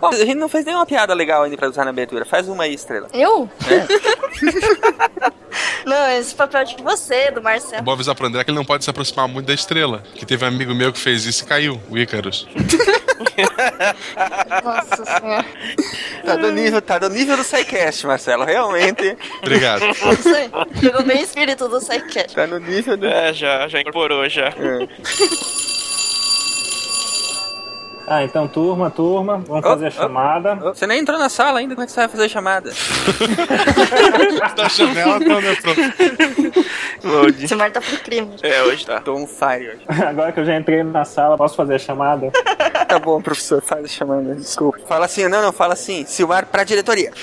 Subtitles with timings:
[0.00, 2.24] Bom, a gente não fez nenhuma piada legal ainda pra usar na abertura.
[2.24, 3.08] Faz uma aí, estrela.
[3.12, 3.48] Eu?
[3.66, 5.38] É.
[5.84, 7.82] Não, esse papel é de você, do Marcelo.
[7.82, 10.02] bom avisar pro André que ele não pode se aproximar muito da estrela.
[10.14, 12.46] Que teve um amigo meu que fez isso e caiu, o Ícaros.
[14.62, 15.46] Nossa senhora.
[16.24, 18.44] Tá do nível, tá do nível do SciCast, Marcelo.
[18.44, 19.16] Realmente.
[19.40, 19.82] Obrigado.
[20.80, 22.34] Pegou bem o espírito do Psycat.
[22.34, 23.06] Tá no nível do.
[23.06, 24.48] É, já, já incorporou já.
[24.48, 24.88] É.
[28.10, 29.92] Ah, então, turma, turma, vamos Oh, fazer a oh.
[29.92, 30.54] chamada.
[30.54, 32.70] Você nem entrou na sala ainda, como é que você vai fazer a chamada?
[34.56, 35.80] da janela, não, né, pronto.
[37.42, 38.34] Esse mar tá pro crime.
[38.42, 39.00] É, hoje tá.
[39.00, 39.80] Tô on fire hoje.
[40.06, 42.30] Agora que eu já entrei na sala, posso fazer a chamada?
[42.88, 44.78] Tá bom, professor, faz a chamada, desculpa.
[44.86, 46.06] Fala assim, não, não, fala assim.
[46.06, 47.12] Silmar pra diretoria.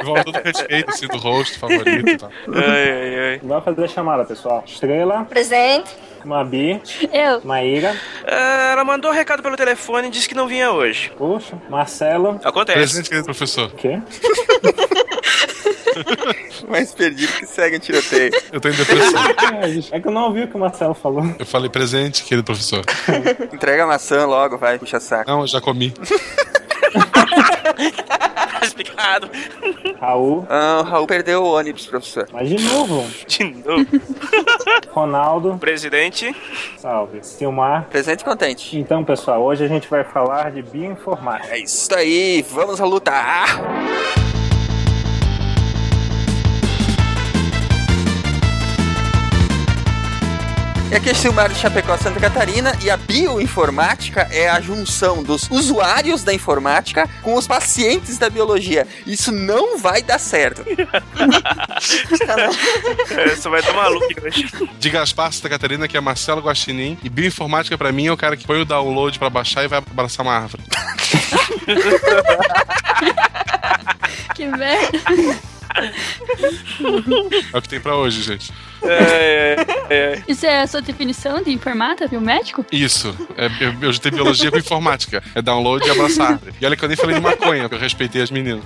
[0.00, 2.30] Igual todo respeito, assim, do rosto favorito e tal.
[2.54, 3.40] Ai, ai, ai.
[3.42, 4.62] Vamos fazer a chamada, pessoal.
[4.66, 5.90] Estrela, Presente.
[6.24, 6.80] Mabi,
[7.12, 7.40] Eu.
[7.44, 7.94] Maíra,
[8.26, 11.12] Ah, ela mandou um recado pelo telefone e disse que não vinha hoje.
[11.16, 12.78] puxa, Marcelo, Acontece.
[12.78, 13.66] Presente, querido professor.
[13.66, 14.00] o quê?
[16.68, 18.32] Mais perdido que segue um tiroteio.
[18.52, 19.22] Eu tô em depressão.
[19.92, 21.22] É que eu não ouvi o que o Marcelo falou.
[21.38, 22.84] Eu falei presente, querido professor.
[23.52, 25.30] Entrega a maçã logo, vai, puxa saco.
[25.30, 25.92] Não, eu já comi.
[28.64, 29.28] Explicado.
[30.00, 32.26] Raul, Ah, o Raul perdeu o ônibus, professor.
[32.32, 33.04] mas de novo.
[33.26, 33.86] De novo.
[34.92, 36.34] Ronaldo, Presidente.
[36.78, 37.18] salve.
[37.22, 37.86] Silmar.
[37.90, 38.78] Presente e contente.
[38.78, 41.54] Então, pessoal, hoje a gente vai falar de bioinformática.
[41.54, 43.60] É isso aí, vamos a lutar.
[50.94, 55.50] E aqui é Silmar de Chapecó, Santa Catarina, e a bioinformática é a junção dos
[55.50, 58.86] usuários da informática com os pacientes da biologia.
[59.04, 60.64] Isso não vai dar certo.
[63.10, 64.48] É, Você vai dar maluco hoje.
[64.78, 66.96] De Gaspar, Santa Catarina, que é Marcelo Guaxinim.
[67.02, 69.78] E bioinformática pra mim é o cara que põe o download pra baixar e vai
[69.78, 70.62] abraçar uma árvore.
[74.34, 74.98] Que merda.
[77.52, 78.52] É o que tem pra hoje, gente.
[78.82, 79.56] É,
[79.88, 80.22] é, é.
[80.28, 82.64] Isso é a sua definição de informática, biomédico?
[82.70, 83.14] Isso.
[83.36, 85.22] É, eu, eu já tenho biologia com informática.
[85.34, 86.38] É download e abraçar.
[86.60, 88.62] E olha que eu nem falei de maconha, porque eu respeitei as meninas.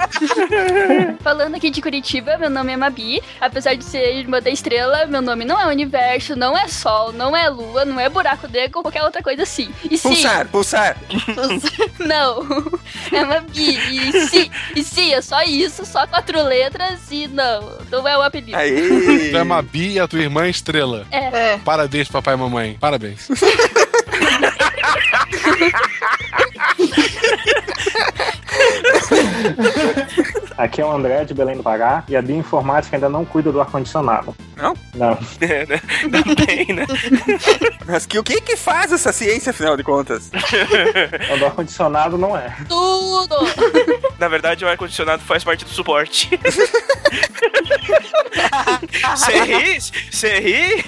[1.20, 3.22] Falando aqui de Curitiba, meu nome é Mabi.
[3.40, 7.36] Apesar de ser irmã da estrela, meu nome não é universo, não é sol, não
[7.36, 9.68] é lua, não é buraco negro ou qualquer outra coisa assim.
[9.90, 10.96] E sim, Pulsar, pulsar.
[11.98, 12.46] não.
[13.12, 13.78] É Mabi.
[13.78, 17.78] E sim, e sim, é só isso, só quatro letras e não.
[17.90, 18.56] Não é o apelido.
[18.56, 19.30] Aí.
[19.30, 21.06] Tu é Mabi e a tua irmã Estrela.
[21.10, 21.54] É.
[21.54, 21.58] É.
[21.58, 22.76] Parabéns, papai e mamãe.
[22.80, 23.28] Parabéns.
[30.58, 33.60] Aqui é o André de Belém do Pará e a bioinformática ainda não cuida do
[33.60, 34.34] ar-condicionado.
[34.56, 34.74] Não?
[34.94, 35.16] Não.
[35.40, 35.80] É, né?
[36.46, 36.84] Bem, né?
[37.86, 40.30] Mas que, o que que faz essa ciência, afinal de contas?
[41.32, 42.56] O do ar-condicionado não é.
[42.68, 43.36] Tudo!
[44.18, 46.28] Na verdade, o ar-condicionado faz parte do suporte.
[49.16, 49.78] Você ri?
[50.10, 50.84] Você ri?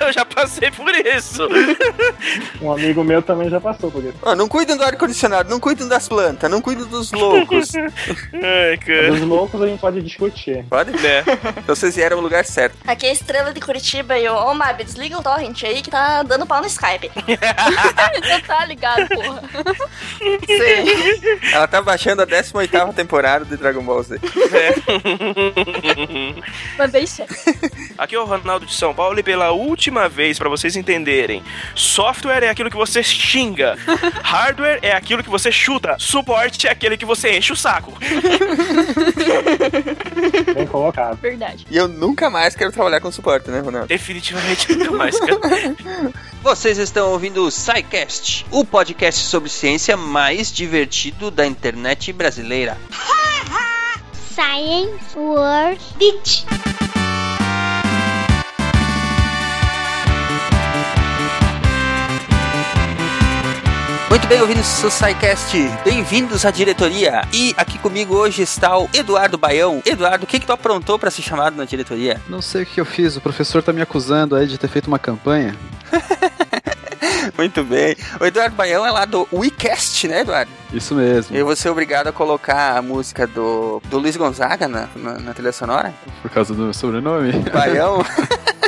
[0.00, 1.48] Eu já passei por isso.
[2.62, 4.14] Um amigo meu também já passou por isso.
[4.22, 7.72] Ó, não cuidam do ar-condicionado, não cuidam das plantas, não cuidam dos loucos.
[7.74, 8.99] Ai, cara.
[9.08, 10.64] Dos loucos a gente pode discutir.
[10.68, 10.90] Pode?
[10.90, 11.20] Né?
[11.58, 12.76] Então vocês vieram ao lugar certo.
[12.86, 15.90] Aqui é a estrela de Curitiba e eu, ô Mab, desliga o torrent aí que
[15.90, 17.10] tá dando pau no Skype.
[18.28, 19.42] Não tá ligado, porra.
[20.46, 21.48] Sim.
[21.52, 24.18] Ela tá baixando a 18ª temporada de Dragon Ball Z.
[26.76, 27.34] Mas bem sério.
[27.96, 31.42] Aqui é o Ronaldo de São Paulo e pela última vez, pra vocês entenderem,
[31.74, 33.76] software é aquilo que você xinga,
[34.22, 37.92] hardware é aquilo que você chuta, suporte é aquele que você enche o saco.
[40.54, 41.16] Bem colocado.
[41.20, 41.66] Verdade.
[41.70, 43.88] E eu nunca mais quero trabalhar com suporte, né, Ronaldo?
[43.88, 45.40] Definitivamente nunca mais, cara.
[46.42, 52.78] Vocês estão ouvindo o SciCast, o podcast sobre ciência mais divertido da internet brasileira.
[54.34, 56.46] Science World Beach.
[64.10, 67.22] Muito bem, ouvintes do SciCast, bem-vindos à diretoria.
[67.32, 69.80] E aqui comigo hoje está o Eduardo Baião.
[69.86, 72.20] Eduardo, o que, que tu aprontou pra ser chamado na diretoria?
[72.28, 74.88] Não sei o que eu fiz, o professor tá me acusando aí de ter feito
[74.88, 75.54] uma campanha.
[77.38, 77.96] Muito bem.
[78.20, 80.50] O Eduardo Baião é lá do WeCast, né, Eduardo?
[80.72, 84.88] Isso mesmo, Eu vou ser obrigado a colocar a música do, do Luiz Gonzaga na,
[84.96, 85.94] na, na trilha sonora.
[86.20, 87.32] por causa do meu sobrenome.
[87.52, 88.04] Baião.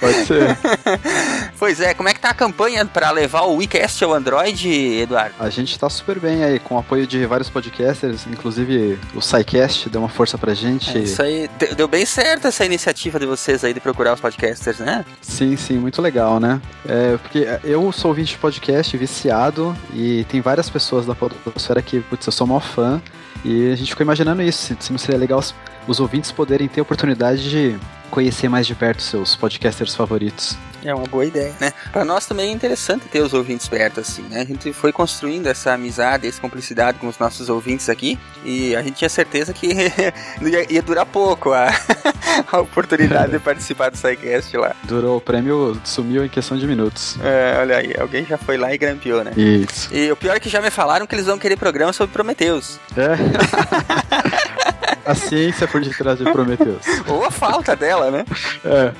[0.00, 0.56] Pode ser.
[1.58, 4.68] Pois é, como é que tá a campanha pra levar o WeCast ao Android,
[5.00, 5.34] Eduardo?
[5.40, 9.88] A gente tá super bem aí, com o apoio de vários podcasters, inclusive o SciCast
[9.88, 10.96] deu uma força pra gente.
[10.96, 14.20] É, isso aí, de- deu bem certo essa iniciativa de vocês aí de procurar os
[14.20, 15.02] podcasters, né?
[15.22, 16.60] Sim, sim, muito legal, né?
[16.86, 22.00] É, porque eu sou ouvinte de podcast, viciado, e tem várias pessoas da Podosfera que,
[22.00, 23.00] putz, eu sou maior fã,
[23.42, 25.42] e a gente ficou imaginando isso, se não seria legal
[25.86, 27.78] os, ouvintes poderem ter a oportunidade de
[28.10, 30.56] conhecer mais de perto seus podcasters favoritos.
[30.84, 31.72] É uma boa ideia, né?
[31.90, 34.42] Pra nós também é interessante ter os ouvintes perto, assim, né?
[34.42, 38.82] A gente foi construindo essa amizade, essa cumplicidade com os nossos ouvintes aqui e a
[38.82, 39.66] gente tinha certeza que
[40.70, 41.68] ia, durar pouco a,
[42.52, 44.76] a oportunidade de participar do SciCast lá.
[44.84, 47.18] Durou, o prêmio sumiu em questão de minutos.
[47.20, 49.32] É, olha aí, alguém já foi lá e grampeou, né?
[49.36, 49.92] Isso.
[49.92, 52.78] E o pior é que já me falaram que eles vão querer programa sobre Prometheus.
[52.96, 54.56] É.
[55.06, 56.84] a ciência por detrás de Prometheus.
[57.06, 58.24] Ou a falta dela, né?
[58.64, 58.92] É.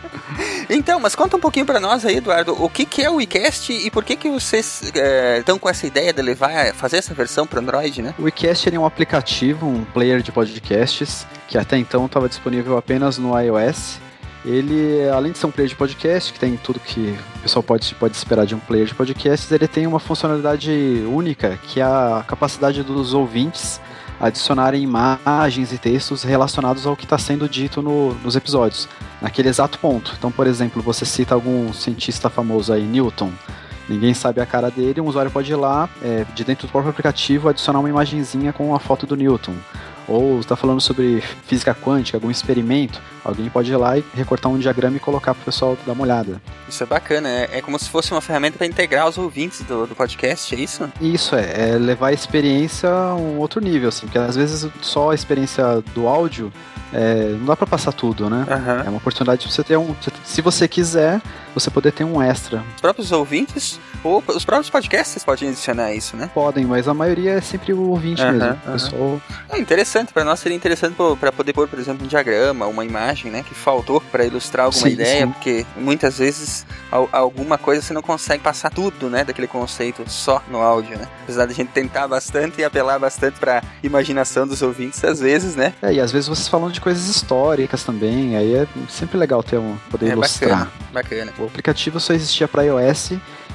[0.68, 3.72] Então, mas conta um pouquinho pra nós aí, Eduardo, o que, que é o WeCast
[3.72, 4.92] e por que, que vocês
[5.38, 8.14] estão com essa ideia de levar, fazer essa versão para Android, né?
[8.18, 12.76] O WeCast ele é um aplicativo, um player de podcasts, que até então estava disponível
[12.76, 14.00] apenas no iOS.
[14.44, 17.94] Ele, além de ser um player de podcast, que tem tudo que o pessoal pode,
[17.94, 20.70] pode esperar de um player de podcasts, ele tem uma funcionalidade
[21.06, 23.80] única, que é a capacidade dos ouvintes
[24.20, 28.88] adicionarem imagens e textos relacionados ao que está sendo dito no, nos episódios,
[29.20, 30.14] naquele exato ponto.
[30.18, 33.32] Então, por exemplo, você cita algum cientista famoso aí, Newton,
[33.88, 36.90] ninguém sabe a cara dele, um usuário pode ir lá, é, de dentro do próprio
[36.90, 39.54] aplicativo, adicionar uma imagenzinha com a foto do Newton.
[40.06, 44.58] Ou está falando sobre física quântica, algum experimento, alguém pode ir lá e recortar um
[44.58, 46.40] diagrama e colocar para o pessoal dar uma olhada.
[46.68, 49.86] Isso é bacana, é, é como se fosse uma ferramenta para integrar os ouvintes do,
[49.86, 50.90] do podcast, é isso?
[51.00, 55.10] Isso é, é levar a experiência a um outro nível, assim, porque às vezes só
[55.10, 56.52] a experiência do áudio
[56.92, 58.46] é, não dá para passar tudo, né?
[58.48, 58.86] Uhum.
[58.86, 59.94] É uma oportunidade de você ter um.
[60.22, 61.20] Se você quiser,
[61.54, 62.62] você poder ter um extra.
[62.74, 66.30] Os próprios ouvintes ou os próprios podcasts podem adicionar isso, né?
[66.34, 68.48] Podem, mas a maioria é sempre o ouvinte Uhum, mesmo.
[68.48, 68.56] uhum.
[68.68, 69.20] O pessoal
[69.50, 73.30] É interessante, para nós seria interessante para poder pôr, por exemplo, um diagrama, uma imagem,
[73.30, 75.32] né, que faltou para ilustrar alguma Sim, ideia, sim.
[75.32, 80.42] porque muitas vezes al- alguma coisa você não consegue passar tudo, né, daquele conceito só
[80.50, 81.06] no áudio, né?
[81.22, 85.54] Apesar de a gente tentar bastante e apelar bastante para imaginação dos ouvintes, às vezes,
[85.56, 85.72] né?
[85.82, 89.58] É, e às vezes vocês falam de coisas históricas também, aí é sempre legal ter
[89.58, 90.50] um, poder É ilustrar.
[90.50, 91.32] bacana, bacana.
[91.44, 93.12] O aplicativo só existia para iOS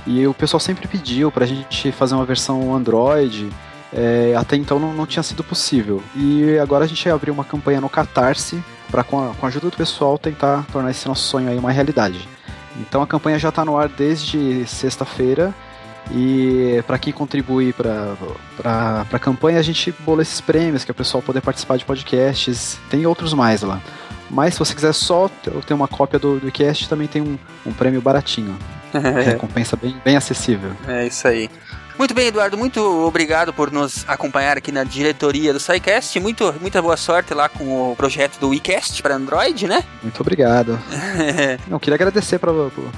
[0.08, 3.50] e o pessoal sempre pediu pra gente fazer uma versão Android.
[3.94, 6.02] é, até então não, não tinha sido possível.
[6.16, 9.70] E agora a gente abriu uma campanha no Catarse para com, a- com a ajuda
[9.70, 12.28] do pessoal tentar tornar esse nosso sonho aí uma realidade.
[12.80, 15.54] Então a campanha já está no ar desde sexta-feira
[16.12, 18.16] e para quem contribui para
[19.12, 22.80] a campanha a gente bola esses prêmios que é o pessoal poder participar de podcasts,
[22.90, 23.80] tem outros mais lá.
[24.30, 25.30] Mas se você quiser só
[25.66, 28.58] ter uma cópia do, do cast, também tem um, um prêmio baratinho.
[29.26, 30.72] Recompensa bem, bem acessível.
[30.88, 31.50] É isso aí.
[32.00, 36.18] Muito bem, Eduardo, muito obrigado por nos acompanhar aqui na diretoria do SciCast.
[36.22, 39.84] Muito, muita boa sorte lá com o projeto do WeCast para Android, né?
[40.02, 40.80] Muito obrigado.
[41.68, 42.54] Não, queria agradecer para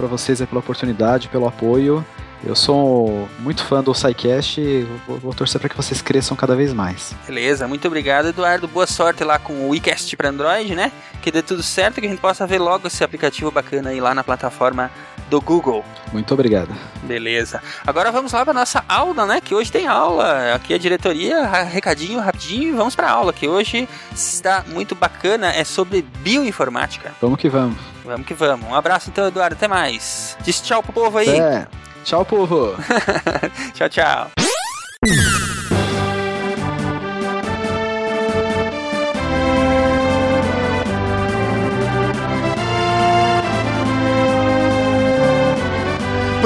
[0.07, 2.05] vocês pela oportunidade, pelo apoio.
[2.43, 6.55] Eu sou muito fã do SciCast e vou, vou torcer para que vocês cresçam cada
[6.55, 7.13] vez mais.
[7.27, 8.67] Beleza, muito obrigado, Eduardo.
[8.67, 10.91] Boa sorte lá com o WeCast para Android, né?
[11.21, 14.15] Que dê tudo certo, que a gente possa ver logo esse aplicativo bacana aí lá
[14.15, 14.89] na plataforma
[15.29, 15.85] do Google.
[16.11, 16.75] Muito obrigado.
[17.03, 17.61] Beleza.
[17.85, 19.39] Agora vamos lá para nossa aula, né?
[19.39, 20.55] Que hoje tem aula.
[20.55, 25.63] Aqui a diretoria, recadinho rapidinho e vamos para aula, que hoje está muito bacana, é
[25.63, 27.13] sobre bioinformática.
[27.21, 27.77] Vamos que vamos.
[28.03, 28.67] Vamos que vamos.
[28.67, 29.55] Um abraço então, Eduardo.
[29.55, 30.35] Até mais.
[30.43, 31.29] Diz tchau pro povo aí.
[31.29, 31.67] É.
[32.03, 32.75] Tchau, povo.
[33.73, 34.50] tchau, tchau.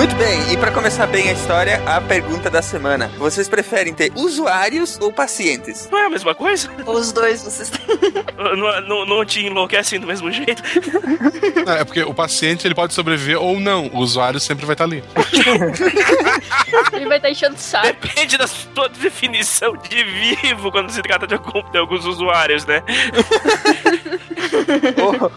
[0.05, 3.07] Muito bem, e para começar bem a história, a pergunta da semana.
[3.17, 5.89] Vocês preferem ter usuários ou pacientes?
[5.91, 6.69] Não é a mesma coisa?
[6.85, 7.71] Os dois, vocês
[8.37, 10.61] Não, não, não te enlouquecem do mesmo jeito?
[11.65, 13.87] Não, é porque o paciente ele pode sobreviver ou não.
[13.87, 15.03] O usuário sempre vai estar ali.
[16.93, 17.87] Ele vai estar enchendo o saco.
[17.87, 22.83] Depende da sua definição de vivo quando se trata de, algum- de alguns usuários, né?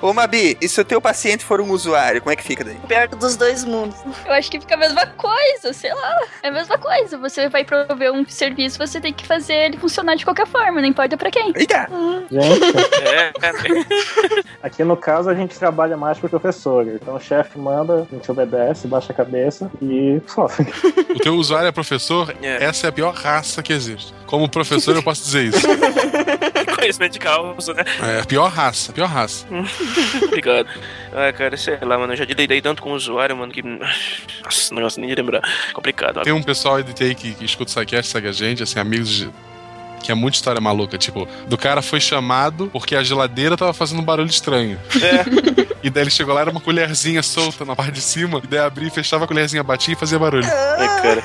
[0.00, 2.64] ô, ô Mabi, e se o teu paciente for um usuário, como é que fica
[2.64, 2.76] daí?
[2.86, 3.96] Pior dos dois mundos.
[4.24, 6.18] Eu acho que fica a mesma coisa, sei lá.
[6.42, 7.18] É a mesma coisa.
[7.18, 10.88] Você vai prover um serviço, você tem que fazer ele funcionar de qualquer forma, não
[10.88, 11.52] importa pra quem.
[11.54, 11.88] Eita!
[12.30, 13.32] Gente, É,
[14.62, 16.86] aqui no caso a gente trabalha mais pro professor.
[16.86, 20.66] Então o chefe manda, a gente obedece, baixa a cabeça e sofre.
[21.10, 22.64] O teu usuário é professor, É.
[22.64, 24.12] essa é a pior raça que existe.
[24.28, 25.66] Como professor, eu posso dizer isso.
[26.76, 27.82] Conhecimento de causa, né?
[28.02, 29.46] É, pior raça, pior raça.
[30.22, 30.68] Obrigado.
[31.12, 32.12] Ah, cara, sei lá, mano.
[32.12, 33.62] Eu já lidei tanto com o usuário, mano, que.
[33.62, 35.40] Nossa, negócio nem de lembrar.
[35.72, 36.22] Complicado.
[36.22, 39.30] Tem um pessoal aí que, que escuta o SciCast, segue a gente, assim, amigos de.
[40.02, 44.00] Que é muita história maluca, tipo, do cara foi chamado porque a geladeira tava fazendo
[44.00, 44.78] um barulho estranho.
[45.02, 45.68] É.
[45.80, 48.58] E daí ele chegou lá, era uma colherzinha solta na parte de cima, e daí
[48.58, 50.44] abria e fechava a colherzinha, batia e fazia barulho.
[50.44, 51.24] Ai, cara.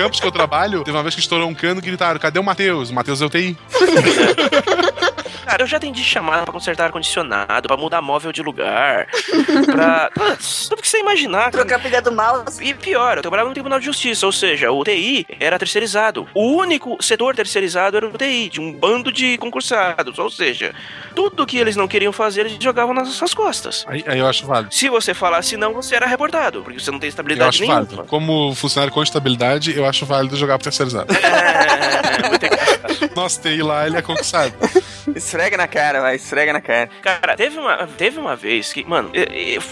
[0.00, 2.42] Campus que eu trabalho, teve uma vez que estourou um cano e gritaram: cadê o
[2.42, 2.90] Matheus?
[2.90, 3.54] Matheus é o TI.
[5.44, 9.06] Cara, eu já atendi chamada pra consertar ar-condicionado, pra mudar móvel de lugar,
[9.66, 10.10] pra.
[10.14, 11.50] Putz, Tudo que você imaginar.
[11.50, 11.64] cara.
[11.64, 12.62] Trocar a pilha do mouse.
[12.62, 16.28] E pior, eu trabalhava no Tribunal de Justiça, ou seja, o TI era terceirizado.
[16.34, 20.18] O único setor terceirizado era o TI, de um bando de concursados.
[20.18, 20.74] Ou seja,
[21.14, 23.84] tudo que eles não queriam fazer, eles jogavam nas suas costas.
[23.88, 24.74] Aí, aí eu acho válido.
[24.74, 27.82] Se você falasse não, você era reportado, porque você não tem Eu estabilidade acho nenhuma.
[27.84, 28.04] válido.
[28.04, 31.12] Como funcionário com estabilidade, eu acho válido jogar pro terceirizado.
[31.14, 33.10] É, muito engraçado.
[33.16, 34.52] Nosso TI lá, ele é conquistado.
[35.14, 36.90] Esfrega na cara, vai, esfrega na cara.
[37.02, 39.10] Cara, teve uma, teve uma vez que, mano,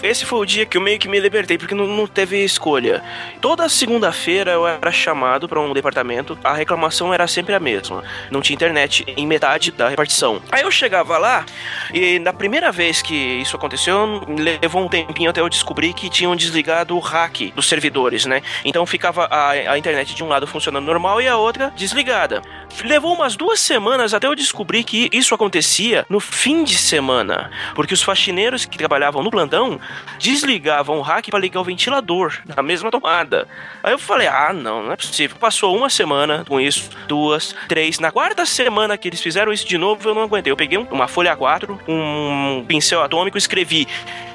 [0.03, 3.03] esse foi o dia que eu meio que me libertei, porque não, não teve escolha.
[3.41, 8.03] Toda segunda-feira eu era chamado pra um departamento, a reclamação era sempre a mesma.
[8.31, 10.41] Não tinha internet em metade da repartição.
[10.51, 11.45] Aí eu chegava lá,
[11.93, 16.35] e na primeira vez que isso aconteceu, levou um tempinho até eu descobrir que tinham
[16.35, 18.41] desligado o hack dos servidores, né?
[18.63, 22.41] Então ficava a, a internet de um lado funcionando normal e a outra desligada.
[22.83, 27.93] Levou umas duas semanas até eu descobrir que isso acontecia no fim de semana, porque
[27.93, 29.79] os faxineiros que trabalhavam no plantão
[30.17, 33.47] desligavam o hack para ligar o ventilador na mesma tomada.
[33.83, 35.37] Aí eu falei: "Ah, não, não é possível".
[35.39, 37.99] Passou uma semana com isso, duas, três.
[37.99, 40.51] Na quarta semana que eles fizeram isso de novo, eu não aguentei.
[40.51, 43.87] Eu peguei um- uma folha A4, um pincel atômico e escrevi: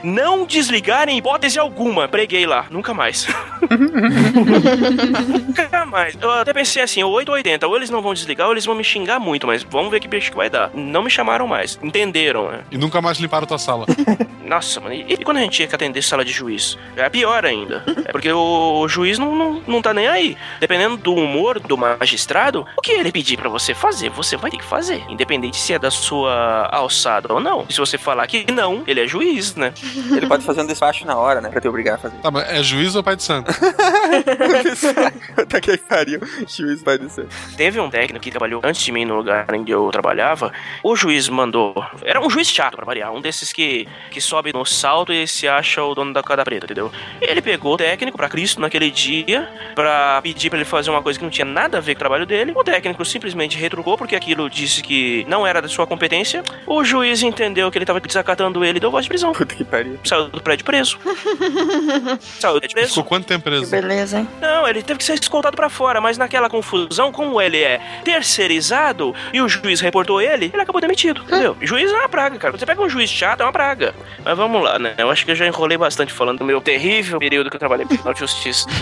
[0.03, 2.07] "Não desligar em hipótese alguma".
[2.09, 3.27] Preguei lá, nunca mais.
[5.47, 6.17] Nunca mais.
[6.21, 8.75] Eu até pensei assim, 8 ou 80, ou eles não vão desligar ou eles vão
[8.75, 10.71] me xingar muito, mas vamos ver que bicho que vai dar.
[10.75, 11.79] Não me chamaram mais.
[11.83, 12.61] Entenderam, né?
[12.71, 13.87] E nunca mais limparam tua sala.
[14.45, 16.77] Nossa, mano, e, e quando a gente tinha que atender sala de juiz?
[16.97, 17.83] É pior ainda.
[18.05, 20.37] É porque o, o juiz não, não, não tá nem aí.
[20.61, 24.59] Dependendo do humor do magistrado, o que ele pedir pra você fazer, você vai ter
[24.59, 25.03] que fazer.
[25.09, 27.65] Independente se é da sua alçada ou não.
[27.69, 29.73] E se você falar que não, ele é juiz, né?
[30.15, 31.49] Ele pode fazer um despacho na hora, né?
[31.49, 32.17] Pra te obrigar a fazer.
[32.19, 33.51] Tá, mas é juiz ou pai de santo?
[35.49, 36.21] Tá que pariu.
[36.47, 37.27] Juiz vai descer.
[37.57, 40.53] Teve um técnico que trabalhou antes de mim no lugar em que eu trabalhava.
[40.83, 41.75] O juiz mandou.
[42.05, 43.13] Era um juiz chato pra variar.
[43.13, 46.67] Um desses que, que sobe no salto e se acha o dono da cada preta,
[46.67, 46.93] entendeu?
[47.21, 51.19] Ele pegou o técnico pra Cristo naquele dia pra pedir pra ele fazer uma coisa
[51.19, 52.53] que não tinha nada a ver com o trabalho dele.
[52.55, 56.43] O técnico simplesmente retrucou porque aquilo disse que não era da sua competência.
[56.67, 59.33] O juiz entendeu que ele tava desacatando ele e deu voz de prisão.
[59.33, 59.99] Puta que pariu.
[60.05, 60.99] Saiu do prédio preso.
[62.21, 62.89] Saiu do prédio preso.
[62.91, 63.71] Ficou quanto tempo preso?
[63.71, 64.29] Beleza, hein?
[64.41, 69.15] Não, ele teve que ser escoltado pra fora, mas naquela confusão, como ele é terceirizado
[69.33, 71.57] e o juiz reportou ele, ele acabou demitido, entendeu?
[71.61, 72.57] Juiz é uma praga, cara.
[72.57, 73.95] Você pega um juiz chato, é uma praga.
[74.25, 74.95] Mas vamos lá, né?
[74.99, 77.85] Eu acho que eu já enrolei bastante falando do meu terrível período que eu trabalhei
[77.85, 78.67] no Tribunal de Justiça.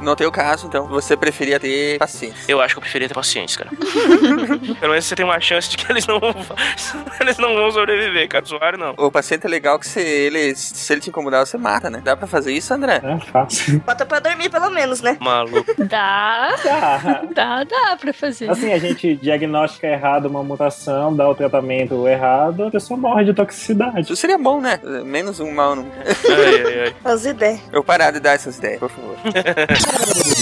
[0.00, 2.36] No teu caso, então, você preferia ter paciência.
[2.46, 3.76] Eu acho que eu preferia ter paciência, cara.
[4.80, 6.34] Pelo menos você tem uma chance de que eles não vão,
[7.20, 8.44] eles não vão sobreviver, cara.
[8.44, 8.94] O usuário não.
[8.96, 12.00] O paciente é legal que se ele, se ele te incomodar, você mata, né?
[12.02, 13.00] Dá pra fazer isso, André?
[13.02, 13.80] É fácil.
[13.84, 15.16] Bota pra dormir pelo menos, né?
[15.20, 15.64] Maluco.
[15.84, 17.22] Dá, Tá.
[17.34, 18.50] dá, dá pra fazer.
[18.50, 20.67] Assim, a gente diagnostica errado uma mutação,
[21.14, 24.02] dá o tratamento errado, a pessoa morre de toxicidade.
[24.02, 24.78] Isso seria bom, né?
[25.04, 25.76] Menos um mal.
[25.76, 25.86] Não.
[26.04, 26.94] Ai, ai, ai.
[27.04, 27.60] As ideias.
[27.72, 29.16] Eu parar de dar essas ideias, por favor.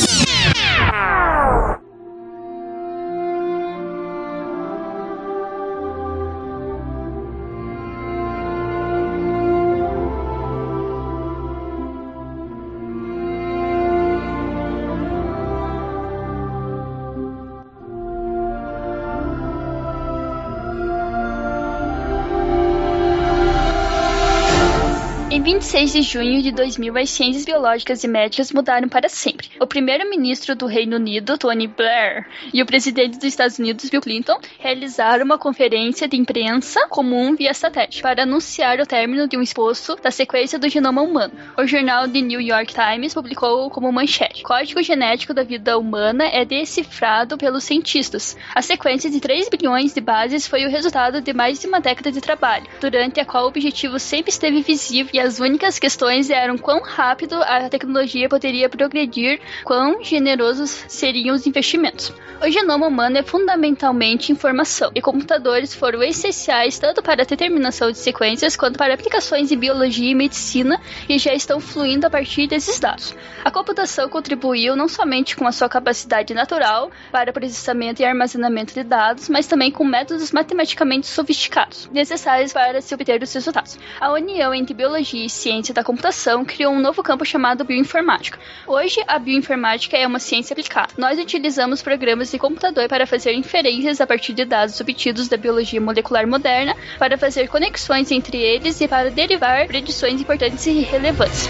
[25.67, 29.51] Em 26 de junho de 2000, as ciências biológicas e médicas mudaram para sempre.
[29.61, 34.39] O primeiro-ministro do Reino Unido, Tony Blair, e o presidente dos Estados Unidos, Bill Clinton,
[34.61, 39.97] realizaram uma conferência de imprensa comum via satélite para anunciar o término de um esboço
[39.97, 41.35] da sequência do genoma humano.
[41.59, 46.45] O jornal The New York Times publicou como manchete: Código genético da vida humana é
[46.45, 48.37] decifrado pelos cientistas.
[48.55, 52.13] A sequência de 3 bilhões de bases foi o resultado de mais de uma década
[52.13, 56.59] de trabalho, durante a qual o objetivo sempre esteve visível e as únicas questões eram
[56.59, 62.13] quão rápido a tecnologia poderia progredir quão generosos seriam os investimentos.
[62.41, 67.99] O genoma humano é fundamentalmente informação, e computadores foram essenciais tanto para a determinação de
[67.99, 72.79] sequências quanto para aplicações em biologia e medicina e já estão fluindo a partir desses
[72.79, 73.15] dados.
[73.47, 78.83] A computação contribuiu não somente com a sua capacidade natural para processamento e armazenamento de
[78.83, 83.79] dados, mas também com métodos matematicamente sofisticados, necessários para se obter os resultados.
[84.01, 88.37] A união entre biologia e ciência da computação criou um novo campo chamado bioinformática.
[88.67, 90.95] Hoje, a bioinformática é uma ciência aplicada.
[90.99, 95.81] Nós utilizamos programas de computador para fazer inferências a partir de dados obtidos da biologia
[95.81, 101.49] molecular moderna, para fazer conexões entre eles e para derivar predições importantes e relevantes.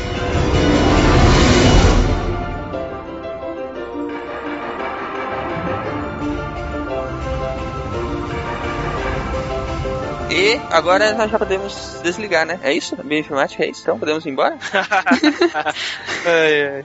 [10.31, 12.59] E agora nós já podemos desligar, né?
[12.63, 12.97] É isso?
[12.97, 13.83] Bioinformática é isso?
[13.83, 14.57] Então podemos ir embora?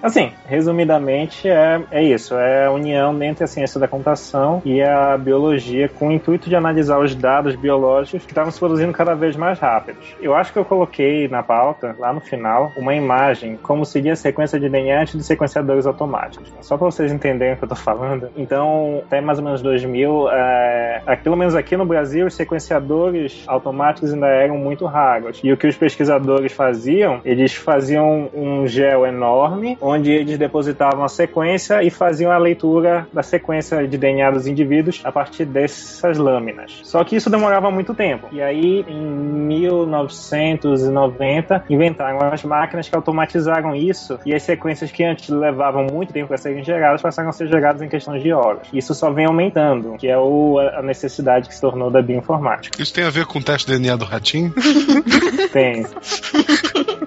[0.04, 2.36] Assim, resumidamente, é, é isso.
[2.36, 6.56] É a união entre a ciência da computação e a biologia com o intuito de
[6.56, 10.16] analisar os dados biológicos que estavam se produzindo cada vez mais rápidos.
[10.22, 14.16] Eu acho que eu coloquei na pauta, lá no final, uma imagem como seria a
[14.16, 16.54] sequência de DNA antes de sequenciadores automáticos.
[16.62, 18.30] Só para vocês entenderem o que eu tô falando.
[18.38, 23.44] Então, até mais ou menos 2000, é, aqui, pelo menos aqui no Brasil, os sequenciadores
[23.48, 25.40] automáticos ainda eram muito raros.
[25.44, 31.10] E o que os pesquisadores faziam, eles faziam um gel enorme, onde eles depositavam a
[31.10, 36.80] sequência e faziam a leitura da sequência de DNA dos indivíduos a partir dessas lâminas.
[36.84, 38.28] Só que isso demorava muito tempo.
[38.32, 45.30] E aí, em 1990, inventaram as máquinas que automatizaram isso e as sequências que antes
[45.30, 48.68] levavam muito tempo para serem geradas passaram a ser geradas em questões de horas.
[48.74, 52.82] Isso só vem aumentando, que é o, a necessidade que se tornou da bioinformática.
[52.82, 54.54] Isso tem a ver com o teste de DNA do ratinho?
[55.52, 55.86] Tem.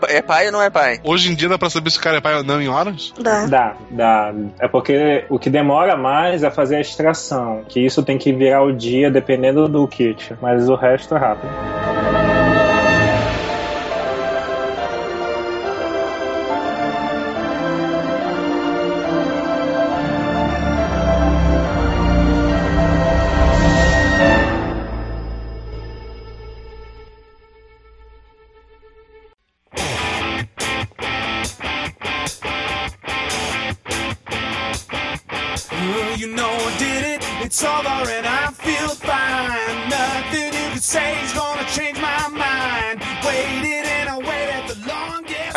[0.08, 1.00] É pai ou não é pai?
[1.02, 3.12] Hoje em dia dá pra saber se o cara é pai ou não em horas?
[3.18, 3.46] Dá.
[3.46, 4.34] Dá, dá.
[4.58, 8.62] É porque o que demora mais é fazer a extração, que isso tem que virar
[8.62, 11.83] o dia dependendo do kit, mas o resto é rápido.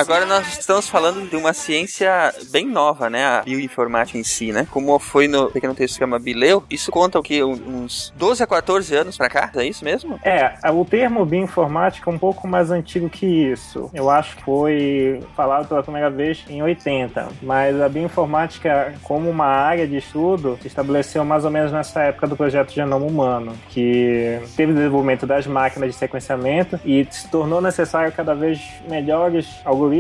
[0.08, 3.26] Agora nós estamos falando de uma ciência bem nova, né?
[3.26, 4.66] A bioinformática em si, né?
[4.72, 7.44] Como foi no pequeno texto que chama Bileu, isso conta o que?
[7.44, 9.52] Uns 12 a 14 anos pra cá?
[9.54, 10.18] É isso mesmo?
[10.24, 13.90] É, o termo bioinformática é um pouco mais antigo que isso.
[13.94, 19.48] Eu acho que foi falado pela primeira vez em 80, mas a bioinformática, como uma
[19.48, 24.40] área de estudo, se estabeleceu mais ou menos nessa época do projeto Genoma Humano, que
[24.56, 29.97] teve o desenvolvimento das máquinas de sequenciamento e se tornou necessário cada vez melhores algoritmos,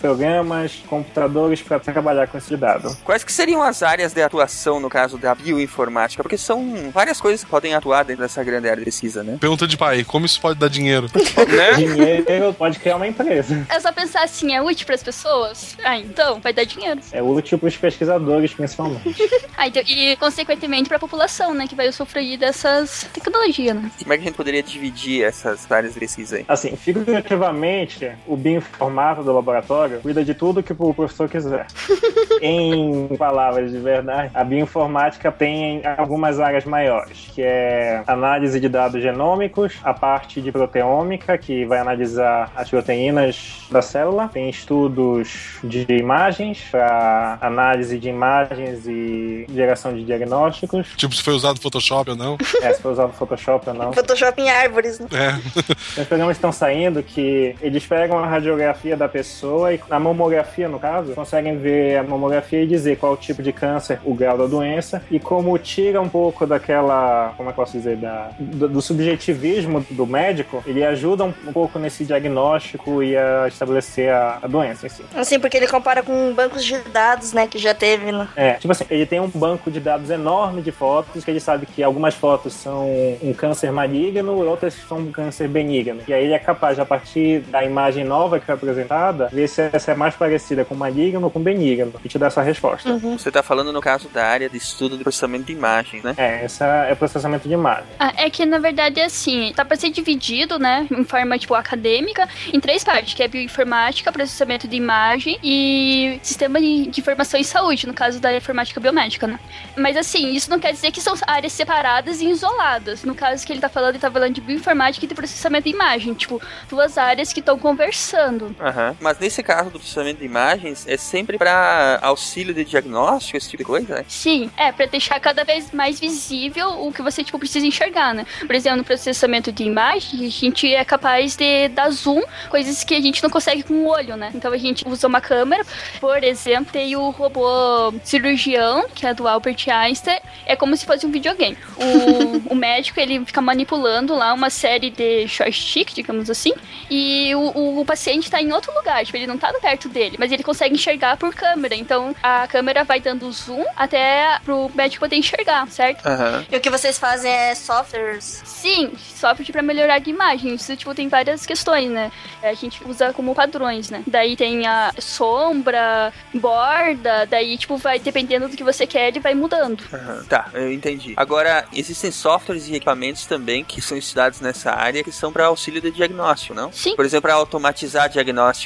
[0.00, 2.96] programas, computadores para trabalhar com esse dado.
[3.04, 6.22] Quais que seriam as áreas de atuação no caso da bioinformática?
[6.22, 9.38] Porque são várias coisas que podem atuar dentro dessa grande área de pesquisa, né?
[9.40, 11.06] Pergunta de pai, como isso pode dar dinheiro?
[11.12, 11.72] né?
[11.74, 13.66] Dinheiro pode criar uma empresa.
[13.68, 15.76] É só pensar assim, é útil para as pessoas?
[15.84, 17.00] Ah, então vai dar dinheiro.
[17.12, 19.02] É útil para os pesquisadores, principalmente.
[19.54, 23.90] Ah, então, e consequentemente para a população, né, que vai usufruir dessas tecnologias, né?
[24.00, 26.44] Como é que a gente poderia dividir essas áreas de pesquisa aí?
[26.48, 31.66] Assim, figurativamente, o bioinformata do laboratório cuida de tudo que o professor quiser.
[32.40, 39.02] em palavras de verdade, a bioinformática tem algumas áreas maiores, que é análise de dados
[39.02, 45.86] genômicos, a parte de proteômica, que vai analisar as proteínas da célula, tem estudos de
[45.96, 52.16] imagens para análise de imagens e geração de diagnósticos, tipo, se foi usado Photoshop ou
[52.16, 52.36] não?
[52.60, 53.92] é, se for usado Photoshop ou não.
[53.92, 55.06] Photoshop em árvores, né?
[55.12, 56.00] É.
[56.00, 59.21] Os programas estão saindo que eles pegam a radiografia da pessoa
[59.70, 63.52] e na mamografia, no caso, conseguem ver a mamografia e dizer qual o tipo de
[63.52, 67.64] câncer, o grau da doença e como tira um pouco daquela, como é que eu
[67.64, 73.02] posso dizer, da, do, do subjetivismo do médico, ele ajuda um, um pouco nesse diagnóstico
[73.02, 75.04] e a estabelecer a, a doença em si.
[75.14, 78.28] Assim, porque ele compara com bancos de dados, né, que já teve, né?
[78.36, 81.66] É, tipo assim, ele tem um banco de dados enorme de fotos, que ele sabe
[81.66, 82.88] que algumas fotos são
[83.22, 86.00] um câncer maligno, outras são um câncer benigno.
[86.06, 89.62] E aí ele é capaz, a partir da imagem nova que foi apresentada, ver se
[89.72, 92.92] essa é mais parecida com maligno ou com benigno, e te dá essa resposta.
[92.98, 96.14] Você tá falando no caso da área de estudo de processamento de imagens, né?
[96.16, 97.84] É, essa é processamento de imagem.
[97.98, 101.54] Ah, é que na verdade é assim, tá pra ser dividido, né, em forma tipo
[101.54, 107.38] acadêmica, em três partes, que é bioinformática, processamento de imagem e sistema de, de informação
[107.38, 109.38] em saúde, no caso da informática biomédica, né?
[109.76, 113.04] Mas assim, isso não quer dizer que são áreas separadas e isoladas.
[113.04, 115.74] No caso que ele tá falando, ele tá falando de bioinformática e de processamento de
[115.74, 118.54] imagem, tipo, duas áreas que estão conversando.
[118.60, 118.91] Aham.
[119.00, 123.62] Mas nesse caso do processamento de imagens, é sempre pra auxílio de diagnóstico, esse tipo
[123.62, 124.04] de coisa, né?
[124.08, 128.26] Sim, é, pra deixar cada vez mais visível o que você, tipo, precisa enxergar, né?
[128.40, 132.94] Por exemplo, no processamento de imagem, a gente é capaz de dar zoom, coisas que
[132.94, 134.30] a gente não consegue com o olho, né?
[134.34, 135.64] Então a gente usa uma câmera,
[136.00, 141.06] por exemplo, tem o robô cirurgião, que é do Albert Einstein, é como se fosse
[141.06, 141.56] um videogame.
[141.76, 146.52] O, o médico, ele fica manipulando lá uma série de joystick, digamos assim,
[146.90, 150.16] e o, o, o paciente tá em outro lugar, tipo, ele não tá perto dele,
[150.18, 155.00] mas ele consegue enxergar por câmera, então a câmera vai dando zoom até pro médico
[155.00, 156.06] poder enxergar, certo?
[156.06, 156.44] Aham.
[156.50, 158.42] E o que vocês fazem é softwares.
[158.44, 160.54] Sim, software pra melhorar a imagem.
[160.54, 162.10] Isso, tipo, tem várias questões, né?
[162.42, 164.02] A gente usa como padrões, né?
[164.06, 169.34] Daí tem a sombra, borda, daí, tipo, vai dependendo do que você quer, ele vai
[169.34, 169.82] mudando.
[169.92, 170.24] Aham.
[170.28, 171.14] Tá, eu entendi.
[171.16, 175.80] Agora, existem softwares e equipamentos também que são estudados nessa área que são para auxílio
[175.80, 176.72] de diagnóstico, não?
[176.72, 176.96] Sim.
[176.96, 178.08] Por exemplo, para automatizar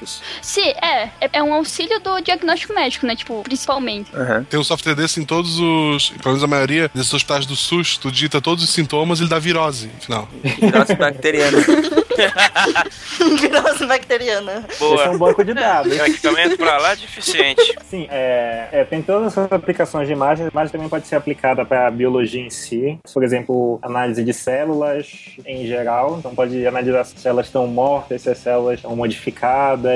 [0.07, 0.23] diagnósticos.
[0.43, 1.11] Sim, é.
[1.21, 3.15] É- É um auxílio do diagnóstico médico, né?
[3.17, 4.11] Tipo, principalmente.
[4.15, 4.45] Aham.
[4.49, 6.11] Tem um software desse em todos os.
[6.11, 9.31] Pelo menos a maioria desses hospitais do SUS, tu digita todos os sintomas e ele
[9.31, 10.29] dá virose no final.
[10.61, 11.59] Virose bacteriana.
[13.41, 14.65] Virose bacteriana.
[14.69, 15.29] Esse é um Boa.
[15.31, 15.97] banco de dados.
[15.97, 17.75] É um equipamento pra lá deficiente.
[17.91, 21.89] Sim, é, é, tem todas essas aplicações de imagem, mas também pode ser aplicada para
[21.89, 22.99] a biologia em si.
[23.13, 25.07] Por exemplo, análise de células
[25.45, 26.17] em geral.
[26.19, 29.96] Então pode analisar se as células estão mortas, se as células estão modificadas.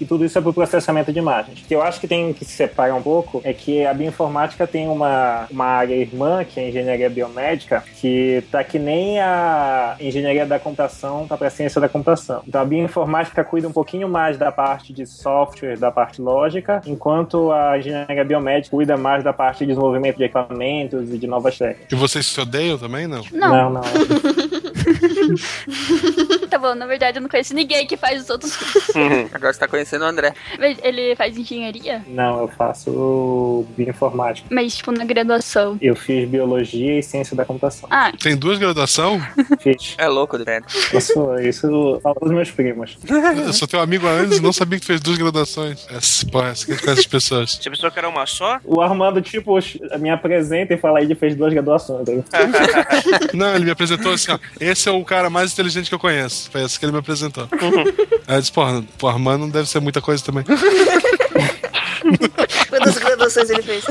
[0.00, 1.60] E tudo isso é para o processamento de imagens.
[1.60, 4.66] O que eu acho que tem que se separar um pouco é que a bioinformática
[4.66, 9.96] tem uma, uma área irmã, que é a engenharia biomédica, que tá que nem a
[10.00, 12.42] engenharia da computação tá para a ciência da computação.
[12.46, 17.50] Então a bioinformática cuida um pouquinho mais da parte de software, da parte lógica, enquanto
[17.52, 21.90] a engenharia biomédica cuida mais da parte de desenvolvimento de equipamentos e de novas técnicas.
[21.90, 23.22] E vocês se odeiam também, não?
[23.32, 23.82] Não, não.
[26.46, 28.56] tá bom, na verdade eu não conheço ninguém que faz os outros.
[29.32, 30.34] Agora você tá conhecendo o André.
[30.58, 32.02] Mas Ele faz engenharia?
[32.06, 34.48] Não, eu faço bioinformática.
[34.50, 35.78] Mas, tipo, na graduação.
[35.80, 37.88] Eu fiz biologia e ciência da computação.
[37.90, 39.20] Ah, Tem duas graduação?
[39.60, 39.94] Fiz.
[39.98, 40.64] É louco, velho.
[40.92, 42.96] Isso, isso fala dos meus primos.
[43.46, 45.86] Eu sou teu amigo há anos e não sabia que tu fez duas graduações.
[45.90, 47.58] Essa, porra, essa, com essas pessoas.
[47.60, 48.58] Você pensou que era uma só?
[48.64, 49.56] O Armando, tipo,
[49.98, 52.06] me apresenta e fala aí, ele fez duas graduações.
[53.32, 54.38] Não, ele me apresentou assim, ó.
[54.60, 56.35] Esse é o cara mais inteligente que eu conheço.
[56.50, 57.48] Foi esse que ele me apresentou.
[58.26, 60.44] Aí eu disse, porra, o Armando não deve ser muita coisa também.
[62.68, 63.84] Quantas graduações ele fez?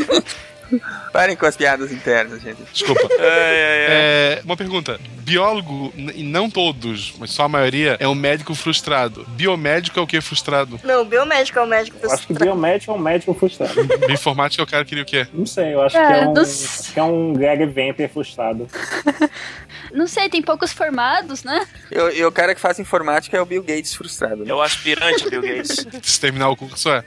[1.12, 2.58] Parem com as piadas internas, gente.
[2.74, 3.02] Desculpa.
[3.20, 3.86] Ai, ai.
[3.88, 5.00] É, uma pergunta.
[5.26, 9.26] Biólogo, e não todos, mas só a maioria, é um médico frustrado.
[9.30, 10.80] Biomédico é o que frustrado?
[10.84, 13.74] Não, biomédico é o médico eu acho que biomédico é um médico frustrado.
[14.06, 15.26] Bioinformática o cara queria o quê?
[15.34, 18.68] Não sei, eu acho É, que é um, dos- que é um Greg Venter frustrado.
[19.92, 21.66] não sei, tem poucos formados, né?
[21.90, 24.44] Eu, e o cara que faz informática é o Bill Gates frustrado.
[24.44, 24.52] Né?
[24.52, 25.86] É o aspirante Bill Gates.
[26.04, 27.04] Se terminar o curso é.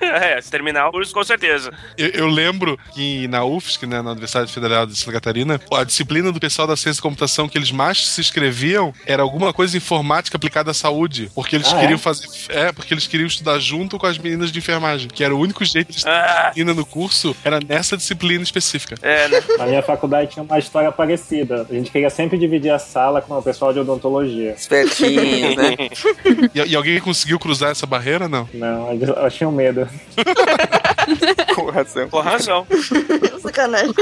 [0.00, 1.72] É, se terminar o curso, com certeza.
[1.96, 6.30] Eu, eu lembro que na UFSC, né, na Universidade Federal de Santa Catarina, a disciplina
[6.32, 10.36] do pessoal da ciência da computação que eles mais se inscreviam era alguma coisa informática
[10.36, 11.30] aplicada à saúde.
[11.34, 11.98] Porque eles Ah, queriam é?
[11.98, 12.26] fazer.
[12.48, 15.08] É, porque eles queriam estudar junto com as meninas de enfermagem.
[15.08, 18.96] Que era o único jeito de estudar Ah, disciplina no curso, era nessa disciplina específica.
[19.02, 19.42] é, né?
[19.58, 21.66] Na minha faculdade tinha uma história parecida.
[21.68, 24.52] A gente queria sempre dividir a sala com o pessoal de odontologia.
[24.52, 25.76] Espertinhos, né?
[26.54, 28.28] E, e alguém conseguiu cruzar essa barreira?
[28.28, 28.48] Não.
[28.52, 29.88] Não, eles- elas tinham medo.
[31.54, 32.08] Com razão.
[32.08, 32.66] Com razão.
[33.40, 33.92] Sacanagem.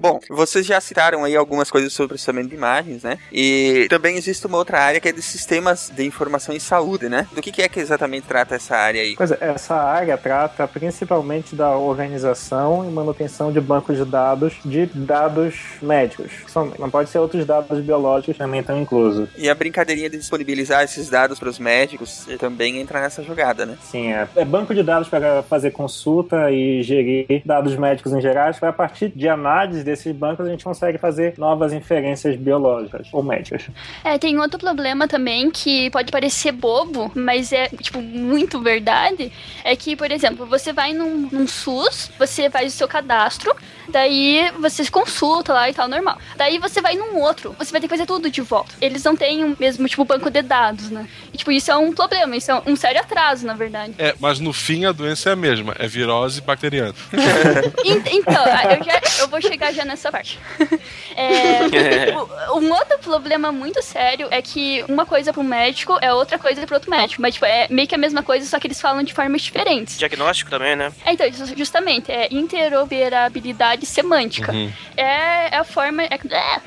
[0.00, 3.18] Bom, vocês já citaram aí algumas coisas sobre processamento de imagens, né?
[3.32, 7.26] E também existe uma outra área que é de sistemas de informação em saúde, né?
[7.32, 9.14] Do que, que é que exatamente trata essa área aí?
[9.16, 14.86] Pois é, essa área trata principalmente da organização e manutenção de bancos de dados de
[14.86, 16.30] dados médicos.
[16.48, 19.28] São- Não pode ser outros dados biológicos também estão inclusos.
[19.36, 23.76] E a brincadeirinha de disponibilizar esses dados para os médicos também entra nessa jogada, né?
[23.82, 28.36] Sim, é, é banco de dados para fazer consulta e gerir dados médicos em geral.
[28.60, 33.22] Para a partir de análise desses bancos a gente consegue fazer novas inferências biológicas ou
[33.22, 33.68] médicas.
[34.04, 39.32] É, tem outro problema também que pode parecer bobo, mas é, tipo, muito verdade.
[39.64, 43.54] É que, por exemplo, você vai num, num SUS, você faz o seu cadastro,
[43.88, 46.18] Daí você consulta lá e tal, normal.
[46.36, 48.74] Daí você vai num outro, você vai ter que fazer tudo de volta.
[48.80, 51.08] Eles não têm o mesmo, tipo, banco de dados, né?
[51.36, 53.92] E, tipo, isso é um problema, isso é um sério atraso, na verdade.
[53.98, 56.94] É, mas no fim a doença é a mesma, é virose bacteriana.
[57.84, 60.38] Ent- Então, eu, já, eu vou chegar já nessa parte.
[61.18, 66.38] É, o- um outro problema muito sério é que uma coisa pro médico é outra
[66.38, 67.22] coisa pro outro médico.
[67.22, 69.96] Mas, tipo, é meio que a mesma coisa, só que eles falam de formas diferentes.
[69.96, 70.92] Diagnóstico também, né?
[71.06, 74.52] É, então, isso justamente, é interoperabilidade semântica.
[74.52, 74.70] Uhum.
[74.94, 76.02] É, é a forma.
[76.02, 76.60] É, é.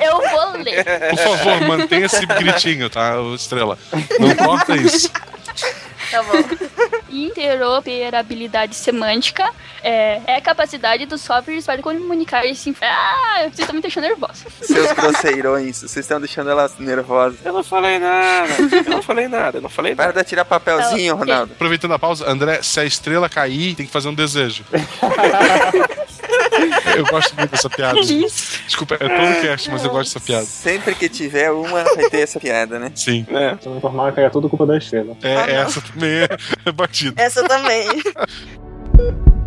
[0.06, 0.84] eu vou ler.
[1.08, 3.78] Por favor, mantenha esse gritinho, tá, Estrela?
[4.18, 5.10] Não corta isso.
[6.10, 6.42] Tá bom.
[7.08, 9.48] Interoperabilidade semântica
[9.82, 12.74] é, é a capacidade dos softwares para comunicar-se.
[12.82, 14.44] Ah, vocês estão me deixando nervosa.
[14.60, 17.36] Seus grosseirões, vocês estão deixando ela nervosa.
[17.44, 18.48] Eu não falei nada.
[18.58, 20.22] Eu não falei nada, eu não falei Para nada.
[20.22, 21.20] de tirar papelzinho, Tá.
[21.20, 21.52] Ronaldo.
[21.52, 24.64] Aproveitando a pausa, André, se a estrela cair, tem que fazer um desejo.
[26.96, 27.98] eu gosto muito dessa piada.
[28.00, 28.60] Isso.
[28.66, 30.44] Desculpa, é todo cast, mas eu gosto dessa piada.
[30.46, 32.92] Sempre que tiver uma, vai ter essa piada, né?
[32.94, 33.26] Sim.
[33.30, 33.56] É.
[33.60, 35.16] Se eu me informar era tudo culpa da estrela.
[35.22, 35.54] É, Ah, não.
[35.54, 36.28] essa também é,
[36.66, 37.22] é batida.
[37.22, 37.86] Essa também.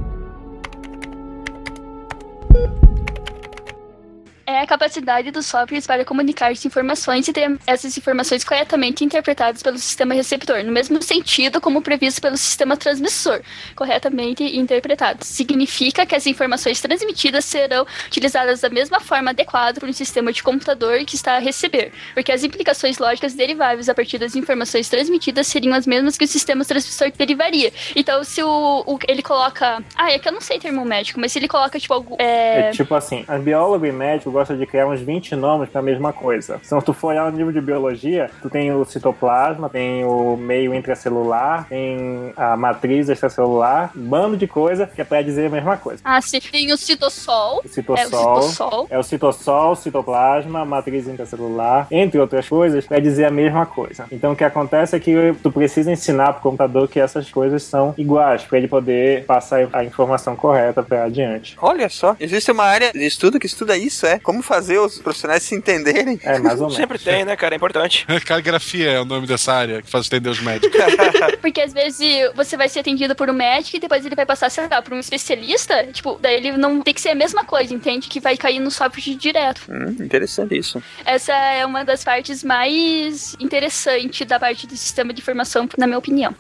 [4.46, 9.78] É a capacidade dos softwares para comunicar-se informações e ter essas informações corretamente interpretadas pelo
[9.78, 13.42] sistema receptor, no mesmo sentido como previsto pelo sistema transmissor,
[13.74, 15.30] corretamente interpretados.
[15.30, 20.44] Significa que as informações transmitidas serão utilizadas da mesma forma adequada por um sistema de
[20.44, 25.48] computador que está a receber, porque as implicações lógicas deriváveis a partir das informações transmitidas
[25.48, 27.72] seriam as mesmas que o sistema transmissor derivaria.
[27.96, 29.82] Então, se o, o- ele coloca.
[29.96, 32.18] Ah, é que eu não sei termo médico, mas se ele coloca, tipo, algo.
[32.20, 36.12] É É, tipo assim, biólogo e médico gostam de criar uns 20 nomes pra mesma
[36.12, 36.60] coisa.
[36.66, 40.36] Então, se tu for olhar no nível de biologia, tu tem o citoplasma, tem o
[40.36, 45.50] meio intracelular, tem a matriz extracelular, um bando de coisa que é pra dizer a
[45.50, 46.02] mesma coisa.
[46.04, 46.40] Ah, sim.
[46.40, 47.58] Tem o citossol.
[47.58, 48.88] O É o citossol, citossol.
[48.90, 54.06] é o citossol, citoplasma, matriz intracelular, entre outras coisas, pra dizer a mesma coisa.
[54.12, 57.94] Então o que acontece é que tu precisa ensinar pro computador que essas coisas são
[57.98, 61.56] iguais, pra ele poder passar a informação correta pra adiante.
[61.62, 64.20] Olha só, existe uma área de estudo que estuda isso, é?
[64.24, 66.20] Como fazer os profissionais se entenderem.
[66.24, 66.76] É, mais ou menos.
[66.76, 67.54] Sempre tem, né, cara?
[67.54, 68.06] É importante.
[68.26, 70.80] Caligrafia é o nome dessa área que faz entender os médicos.
[71.42, 74.50] Porque às vezes você vai ser atendido por um médico e depois ele vai passar,
[74.50, 75.86] sei lá, por um especialista.
[75.92, 78.08] Tipo, daí ele não tem que ser a mesma coisa, entende?
[78.08, 79.62] Que vai cair no software direto.
[79.70, 80.82] Hum, interessante isso.
[81.06, 86.00] Essa é uma das partes mais interessantes da parte do sistema de informação, na minha
[86.00, 86.34] opinião.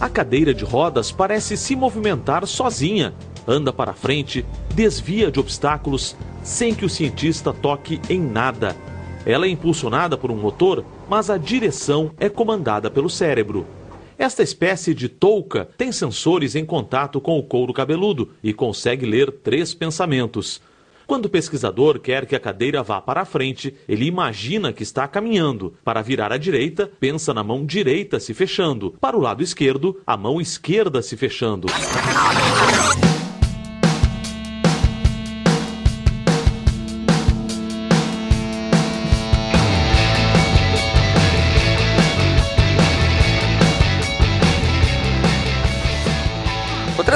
[0.00, 3.12] A cadeira de rodas parece se movimentar sozinha,
[3.48, 8.76] anda para frente, desvia de obstáculos, sem que o cientista toque em nada.
[9.24, 13.66] Ela é impulsionada por um motor, mas a direção é comandada pelo cérebro.
[14.18, 19.30] Esta espécie de touca tem sensores em contato com o couro cabeludo e consegue ler
[19.30, 20.60] três pensamentos.
[21.06, 25.08] Quando o pesquisador quer que a cadeira vá para a frente, ele imagina que está
[25.08, 25.72] caminhando.
[25.82, 28.94] Para virar à direita, pensa na mão direita se fechando.
[29.00, 31.66] Para o lado esquerdo, a mão esquerda se fechando.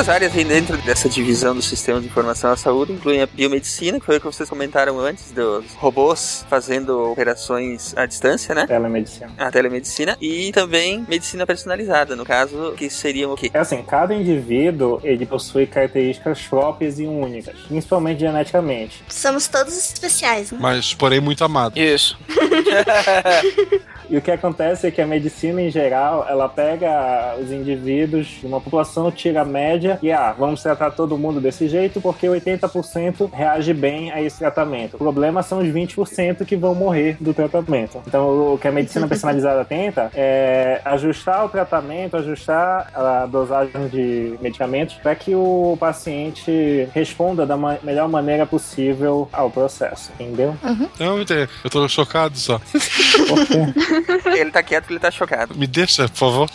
[0.03, 4.01] Outras áreas aí dentro dessa divisão do sistema de informação da saúde incluem a biomedicina,
[4.01, 8.67] que foi o que vocês comentaram antes, dos robôs fazendo operações à distância, né?
[8.67, 9.31] Telemedicina.
[9.39, 10.17] A telemedicina.
[10.21, 13.49] E também medicina personalizada, no caso, que seriam o quê?
[13.55, 19.05] É assim, cada indivíduo ele possui características próprias e únicas, principalmente geneticamente.
[19.09, 20.59] Somos todos especiais, né?
[20.61, 21.79] Mas, porém, muito amado.
[21.79, 22.19] Isso.
[24.13, 28.47] E o que acontece é que a medicina em geral, ela pega os indivíduos de
[28.47, 33.31] uma população, tira a média e ah, vamos tratar todo mundo desse jeito porque 80%
[33.33, 34.97] reage bem a esse tratamento.
[34.97, 38.03] O problema são os 20% que vão morrer do tratamento.
[38.07, 44.35] Então, o que a medicina personalizada tenta é ajustar o tratamento, ajustar a dosagem de
[44.43, 50.55] medicamentos para que o paciente responda da ma- melhor maneira possível ao processo, entendeu?
[51.01, 52.61] Não, eu tô chocado só.
[54.37, 55.55] Ele tá quieto porque ele tá chocado.
[55.57, 56.51] Me deixa, por favor.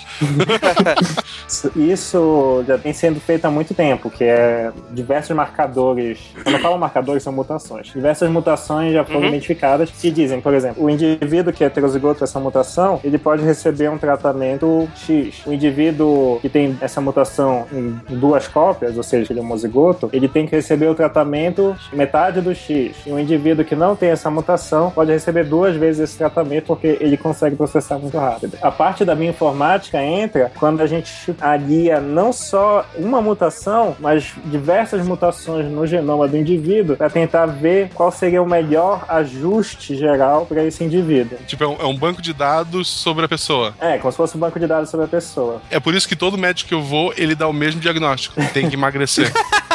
[1.76, 6.20] Isso já tem sendo feito há muito tempo, que é diversos marcadores.
[6.44, 7.88] Quando eu falo marcadores, são mutações.
[7.88, 9.28] Diversas mutações já foram Uhum.
[9.30, 13.44] identificadas que dizem, por exemplo, o indivíduo que é heterozigoto com essa mutação, ele pode
[13.44, 15.42] receber um tratamento X.
[15.46, 20.28] O indivíduo que tem essa mutação em duas cópias, ou seja, ele é homozigoto, ele
[20.28, 22.96] tem que receber o tratamento metade do X.
[23.06, 26.98] E o indivíduo que não tem essa mutação pode receber duas vezes esse tratamento porque
[27.00, 28.58] ele consegue consegue processar muito rápido.
[28.62, 35.06] A parte da bioinformática entra quando a gente alia não só uma mutação, mas diversas
[35.06, 40.64] mutações no genoma do indivíduo para tentar ver qual seria o melhor ajuste geral para
[40.64, 41.38] esse indivíduo.
[41.46, 43.76] Tipo, é um, é um banco de dados sobre a pessoa.
[43.80, 45.62] É, como se fosse um banco de dados sobre a pessoa.
[45.70, 48.36] É por isso que todo médico que eu vou, ele dá o mesmo diagnóstico.
[48.54, 49.32] Tem que emagrecer.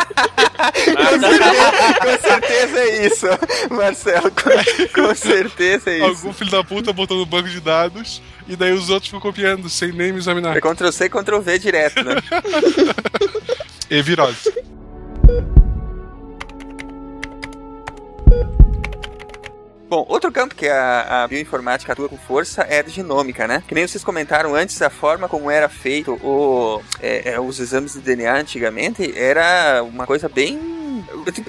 [2.02, 3.26] com certeza é isso,
[3.70, 4.30] Marcelo.
[4.30, 6.06] Com, com certeza é isso.
[6.06, 9.68] Algum filho da puta botou no banco de dados e daí os outros ficam copiando
[9.68, 10.56] sem nem me examinar.
[10.56, 12.16] É Ctrl C, Ctrl V direto, né?
[13.90, 14.50] E virose.
[19.86, 23.62] Bom, outro campo que a, a, bioinformática atua com força é a genômica, né?
[23.68, 27.92] Que nem vocês comentaram antes, a forma como era feito o, é, é, os exames
[27.92, 30.81] de DNA antigamente era uma coisa bem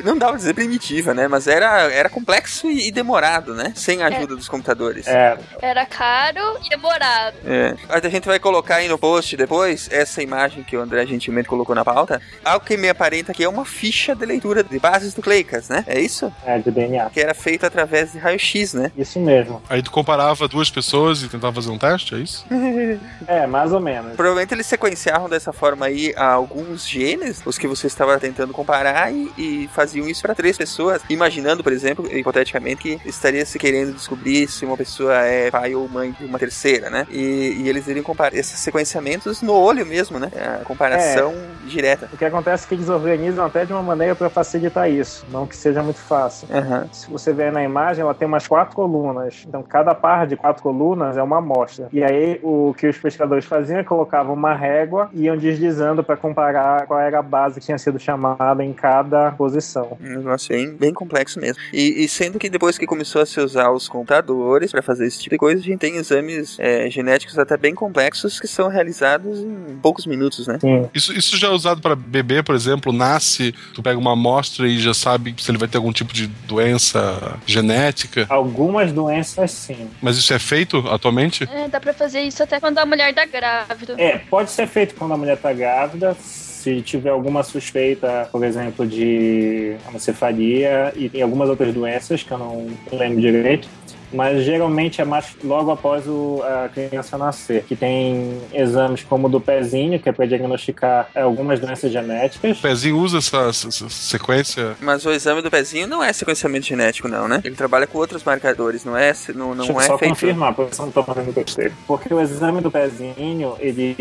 [0.04, 1.28] não dava pra dizer primitiva, né?
[1.28, 3.74] Mas era, era complexo e, e demorado, né?
[3.76, 4.38] Sem a ajuda é.
[4.38, 5.08] dos computadores.
[5.08, 5.38] É.
[5.62, 7.38] Era caro e demorado.
[7.46, 7.76] É.
[7.90, 11.76] A gente vai colocar aí no post depois essa imagem que o André gentilmente colocou
[11.76, 12.22] na pauta.
[12.44, 15.84] Algo que me aparenta que é uma ficha de leitura de bases nucleicas, né?
[15.88, 16.32] É isso?
[16.46, 17.10] É, de DNA.
[17.10, 18.92] Que era feito através de raio-x, né?
[18.98, 19.62] Isso mesmo.
[19.70, 22.46] Aí tu comparava duas pessoas e tentava fazer um teste, é isso?
[23.28, 24.16] é, mais ou menos.
[24.16, 29.32] Provavelmente eles sequenciavam dessa forma aí alguns genes, os que você estava tentando comparar, e,
[29.38, 34.48] e faziam isso para três pessoas, imaginando, por exemplo, hipoteticamente, que estaria se querendo descobrir
[34.48, 37.08] se uma pessoa é pai ou mãe de uma terceira, né?
[37.10, 40.30] E, e eles iriam comparar esses sequenciamentos no olho mesmo, né?
[40.62, 42.10] A comparação é, direta.
[42.12, 45.46] O que acontece é que eles organizam até de uma maneira para facilitar isso, não
[45.46, 46.48] que seja muito fácil.
[46.50, 46.88] Uhum.
[46.92, 49.44] Se você ver na imagem, ela tem umas quatro colunas.
[49.48, 51.88] Então, cada par de quatro colunas é uma amostra.
[51.92, 56.18] E aí, o que os pesquisadores faziam é colocavam uma régua e iam deslizando para
[56.18, 59.98] comparar qual era a base que tinha sido chamada em cada posição.
[60.02, 61.62] Um negócio bem, bem complexo mesmo.
[61.72, 65.20] E, e, sendo que depois que começou a se usar os computadores para fazer esse
[65.20, 69.40] tipo de coisa, a gente tem exames é, genéticos até bem complexos que são realizados
[69.40, 70.58] em poucos minutos, né?
[70.60, 70.90] Sim.
[70.94, 74.80] Isso, isso já é usado para bebê, por exemplo, nasce, tu pega uma amostra e
[74.80, 78.26] já sabe se ele vai ter algum tipo de doença genética?
[78.30, 79.90] Algumas doenças sim.
[80.02, 81.48] Mas isso é feito atualmente?
[81.52, 83.96] É, dá para fazer isso até quando a mulher tá grávida.
[83.98, 86.16] É, pode ser feito quando a mulher tá grávida,
[86.64, 92.38] se tiver alguma suspeita, por exemplo, de anencefalia e tem algumas outras doenças que eu
[92.38, 93.68] não lembro direito,
[94.14, 99.30] mas geralmente é mais logo após o, a criança nascer, que tem exames como o
[99.30, 102.58] do pezinho, que é para diagnosticar algumas doenças genéticas.
[102.60, 104.76] O pezinho usa essa, essa, sequência?
[104.80, 107.42] Mas o exame do pezinho não é sequenciamento genético, não, né?
[107.44, 110.12] Ele trabalha com outros marcadores, não é, não, não Deixa é só feito...
[110.12, 111.74] confirmar, porque eu não tô fazendo besteira.
[111.88, 113.96] Porque o exame do pezinho, ele,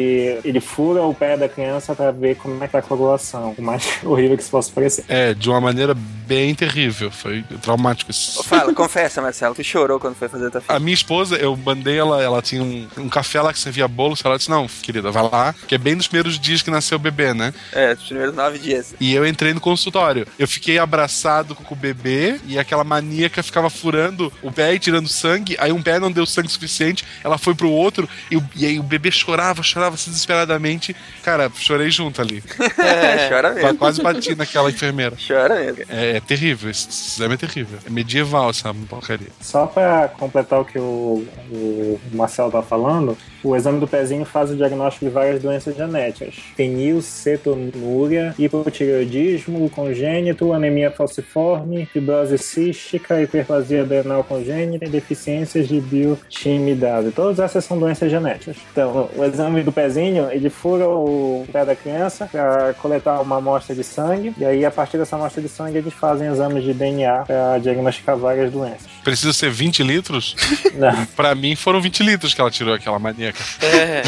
[0.45, 3.55] ele fura o pé da criança para ver como é que tá a coagulação.
[3.57, 5.05] O mais horrível que se possa parecer.
[5.09, 7.11] É, de uma maneira bem terrível.
[7.11, 8.43] Foi traumático isso.
[8.45, 10.77] Fala, confessa, Marcelo, tu chorou quando foi fazer a tua filha.
[10.77, 14.17] A minha esposa, eu mandei ela, ela tinha um, um café lá que servia bolo,
[14.25, 16.99] ela disse, não, querida, vai lá, que é bem nos primeiros dias que nasceu o
[16.99, 17.55] bebê, né?
[17.73, 18.95] É, os primeiros nove dias.
[19.01, 20.27] E eu entrei no consultório.
[20.39, 25.09] Eu fiquei abraçado com o bebê e aquela maníaca ficava furando o pé e tirando
[25.09, 28.79] sangue, aí um pé não deu sangue suficiente, ela foi pro outro e, e aí
[28.79, 30.97] o bebê chorava, chorava assim desesperadamente.
[31.23, 32.43] Cara, chorei junto ali.
[32.83, 33.77] É, chora mesmo.
[33.77, 35.17] Quase bati naquela enfermeira.
[35.27, 35.85] Chora mesmo.
[35.89, 37.79] É, é terrível, esse exame é terrível.
[37.87, 39.29] É medieval essa porcaria.
[39.41, 44.51] Só para completar o que o, o Marcelo tá falando, o exame do pezinho faz
[44.51, 54.25] o diagnóstico de várias doenças genéticas: fenilcetonúria, hipotireoidismo congênito, anemia falciforme, fibrose cística, hiperplasia adrenal
[54.25, 57.11] congênita e deficiências de biotimidase.
[57.13, 58.57] Todas essas são doenças genéticas.
[58.71, 63.75] Então, o exame do pezinho, ele fura o pé da criança para coletar uma amostra
[63.75, 67.25] de sangue e aí a partir dessa amostra de sangue eles fazem exames de DNA
[67.27, 68.87] para diagnosticar várias doenças.
[69.03, 70.37] Precisa ser 20 litros?
[70.75, 71.07] Não.
[71.17, 72.99] Pra mim foram 20 litros que ela tirou aquela
[73.33, 73.63] maníaca.
[73.63, 74.03] É.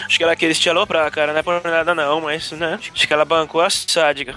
[0.06, 1.32] Acho que ela queria te aloprar, cara.
[1.32, 2.78] Não é por nada não, mas, né?
[2.80, 4.34] Acho que ela bancou a sádica.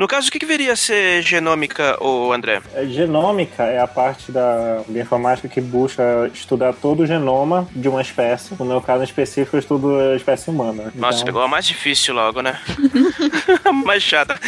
[0.00, 2.62] No caso, o que, que viria a ser genômica, ô André?
[2.74, 8.00] A genômica é a parte da bioinformática que busca estudar todo o genoma de uma
[8.00, 8.54] espécie.
[8.58, 10.90] No meu caso em específico, eu estudo a espécie humana.
[10.94, 12.58] Nossa, então, pegou a mais difícil logo, né?
[13.84, 14.40] mais chata.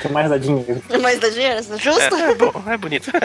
[0.00, 0.80] que mais dá dinheiro.
[1.02, 2.14] Mas dá dinheiro, justo?
[2.14, 3.10] É, é bom, é bonito.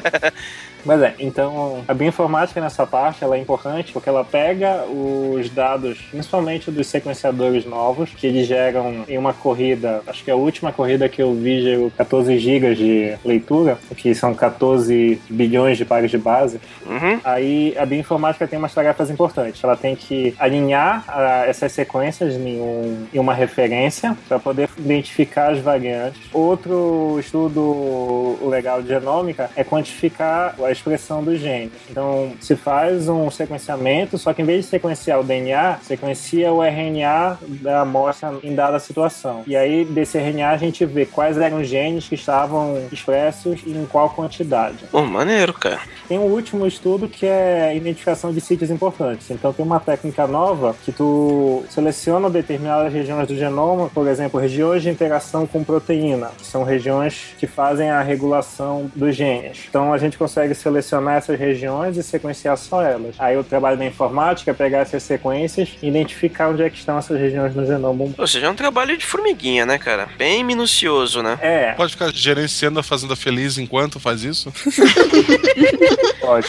[0.86, 5.98] Mas é, então a bioinformática nessa parte ela é importante porque ela pega os dados,
[6.10, 11.10] principalmente dos sequenciadores novos, que eles geram em uma corrida, acho que a última corrida
[11.10, 16.18] que eu vi gerou 14 GB de leitura, que são 14 bilhões de pares de
[16.18, 16.60] base.
[16.86, 17.20] Uhum.
[17.24, 19.64] Aí a bioinformática tem umas tarefas importantes.
[19.64, 25.52] Ela tem que alinhar ah, essas sequências em, um- em uma referência para poder identificar
[25.52, 26.20] as variantes.
[26.34, 31.72] Outro estudo legal de genômica é quantificar a expressão dos genes.
[31.90, 36.64] Então, se faz um sequenciamento, só que em vez de sequenciar o DNA, sequencia o
[36.64, 39.44] RNA da amostra em dada situação.
[39.48, 43.86] E aí, desse RNA, a gente vê quais eram genes que estavam expressos e em
[43.86, 44.78] qual quantidade.
[44.92, 45.82] Pô, maneiro, cara.
[46.08, 49.30] Tem um último estudo que é identificação de sítios importantes.
[49.30, 54.82] Então tem uma técnica nova que tu seleciona determinadas regiões do genoma, por exemplo, regiões
[54.82, 59.66] de interação com proteína, que são regiões que fazem a regulação dos genes.
[59.70, 63.16] Então a gente consegue selecionar essas regiões e sequenciar só elas.
[63.20, 66.98] Aí o trabalho da informática é pegar essas sequências e identificar onde é que estão
[66.98, 68.10] essas regiões no genoma.
[68.18, 70.10] Ou seja, é um trabalho de formiguinha, né, cara?
[70.18, 71.39] Bem minucioso, né?
[71.42, 71.74] É.
[71.74, 74.52] Pode ficar gerenciando a Fazenda Feliz enquanto faz isso?
[76.22, 76.48] Pode.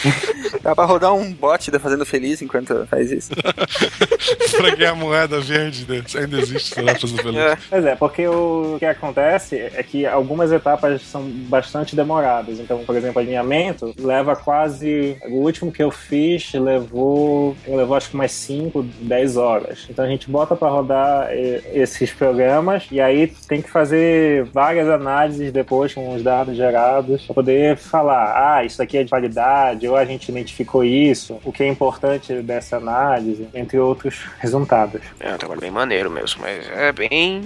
[0.63, 3.31] Dá pra rodar um bot da Fazenda Feliz enquanto faz isso.
[4.57, 6.03] pra ganhar moeda verde, né?
[6.17, 7.41] Ainda existe, lá, Fazenda Feliz.
[7.41, 7.59] É.
[7.69, 12.59] Pois é, porque o que acontece é que algumas etapas são bastante demoradas.
[12.59, 15.17] Então, por exemplo, alinhamento leva quase.
[15.29, 17.57] O último que eu fiz levou.
[17.67, 19.87] levou acho que umas 5, 10 horas.
[19.89, 24.89] Então a gente bota pra rodar eh, esses programas e aí tem que fazer várias
[24.89, 29.89] análises depois com os dados gerados pra poder falar: ah, isso aqui é de validade,
[29.89, 35.01] ou a gente identificou isso, o que é importante dessa análise, entre outros resultados.
[35.19, 37.43] É um trabalho bem maneiro mesmo, mas é bem.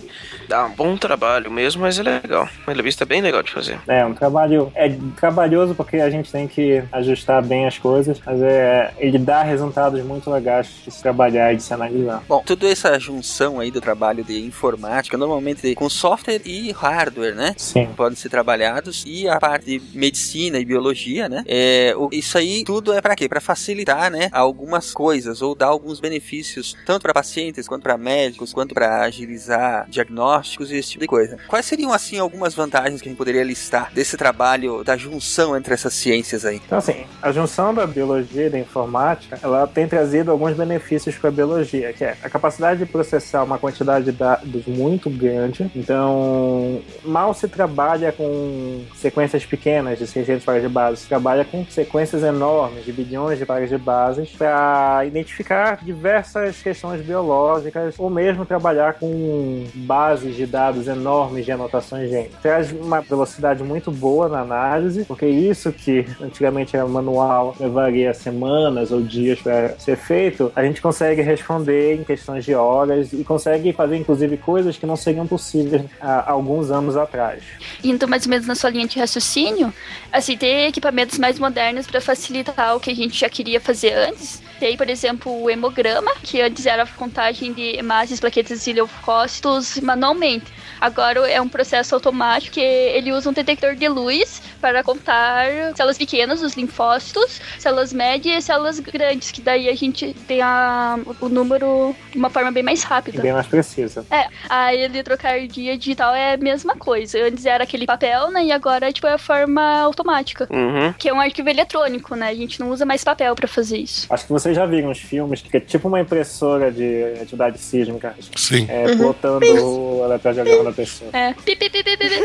[0.49, 2.47] dá um bom trabalho mesmo, mas é legal.
[2.66, 3.79] Uma revista bem legal de fazer.
[3.89, 8.43] É um trabalho é trabalhoso porque a gente tem que ajustar bem as coisas, mas
[8.43, 12.22] é ele dá resultados muito legais de se trabalhar e de se analisar.
[12.29, 17.55] Bom, toda essa junção aí do trabalho de informática, normalmente com software e hardware, né?
[17.57, 17.89] Sim.
[17.97, 21.43] Podem ser trabalhados e a parte de medicina e biologia, né?
[21.47, 23.29] É, o- isso aí tudo é para quê?
[23.29, 24.29] Para facilitar, né?
[24.33, 29.87] Algumas coisas ou dar alguns benefícios tanto para pacientes quanto para médicos, quanto para agilizar
[29.89, 31.39] diagnósticos e esse tipo de coisa.
[31.49, 35.75] Quais seriam assim algumas vantagens que a gente poderia listar desse trabalho da junção entre
[35.75, 36.61] essas ciências aí?
[36.65, 41.29] Então, assim, a junção da biologia e da informática, ela tem trazido alguns benefícios para
[41.29, 45.71] a biologia, que é a capacidade de processar uma quantidade de dados muito grande.
[45.75, 51.65] Então, mal se trabalha com sequências pequenas de 600 pares de bases, se trabalha com
[51.67, 58.45] sequências enormes de bilhões de pares de bases para identificar diversas questões biológicas ou mesmo
[58.45, 62.41] trabalhar com bases de dados enormes de anotações gênicas.
[62.41, 68.91] Traz uma velocidade muito boa na análise, porque isso que antigamente era manual, levaria semanas
[68.91, 73.73] ou dias para ser feito, a gente consegue responder em questões de horas e consegue
[73.73, 77.42] fazer inclusive coisas que não seriam possíveis há alguns anos atrás.
[77.82, 79.72] Indo mais ou menos na sua linha de raciocínio,
[80.12, 84.42] assim, ter equipamentos mais modernos para facilitar o que a gente já queria fazer antes.
[84.59, 89.78] Tem, por exemplo, o hemograma, que antes era a contagem de hemácias, plaquetas e leucócitos
[89.80, 90.47] manualmente.
[90.85, 95.97] Agora é um processo automático que ele usa um detector de luz para contar células
[95.97, 101.28] pequenas, os linfócitos, células médias e células grandes, que daí a gente tem a, o
[101.30, 103.22] número de uma forma bem mais E rápida.
[103.22, 104.05] bem mais precisa.
[104.11, 107.18] É, a eletrocardia digital é a mesma coisa.
[107.18, 108.45] Antes era aquele papel, né?
[108.45, 110.47] E agora tipo, é a forma automática.
[110.51, 110.93] Uhum.
[110.99, 112.28] Que é um arquivo eletrônico, né?
[112.28, 114.07] A gente não usa mais papel pra fazer isso.
[114.11, 118.14] Acho que vocês já viram uns filmes que é tipo uma impressora de atividade sísmica,
[118.37, 118.66] Sim.
[118.68, 121.11] é, plotando o eletrocardiograma pessoa.
[121.12, 121.33] É.
[121.33, 122.20] Pi, pi, pi, pi, pi, pi.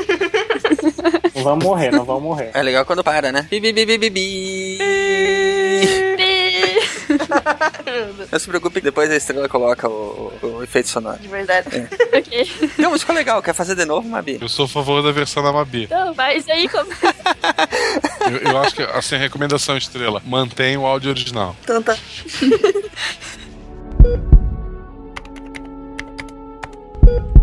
[1.35, 2.51] Não vão morrer, não vão morrer.
[2.53, 3.47] É legal quando para, né?
[3.49, 4.77] Bi, bi, bi, bi, bi, bi.
[6.17, 6.29] Pi.
[8.31, 11.17] Não se preocupe que depois a estrela coloca o, o- o efeito sonoro.
[11.19, 11.87] De verdade.
[12.13, 12.51] ok.
[12.77, 13.41] Não, mas ficou legal.
[13.41, 14.37] Quer fazer de novo, Mabi?
[14.41, 15.83] Eu sou a favor da versão da Mabi.
[15.83, 16.89] Então, mas aí como.
[18.29, 21.55] Eu, eu acho que, assim, a recomendação estrela, mantém o áudio original.
[21.63, 21.97] Então tá.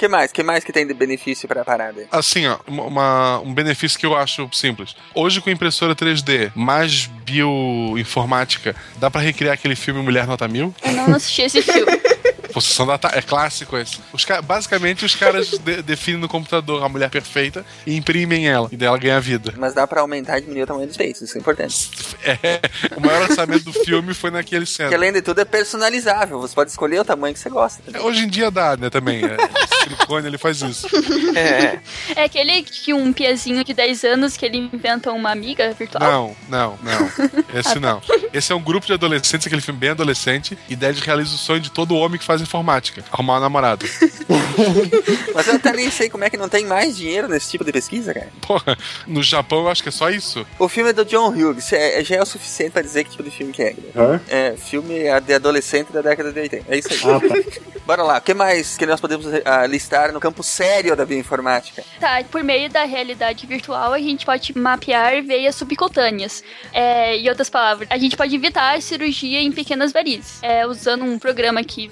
[0.00, 0.32] O que mais?
[0.32, 2.00] que mais que tem de benefício pra parada?
[2.00, 2.06] aí?
[2.10, 4.96] Assim, ó, uma- uma- um benefício que eu acho simples.
[5.14, 10.74] Hoje, com impressora 3D mais bioinformática, dá pra recriar aquele filme Mulher Nota Mil?
[10.82, 12.00] Eu não assisti esse filme.
[12.52, 13.98] Possessão da É clássico esse.
[14.12, 18.68] Os ca- Basicamente, os caras de- definem no computador a mulher perfeita e imprimem ela.
[18.72, 19.54] E daí ela ganha vida.
[19.56, 21.90] Mas dá pra aumentar e diminuir o tamanho dos peitos, isso é importante.
[22.22, 22.60] É,
[22.96, 24.94] o maior orçamento do filme foi naquele Que cena.
[24.94, 27.82] além de tudo é personalizável, você pode escolher o tamanho que você gosta.
[27.92, 29.24] É, Hoje em dia dá, né, também.
[29.24, 30.86] É, o silicone, ele faz isso.
[31.34, 31.78] É,
[32.14, 36.02] É aquele que um piazinho de 10 anos que ele inventa uma amiga virtual.
[36.02, 37.58] Não, não, não.
[37.58, 38.02] Esse não.
[38.32, 41.60] Esse é um grupo de adolescentes, aquele filme bem adolescente, e ele realiza o sonho
[41.60, 43.04] de todo homem que faz informática.
[43.12, 43.86] Arrumar um namorado.
[45.32, 47.72] Mas eu até nem sei como é que não tem mais dinheiro nesse tipo de
[47.72, 48.28] pesquisa, cara.
[48.40, 48.76] Porra,
[49.06, 50.44] no Japão eu acho que é só isso.
[50.58, 53.22] O filme é do John Hughes, é, já é o suficiente pra dizer que tipo
[53.22, 53.76] de filme que é.
[53.96, 54.20] Hã?
[54.28, 56.64] É, filme de adolescente da década de 80.
[56.68, 57.00] É isso aí.
[57.04, 57.70] Ah, tá.
[57.86, 61.82] Bora lá, o que mais que nós podemos ah, listar no campo sério da bioinformática?
[61.98, 66.44] Tá, por meio da realidade virtual, a gente pode mapear veias subcutâneas.
[66.72, 71.04] É, em outras palavras, a gente pode evitar a cirurgia em pequenas varizes, é, usando
[71.04, 71.88] um programa aqui,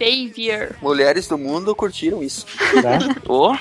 [0.80, 2.46] Mulheres do mundo curtiram isso.
[3.28, 3.54] Ô,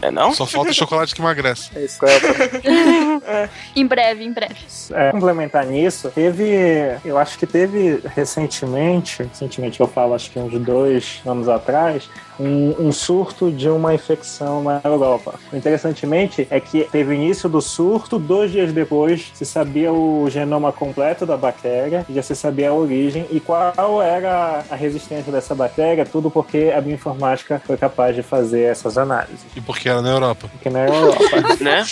[0.00, 0.32] é não?
[0.32, 1.70] Só falta chocolate que emagrece.
[1.76, 3.50] É isso, qual é o
[3.80, 4.56] Em breve, em breve.
[4.92, 6.98] É, complementar nisso, teve.
[7.04, 12.08] Eu acho que teve recentemente, recentemente eu falo, acho que uns dois anos atrás,
[12.38, 15.38] um, um surto de uma infecção na Europa.
[15.52, 21.24] Interessantemente é que teve início do surto, dois dias depois se sabia o genoma completo
[21.26, 26.30] da bactéria, já se sabia a origem e qual era a resistência dessa bactéria, tudo
[26.30, 29.40] porque a bioinformática foi capaz de fazer essas análises.
[29.56, 30.46] E porque era na Europa.
[30.48, 31.18] Porque na Europa.
[31.60, 31.84] né?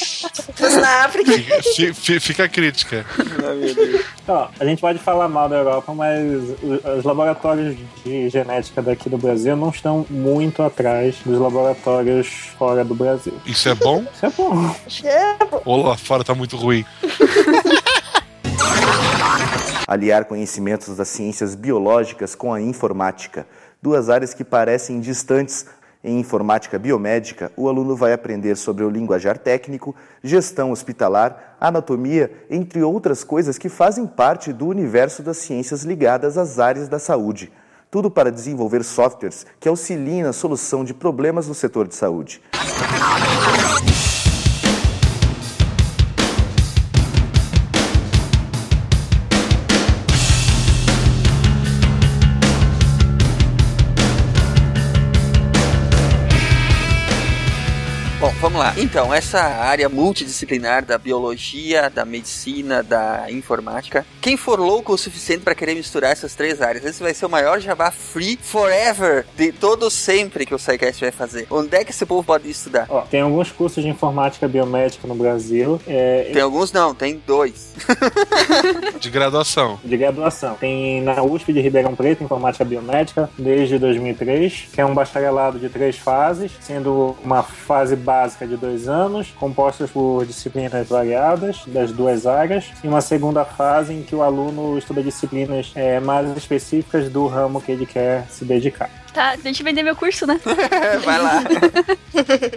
[0.80, 1.32] Na África.
[1.74, 3.04] Fi- fi- Fica a crítica.
[4.28, 6.22] Ó, a gente pode falar mal da Europa, mas
[6.96, 12.94] os laboratórios de genética daqui do Brasil não estão muito atrás dos laboratórios fora do
[12.94, 13.34] Brasil.
[13.44, 14.04] Isso é bom?
[14.14, 15.62] Isso é bom.
[15.64, 16.84] Ou lá fora tá muito ruim?
[19.86, 23.46] aliar conhecimentos das ciências biológicas com a informática,
[23.82, 25.66] duas áreas que parecem distantes.
[26.04, 32.82] Em informática biomédica, o aluno vai aprender sobre o linguajar técnico, gestão hospitalar, anatomia, entre
[32.82, 37.52] outras coisas que fazem parte do universo das ciências ligadas às áreas da saúde.
[37.88, 42.42] Tudo para desenvolver softwares que auxiliem na solução de problemas no setor de saúde.
[58.62, 58.74] Lá.
[58.76, 65.42] Então, essa área multidisciplinar da biologia, da medicina, da informática, quem for louco o suficiente
[65.42, 69.52] para querer misturar essas três áreas, esse vai ser o maior Java Free Forever de
[69.52, 71.46] todo sempre que o SciCast vai fazer.
[71.50, 72.86] Onde é que esse povo pode estudar?
[72.88, 75.80] Ó, tem alguns cursos de informática biomédica no Brasil.
[75.86, 77.72] É, Tem alguns não, tem dois.
[79.00, 79.80] De graduação.
[79.84, 80.54] de graduação.
[80.54, 85.68] Tem na USP de Ribeirão Preto, Informática Biomédica, desde 2003, que é um bacharelado de
[85.68, 92.26] três fases, sendo uma fase básica de dois anos, compostas por disciplinas variadas das duas
[92.26, 97.26] áreas, e uma segunda fase em que o aluno estuda disciplinas eh, mais específicas do
[97.26, 98.90] ramo que ele quer se dedicar.
[99.12, 100.40] Tá, deixa eu vender meu curso, né?
[101.04, 101.44] Vai lá.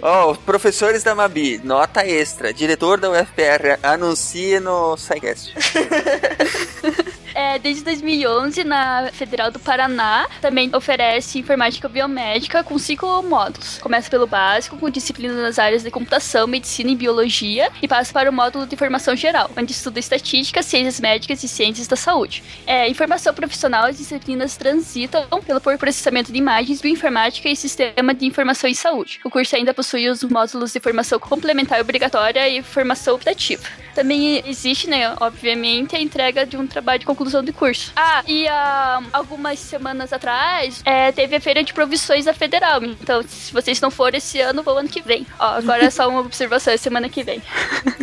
[0.00, 2.52] Ó, os professores da Mabi, nota extra.
[2.52, 5.54] Diretor da UFPR, anuncie no SciCast.
[7.36, 13.76] É, desde 2011, na Federal do Paraná, também oferece informática biomédica com cinco módulos.
[13.76, 18.30] Começa pelo básico, com disciplinas nas áreas de computação, medicina e biologia, e passa para
[18.30, 22.42] o módulo de informação geral, onde estuda estatística, ciências médicas e ciências da saúde.
[22.66, 28.24] É, informação profissional, as disciplinas transitam pelo por processamento de imagens, bioinformática e sistema de
[28.24, 29.20] informação em saúde.
[29.22, 33.68] O curso ainda possui os módulos de formação complementar obrigatória e formação optativa.
[33.94, 37.92] Também existe, né, obviamente, a entrega de um trabalho de conclusão de curso.
[37.96, 42.82] Ah, e ah, algumas semanas atrás é, teve a feira de provisões da Federal.
[42.82, 45.26] Então, se vocês não forem esse ano, vão ano que vem.
[45.38, 47.42] Ó, agora é só uma observação, é semana que vem.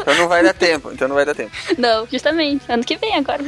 [0.00, 1.50] então não vai dar tempo, então não vai dar tempo.
[1.76, 3.42] Não, justamente, ano que vem agora.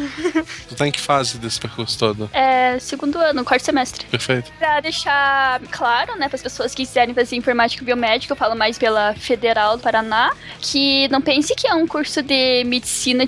[0.68, 2.30] Tu tá em que fase desse percurso todo?
[2.32, 4.06] É segundo ano, quarto semestre.
[4.06, 4.50] Perfeito.
[4.58, 8.78] Pra deixar claro, né, para as pessoas que quiserem fazer informática biomédica, eu falo mais
[8.78, 13.26] pela Federal do Paraná, que não pense que é um curso de medicina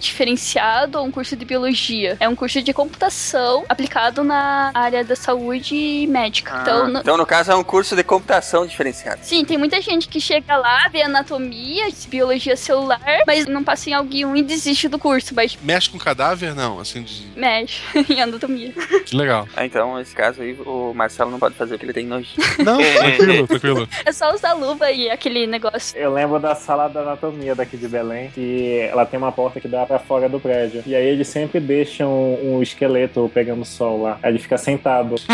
[0.63, 2.17] diferenciado ou um curso de biologia.
[2.21, 6.61] É um curso de computação aplicado na área da saúde médica.
[6.63, 9.21] então, Ah, no- então, no caso, é um curso de computação diferenciado.
[9.23, 13.95] Sim, tem muita gente que chega lá, vê anatomia, biologia celular, mas não passa em
[13.95, 16.55] algum e desiste do curso, mas Mexe com cadáver?
[16.55, 17.27] Não, assim, de...
[17.37, 18.73] mexe em anatomia.
[19.05, 19.49] que legal.
[19.57, 22.29] Ah, então, nesse caso aí, o Marcelo não pode fazer o que ele tem nojo.
[22.65, 23.89] Não, tranquilo, tranquilo.
[24.05, 25.97] É só usar luva e aquele negócio.
[25.99, 29.69] Eu lembro da sala da anatomia daqui de Belém, que ela tem uma porta que
[29.69, 30.52] dá pra fora do prédio.
[30.87, 32.11] E aí eles sempre deixam
[32.43, 34.19] um esqueleto pegando sol lá.
[34.23, 35.17] Aí ele fica sentado.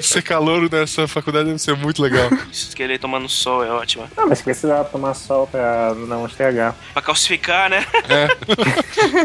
[0.00, 2.28] Ser calouro nessa faculdade deve ser muito legal.
[2.52, 4.04] Esqueleto tomando sol é ótimo.
[4.16, 6.76] Ah, mas precisa tomar sol pra não estragar.
[6.92, 7.84] Pra calcificar, né?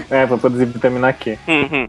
[0.09, 1.37] É, pra produzir vitamina Q.
[1.47, 1.87] Uhum.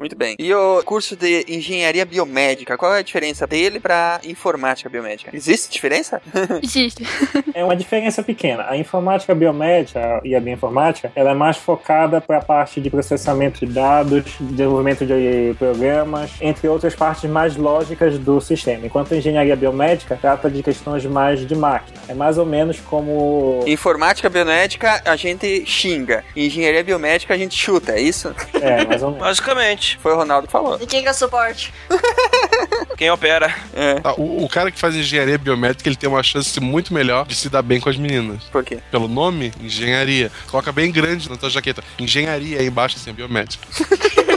[0.00, 0.34] Muito bem.
[0.38, 5.30] E o curso de engenharia biomédica, qual é a diferença dele pra informática biomédica?
[5.36, 6.22] Existe diferença?
[6.64, 7.04] Existe.
[7.52, 8.64] É uma diferença pequena.
[8.66, 13.66] A informática biomédica e a bioinformática, ela é mais focada para a parte de processamento
[13.66, 18.86] de dados, desenvolvimento de programas, entre outras partes mais lógicas do sistema.
[18.86, 22.00] Enquanto a engenharia biomédica trata de questões mais de máquina.
[22.08, 26.24] É mais ou menos como Informática biomédica a gente xinga.
[26.34, 28.34] Engenharia biomédica a gente chuta, é isso?
[28.54, 29.26] É, mais ou menos.
[29.26, 29.89] Basicamente.
[29.98, 30.78] Foi o Ronaldo que falou.
[30.80, 31.72] E quem que é suporte?
[32.96, 33.54] Quem opera?
[33.72, 34.00] É.
[34.04, 37.34] Ah, o, o cara que faz engenharia biomédica, ele tem uma chance muito melhor de
[37.34, 38.44] se dar bem com as meninas.
[38.44, 38.78] Por quê?
[38.90, 40.30] Pelo nome, engenharia.
[40.50, 41.82] Coloca bem grande na tua jaqueta.
[41.98, 43.66] Engenharia aí embaixo, assim, biomédica.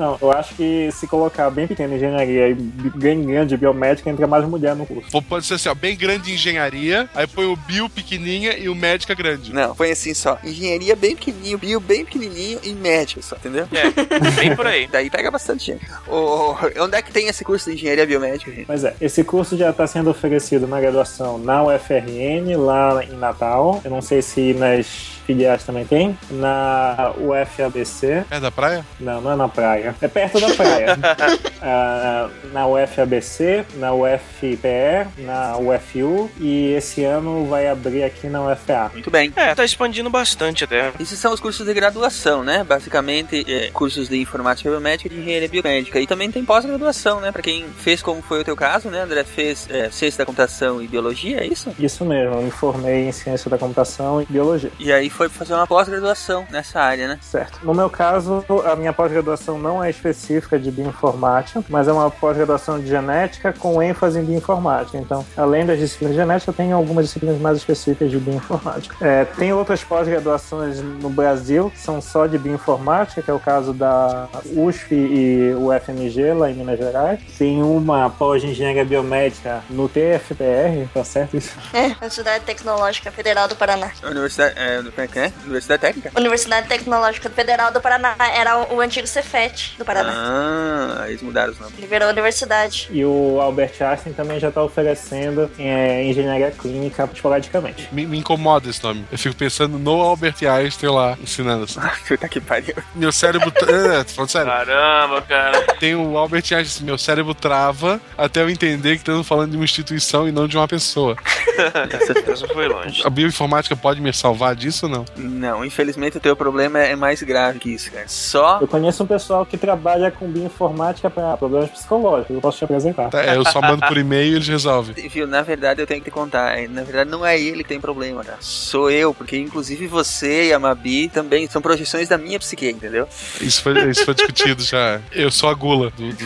[0.00, 4.48] Não, eu acho que se colocar bem pequeno engenharia e bem grande biomédica, entra mais
[4.48, 5.10] mulher no curso.
[5.12, 8.74] Ou pode ser assim, ó, bem grande engenharia, aí põe o bio pequenininha e o
[8.74, 9.52] médica grande.
[9.52, 10.38] Não, põe assim só.
[10.42, 13.68] Engenharia bem pequenininho, bio bem pequenininho e médico só, entendeu?
[13.72, 14.88] É, bem por aí.
[14.90, 15.86] Daí pega bastante gente.
[16.08, 18.64] Ô, onde é que tem esse curso de engenharia biomédica, gente?
[18.66, 23.82] Mas é, esse curso já está sendo oferecido na graduação na UFRN, lá em Natal.
[23.84, 26.18] Eu não sei se nas filiais também tem.
[26.30, 28.24] Na UFABC.
[28.30, 28.84] É da praia?
[28.98, 29.94] Não, não é na praia.
[30.00, 30.98] É perto da praia.
[31.62, 38.90] Ah, na UFABC, na UFPE, na UFU e esse ano vai abrir aqui na UFA.
[38.94, 39.30] Muito bem.
[39.36, 40.90] É, tá expandindo bastante até.
[40.98, 42.64] Esses são os cursos de graduação, né?
[42.64, 46.00] Basicamente, é, cursos de informática biomédica e de engenharia biomédica.
[46.00, 47.30] E também tem pós-graduação, né?
[47.30, 49.22] Pra quem fez como foi o teu caso, né, André?
[49.22, 51.74] Fez é, ciência da computação e biologia, é isso?
[51.78, 54.70] Isso mesmo, eu me formei em ciência da computação e biologia.
[54.78, 57.18] E aí foi fazer uma pós-graduação nessa área, né?
[57.20, 57.60] Certo.
[57.62, 62.80] No meu caso, a minha pós-graduação não é específica de bioinformática, mas é uma pós-graduação
[62.80, 64.96] de genética com ênfase em bioinformática.
[64.96, 68.96] Então, além das disciplinas de genética, eu tenho algumas disciplinas mais específicas de bioinformática.
[68.98, 73.74] É, tem outras pós-graduações no Brasil que são só de bioinformática, que é o caso
[73.74, 77.20] da USP e o FMG, lá em Minas Gerais.
[77.36, 81.54] Tem uma pós de engenharia biomédica no TFPR, tá certo isso?
[81.74, 83.90] É, Universidade Tecnológica Federal do Paraná.
[84.02, 85.32] Universidade, é, como é que é?
[85.44, 86.12] Universidade Técnica?
[86.16, 90.12] Universidade Tecnológica Federal do Paraná era o antigo Cefet do Paraná.
[90.14, 91.76] Ah, eles mudaram os nomes.
[91.76, 92.88] Ele virou universidade.
[92.90, 97.88] E o Albert Einstein também já está oferecendo é, engenharia clínica esporadicamente.
[97.92, 99.04] Me, me incomoda esse nome.
[99.10, 101.80] Eu fico pensando no Albert Einstein lá, ensinando assim.
[102.06, 102.74] Puta que pariu.
[102.94, 103.52] Meu cérebro.
[103.68, 104.50] é, tô falando sério.
[104.50, 105.62] Caramba, cara.
[105.78, 109.56] Tem o Albert Einstein, assim, meu cérebro trava até eu entender que estamos falando de
[109.56, 111.16] uma instituição e não de uma pessoa.
[112.26, 113.02] Essa foi longe.
[113.04, 115.04] A bioinformática pode me salvar disso ou não?
[115.16, 118.04] Não, infelizmente o teu problema é mais grave que isso, cara.
[118.08, 118.58] Só.
[118.60, 122.34] Eu conheço um pessoal que trabalha com bioinformática para problemas psicológicos.
[122.34, 123.08] Eu posso te apresentar.
[123.10, 124.94] Tá, é, eu só mando por e-mail e eles resolvem.
[125.08, 126.58] Viu, na verdade eu tenho que te contar.
[126.58, 128.38] é, Na verdade não é ele que tem problema, cara.
[128.40, 133.08] Sou eu, porque inclusive você e a Mabi também são projeções da minha psique, entendeu?
[133.40, 135.00] Isso foi, isso foi discutido já.
[135.12, 136.24] Eu sou a gula do, do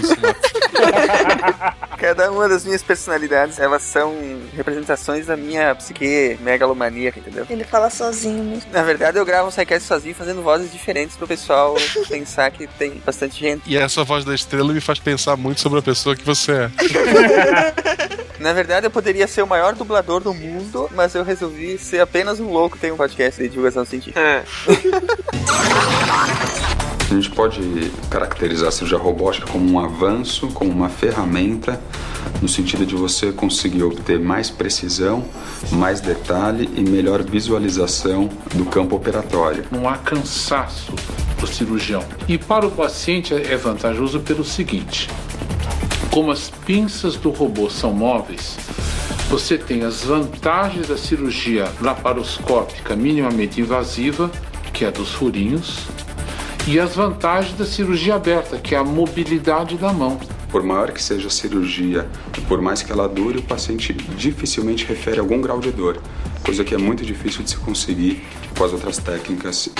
[1.98, 4.14] Cada uma das minhas personalidades, elas são
[4.54, 7.46] representações da minha psique megalomaníaca, entendeu?
[7.48, 8.72] Ele fala sozinho mesmo.
[8.72, 11.74] Na verdade, eu gravo um sidecast sozinho, fazendo vozes diferentes pro pessoal
[12.08, 13.62] pensar que tem bastante gente.
[13.66, 16.70] E essa voz da estrela me faz pensar muito sobre a pessoa que você é.
[18.38, 22.40] Na verdade, eu poderia ser o maior dublador do mundo, mas eu resolvi ser apenas
[22.40, 24.20] um louco que tem um podcast de divulgação científica.
[24.20, 24.44] É.
[27.10, 27.60] A gente pode
[28.10, 31.80] caracterizar a cirurgia robótica como um avanço, como uma ferramenta,
[32.40, 35.24] no sentido de você conseguir obter mais precisão,
[35.70, 39.64] mais detalhe e melhor visualização do campo operatório.
[39.70, 40.92] Não há cansaço
[41.38, 42.02] do cirurgião.
[42.26, 45.08] E para o paciente é vantajoso pelo seguinte:
[46.10, 48.56] como as pinças do robô são móveis,
[49.28, 54.30] você tem as vantagens da cirurgia laparoscópica minimamente invasiva,
[54.72, 55.86] que é dos furinhos,
[56.66, 60.18] e as vantagens da cirurgia aberta, que é a mobilidade da mão.
[60.50, 62.08] Por maior que seja a cirurgia
[62.48, 66.00] por mais que ela dure, o paciente dificilmente refere algum grau de dor,
[66.44, 68.22] coisa que é muito difícil de se conseguir
[68.56, 69.70] com as outras técnicas.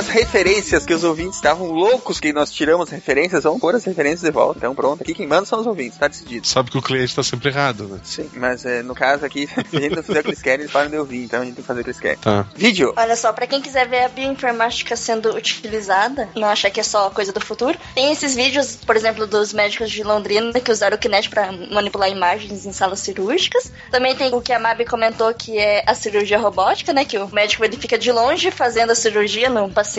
[0.00, 3.42] Às referências que os ouvintes estavam loucos que nós tiramos referências.
[3.44, 4.56] Vamos pôr as referências de volta.
[4.56, 5.02] Então pronto.
[5.02, 6.46] Aqui quem manda são os ouvintes, tá decidido.
[6.46, 8.00] Sabe que o cliente tá sempre errado, né?
[8.02, 10.60] Sim, mas é, no caso aqui, se a gente não fizer o que eles querem,
[10.60, 11.24] eles param de ouvir.
[11.24, 12.16] Então a gente tem que fazer o que eles querem.
[12.16, 12.46] Tá.
[12.56, 12.94] Vídeo.
[12.96, 17.10] Olha só, pra quem quiser ver a bioinformática sendo utilizada, não achar que é só
[17.10, 20.98] coisa do futuro, tem esses vídeos, por exemplo, dos médicos de Londrina que usaram o
[20.98, 23.70] Kinect pra manipular imagens em salas cirúrgicas.
[23.90, 27.04] Também tem o que a Mabi comentou que é a cirurgia robótica, né?
[27.04, 29.89] Que o médico ele fica de longe fazendo a cirurgia no paciente.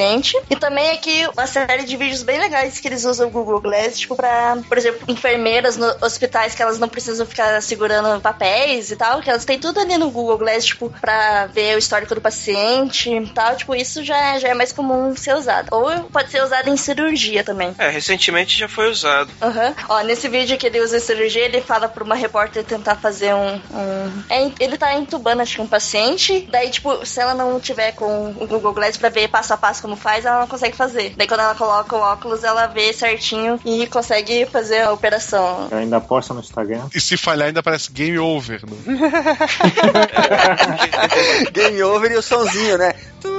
[0.50, 4.00] E também aqui uma série de vídeos bem legais que eles usam o Google Glass,
[4.00, 8.96] tipo, pra, por exemplo, enfermeiras no hospitais que elas não precisam ficar segurando papéis e
[8.96, 12.22] tal, que elas têm tudo ali no Google Glass, tipo, pra ver o histórico do
[12.22, 13.56] paciente e tal.
[13.56, 15.68] Tipo, isso já, já é mais comum ser usado.
[15.72, 17.76] Ou pode ser usado em cirurgia também.
[17.78, 19.30] É, recentemente já foi usado.
[19.42, 19.74] Aham.
[19.90, 23.34] Ó, nesse vídeo que ele usa em cirurgia, ele fala pra uma repórter tentar fazer
[23.34, 23.56] um.
[23.56, 26.48] um- é, ele tá entubando, acho que um paciente.
[26.50, 29.81] Daí, tipo, se ela não tiver com o Google Glass pra ver passo a passo
[29.82, 31.14] como faz, ela não consegue fazer.
[31.18, 35.68] Daí, quando ela coloca o óculos, ela vê certinho e consegue fazer a operação.
[35.72, 36.88] Eu ainda posta no Instagram.
[36.94, 38.62] E se falhar, ainda parece game over.
[38.66, 38.78] né?
[41.52, 42.94] Game over e o sonzinho, né?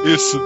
[0.05, 0.41] Isso.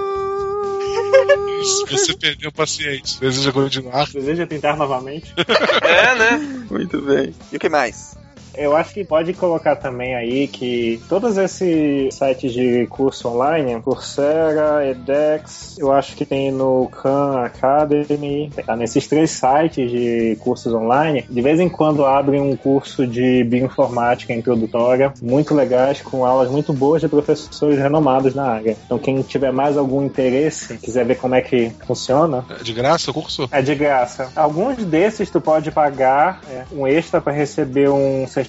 [1.61, 3.19] Isso, Você perdeu o paciente.
[3.19, 4.07] Deseja continuar?
[4.07, 5.33] Deseja tentar novamente?
[5.81, 6.65] É, né?
[6.69, 7.33] Muito bem.
[7.51, 8.15] E o que mais?
[8.57, 14.85] Eu acho que pode colocar também aí que todos esses sites de curso online, Coursera,
[14.89, 21.23] edX, eu acho que tem no Khan Academy, tá nesses três sites de cursos online,
[21.29, 26.73] de vez em quando abrem um curso de bioinformática introdutória, muito legais, com aulas muito
[26.73, 28.75] boas de professores renomados na área.
[28.85, 33.11] Então quem tiver mais algum interesse, quiser ver como é que funciona, É de graça
[33.11, 33.47] o curso?
[33.51, 34.29] é de graça.
[34.35, 38.46] Alguns desses tu pode pagar é, um extra para receber um certificado,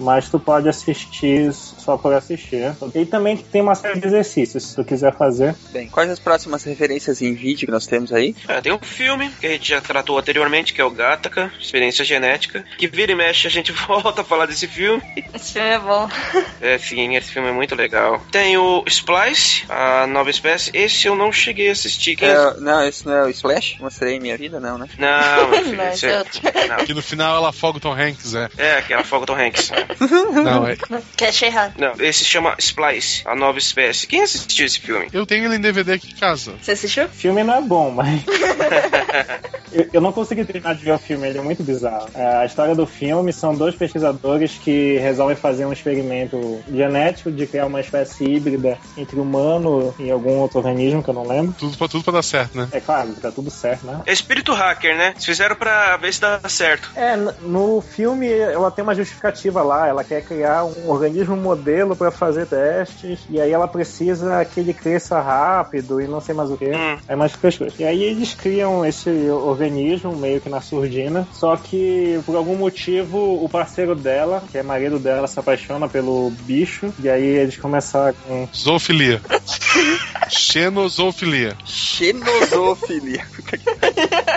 [0.00, 2.74] mas tu pode assistir só por assistir.
[2.94, 5.54] E também tem uma série de exercícios, se tu quiser fazer.
[5.72, 8.34] Bem, quais as próximas referências em vídeo que nós temos aí?
[8.48, 12.04] É, tem um filme que a gente já tratou anteriormente, que é o Gattaca, Experiência
[12.04, 15.02] Genética, que vira e mexe a gente volta a falar desse filme.
[15.34, 16.08] Esse filme é bom.
[16.60, 18.20] É, sim, esse filme é muito legal.
[18.30, 20.70] Tem o Splice, a nova espécie.
[20.74, 22.16] Esse eu não cheguei a assistir.
[22.16, 23.76] Quem É, não, esse não é o Splash?
[23.80, 24.60] Mostrei minha vida?
[24.60, 24.88] Não, né?
[24.98, 26.18] Não, meu filho, Não, é é...
[26.18, 26.40] outro.
[26.68, 26.84] Não.
[26.84, 28.48] Que no final ela afoga o Tom Hanks, é.
[28.56, 29.70] É, aquela fogo Tom Hanks.
[30.32, 30.76] Não, é.
[31.16, 31.74] Que achei errado.
[31.78, 34.06] Não, esse chama Splice, a nova espécie.
[34.06, 35.08] Quem assistiu esse filme?
[35.12, 36.54] Eu tenho ele em DVD aqui em casa.
[36.60, 37.04] Você assistiu?
[37.04, 38.22] O filme não é bom, mas.
[39.72, 42.08] eu, eu não consegui terminar de ver o filme, ele é muito bizarro.
[42.14, 47.46] É, a história do filme são dois pesquisadores que resolvem fazer um experimento genético de
[47.46, 51.54] criar uma espécie híbrida entre humano e algum outro organismo que eu não lembro.
[51.58, 52.68] Tudo pra, tudo pra dar certo, né?
[52.72, 54.00] É claro, tá tudo certo, né?
[54.06, 55.10] É espírito hacker, né?
[55.10, 56.90] Eles fizeram pra ver se dá certo.
[56.94, 62.10] É, no filme ela tem uma justificativa lá, ela quer criar um organismo modelo para
[62.10, 66.56] fazer testes, e aí ela precisa que ele cresça rápido e não sei mais o
[66.56, 66.66] que.
[66.66, 66.98] Hum.
[67.08, 67.74] É mais coisas.
[67.78, 73.42] E aí eles criam esse organismo meio que na surdina, só que por algum motivo
[73.42, 78.14] o parceiro dela, que é marido dela, se apaixona pelo bicho, e aí eles começam
[78.26, 78.48] com.
[78.54, 79.20] Zoofilia.
[80.28, 81.56] Xenozoofilia.
[81.64, 83.24] Xenosofilia.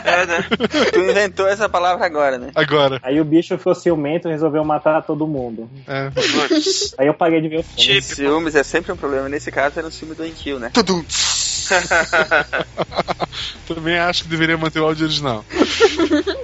[0.05, 0.45] É, né?
[0.93, 2.51] tu inventou essa palavra agora, né?
[2.53, 2.99] Agora.
[3.01, 5.69] Aí o bicho ficou ciumento resolveu matar todo mundo.
[5.87, 6.11] É.
[6.97, 7.81] Aí eu parei de ver o filme.
[7.81, 8.15] Típico.
[8.15, 9.27] Ciúmes é sempre um problema.
[9.27, 10.69] Nesse caso era um ciúme doentio, né?
[10.73, 11.03] Tudum.
[13.67, 15.43] Também acho que deveria manter o áudio original.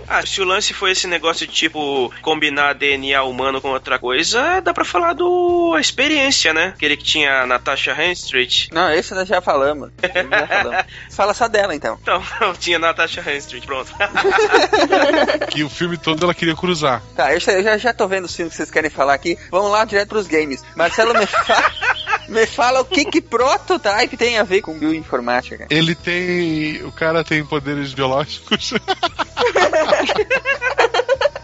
[0.08, 4.60] Ah, se o lance foi esse negócio de tipo combinar DNA humano com outra coisa,
[4.60, 6.74] dá pra falar do a experiência, né?
[6.76, 8.70] Aquele que tinha a Natasha Henstridge.
[8.74, 9.92] Não, esse nós já falamos.
[10.02, 10.86] Já falamos.
[11.10, 11.98] Fala só dela, então.
[12.02, 12.22] Então,
[12.60, 13.94] tinha a Natasha Henstridge, pronto.
[15.50, 17.02] Que o filme todo ela queria cruzar.
[17.16, 19.38] Tá, eu já, eu já, já tô vendo os filmes que vocês querem falar aqui.
[19.50, 20.64] Vamos lá direto pros games.
[20.76, 21.72] Marcelo, me fala,
[22.32, 25.68] me fala o que que prototype tem a ver com bioinformática.
[25.70, 26.84] Ele tem.
[26.84, 28.74] O cara tem poderes biológicos.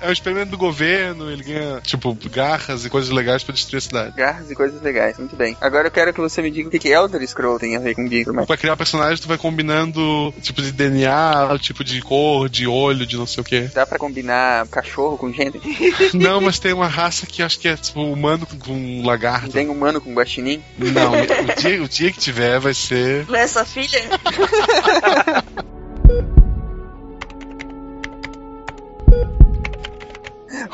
[0.02, 3.82] É um experimento do governo, ele ganha, tipo, garras e coisas legais pra destruir a
[3.82, 4.16] cidade.
[4.16, 5.58] Garras e coisas legais, muito bem.
[5.60, 7.96] Agora eu quero que você me diga o que que Elder Scroll tem a ver
[7.96, 8.48] com bioinformática.
[8.48, 13.06] Pra criar personagem, tu vai combinando tipo de DNA, o tipo de cor, de olho,
[13.06, 13.62] de não sei o que.
[13.74, 15.60] Dá pra combinar cachorro com gente?
[16.14, 19.52] Não, mas tem uma raça que acho que é tipo humano com, com lagarto.
[19.52, 20.64] Tem humano com guaxinim?
[20.78, 23.26] Não, o dia, o dia que tiver vai ser.
[23.28, 24.00] Não é sua filha?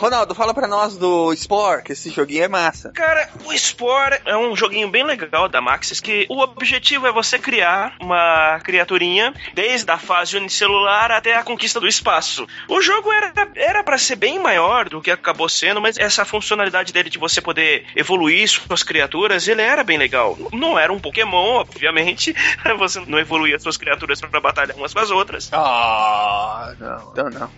[0.03, 2.91] Ronaldo, fala pra nós do Spore, que esse joguinho é massa.
[2.91, 7.39] Cara, o Spore é um joguinho bem legal da Maxis que o objetivo é você
[7.39, 12.45] criar uma criaturinha desde a fase unicelular até a conquista do espaço.
[12.67, 16.91] O jogo era era para ser bem maior do que acabou sendo, mas essa funcionalidade
[16.91, 20.37] dele de você poder evoluir suas criaturas, ele era bem legal.
[20.51, 22.35] Não era um Pokémon, obviamente,
[22.77, 25.49] você não evoluía suas criaturas para batalhar umas com as outras.
[25.53, 27.11] Ah, não.
[27.13, 27.49] Então não.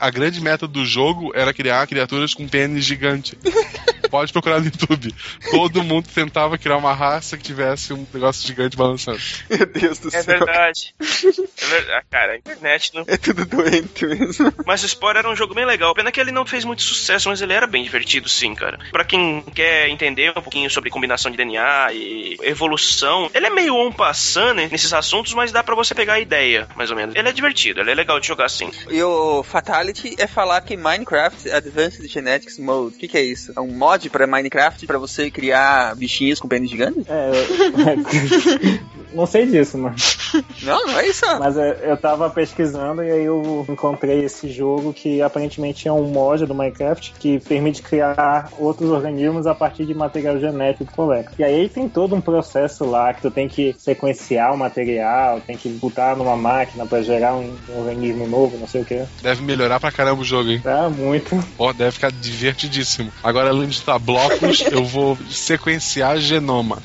[0.00, 3.36] A grande meta do jogo era criar criaturas com pênis gigante.
[4.10, 5.14] Pode procurar no YouTube.
[5.50, 9.18] Todo mundo tentava criar uma raça que tivesse um negócio gigante balançando.
[9.50, 10.38] Meu Deus do É céu.
[10.38, 10.94] verdade.
[11.00, 11.92] É verdade.
[11.98, 13.04] Ah, cara, a internet não.
[13.06, 14.52] É tudo doente mesmo.
[14.66, 15.94] Mas o Spore era um jogo bem legal.
[15.94, 18.78] Pena que ele não fez muito sucesso, mas ele era bem divertido, sim, cara.
[18.92, 23.74] Pra quem quer entender um pouquinho sobre combinação de DNA e evolução, ele é meio
[23.74, 27.14] on passando nesses assuntos, mas dá pra você pegar a ideia, mais ou menos.
[27.14, 28.70] Ele é divertido, ele é legal de jogar assim.
[28.90, 32.96] E o Fatality é falar que Minecraft Advanced Genetics Mode.
[32.96, 33.52] O que, que é isso?
[33.56, 37.04] É um mod pra Minecraft pra você criar bichinhos com pênis gigantes?
[37.08, 38.88] É, eu...
[39.12, 40.18] não sei disso, mas.
[40.62, 41.24] Não, não é isso.
[41.38, 46.04] Mas eu, eu tava pesquisando e aí eu encontrei esse jogo que aparentemente é um
[46.04, 51.32] mod do Minecraft que permite criar outros organismos a partir de material genético que coleta.
[51.38, 55.56] E aí tem todo um processo lá que tu tem que sequenciar o material, tem
[55.56, 59.02] que botar numa máquina pra gerar um, um organismo novo, não sei o que.
[59.22, 60.60] Deve melhorar pra caramba o jogo, hein?
[60.60, 61.42] Tá muito.
[61.58, 63.10] Ó, deve ficar divertidíssimo.
[63.22, 66.82] Agora, além de estar blocos, eu vou sequenciar genoma.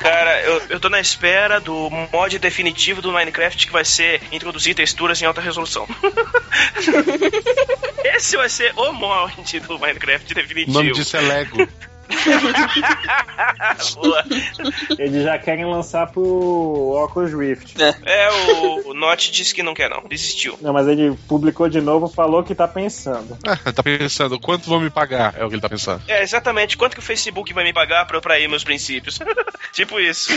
[0.00, 4.74] Cara, eu, eu tô na espera do mod definitivo do Minecraft que vai ser introduzir
[4.74, 5.88] texturas em alta resolução.
[8.04, 10.72] Esse vai ser o mod do Minecraft O definitivo.
[10.72, 11.66] nome disso é Lego.
[13.94, 14.24] Boa.
[14.98, 17.74] Eles já querem lançar pro Oculus Rift.
[18.04, 20.58] É, o, o Notch disse que não quer não, desistiu.
[20.60, 23.36] Não, mas ele publicou de novo, falou que tá pensando.
[23.46, 25.34] Ah, tá pensando, quanto vão me pagar?
[25.36, 26.02] É o que ele tá pensando.
[26.08, 26.76] É, exatamente.
[26.76, 29.18] Quanto que o Facebook vai me pagar pra eu prair meus princípios?
[29.72, 30.30] tipo isso.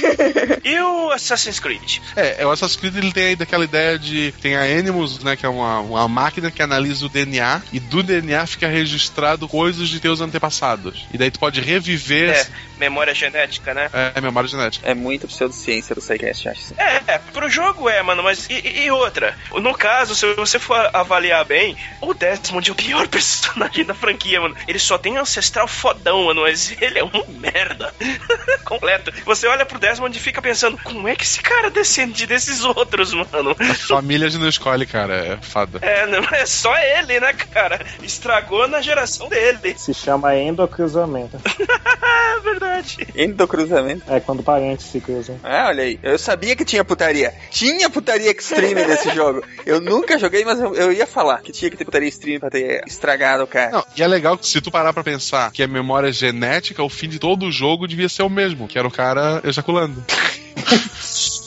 [0.64, 2.00] E o Assassin's Creed?
[2.16, 4.34] É, o Assassin's Creed ele tem aí daquela ideia de.
[4.42, 5.36] Tem a Animus, né?
[5.36, 9.90] Que é uma, uma máquina que analisa o DNA e do DNA fica registrado coisas
[9.90, 11.06] de teus antepassados.
[11.14, 12.34] E daí tu pode reviver.
[12.82, 13.90] É, memória genética, né?
[13.94, 14.90] É, memória genética.
[14.90, 16.62] É muito pseudociência do SciCast, acho.
[16.62, 16.76] assim.
[16.78, 19.36] É, é, pro jogo é, mano, mas e, e- outra?
[19.54, 24.42] No caso, se você for avaliar bem, o Desmond é o pior personagem da franquia,
[24.42, 24.56] mano.
[24.68, 27.94] Ele só tem ancestral fodão, mano, mas ele é um merda.
[28.66, 29.12] Completo.
[29.26, 33.14] Você olha pro Desmond e fica pensando, como é que esse cara descende desses outros,
[33.14, 33.56] mano?
[33.60, 35.16] A família de não escolhe, cara.
[35.34, 35.80] É fada.
[35.82, 37.80] É, não é só ele, né, cara?
[38.02, 39.76] Estragou na geração dele.
[39.78, 41.38] Se chama endocruzamento.
[42.04, 42.40] É
[42.72, 43.08] verdade.
[43.16, 44.04] Endocruzamento.
[44.12, 45.40] É quando parentes se cruzam.
[45.44, 46.00] Ah, olha aí.
[46.02, 47.34] Eu sabia que tinha putaria.
[47.50, 49.44] Tinha putaria extreme nesse jogo.
[49.66, 52.50] Eu nunca joguei, mas eu, eu ia falar que tinha que ter putaria extreme pra
[52.50, 53.72] ter estragado o cara.
[53.72, 56.90] Não, e é legal que se tu parar pra pensar que é memória genética, o
[56.90, 60.04] fim de todo o jogo devia ser o mesmo, que era o cara ejaculando.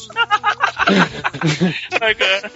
[2.00, 2.50] Ai, cara.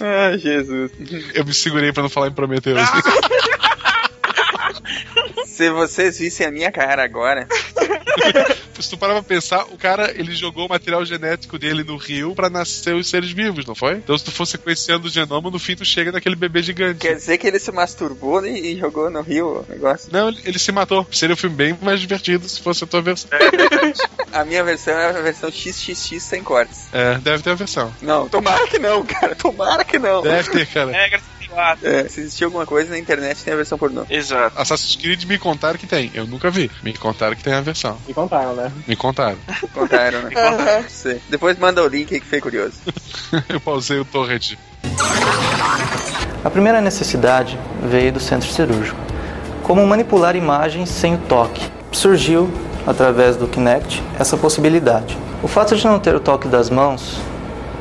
[0.00, 0.90] Ah, Jesus.
[1.32, 2.80] Eu me segurei pra não falar em Prometheus.
[5.46, 7.46] Se vocês vissem a minha cara agora.
[8.78, 12.34] se tu parar pra pensar, o cara ele jogou o material genético dele no rio
[12.34, 13.94] pra nascer os seres vivos, não foi?
[13.94, 17.00] Então se tu for sequenciando o genoma, no fim tu chega naquele bebê gigante.
[17.00, 20.08] Quer dizer que ele se masturbou e, e jogou no rio o negócio?
[20.12, 21.06] Não, ele, ele se matou.
[21.10, 23.30] Seria um filme bem mais divertido se fosse a tua versão.
[24.32, 26.88] A minha versão é a versão XXX sem cortes.
[26.92, 27.94] É, deve ter a versão.
[28.02, 29.34] Não, tomara que não, cara.
[29.34, 30.22] Tomara que não.
[30.22, 30.92] Deve ter, cara.
[30.92, 31.20] Regra
[31.56, 31.88] quatro.
[31.88, 34.04] É, se existir alguma coisa na internet, tem a versão pornô.
[34.10, 34.60] Exato.
[34.60, 36.10] Assassin's Creed me contaram que tem.
[36.12, 36.70] Eu nunca vi.
[36.82, 37.96] Me contaram que tem a versão.
[38.06, 38.70] E contaram, né?
[38.86, 39.38] Me contaram.
[39.72, 40.30] Contaram, né?
[40.36, 40.84] Aham.
[40.88, 41.20] Sei.
[41.30, 42.74] Depois manda o link aí que fiquei curioso.
[43.48, 44.54] Eu pausei o torrent.
[46.44, 48.98] A primeira necessidade veio do centro cirúrgico.
[49.62, 51.66] Como manipular imagens sem o toque?
[51.90, 52.52] Surgiu,
[52.86, 55.16] através do Kinect, essa possibilidade.
[55.42, 57.18] O fato de não ter o toque das mãos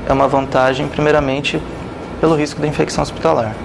[0.07, 1.61] é uma vantagem, primeiramente,
[2.20, 3.55] pelo risco da infecção hospitalar.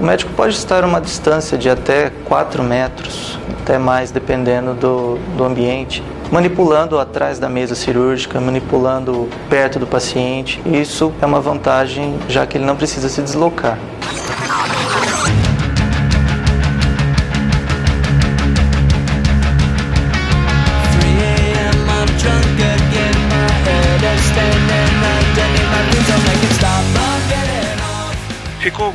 [0.00, 5.18] O médico pode estar a uma distância de até 4 metros, até mais, dependendo do,
[5.36, 6.02] do ambiente,
[6.32, 10.60] manipulando atrás da mesa cirúrgica, manipulando perto do paciente.
[10.66, 13.78] Isso é uma vantagem, já que ele não precisa se deslocar.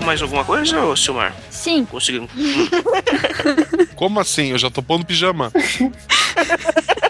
[0.10, 1.36] Mais alguma coisa, ô Silmar?
[1.52, 1.86] Sim.
[1.86, 2.28] Conseguiu.
[3.94, 4.48] Como assim?
[4.48, 5.52] Eu já tô pondo pijama.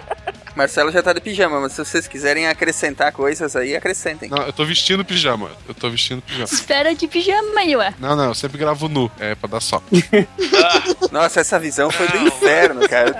[0.59, 4.29] Marcelo já tá de pijama, mas se vocês quiserem acrescentar coisas aí, acrescentem.
[4.29, 5.49] Não, eu tô vestindo pijama.
[5.65, 6.43] Eu tô vestindo pijama.
[6.43, 7.93] Espera de pijama aí, ué.
[7.97, 9.09] Não, não, eu sempre gravo nu.
[9.21, 9.81] É pra dar sol.
[11.13, 13.15] Nossa, essa visão foi do inferno, cara.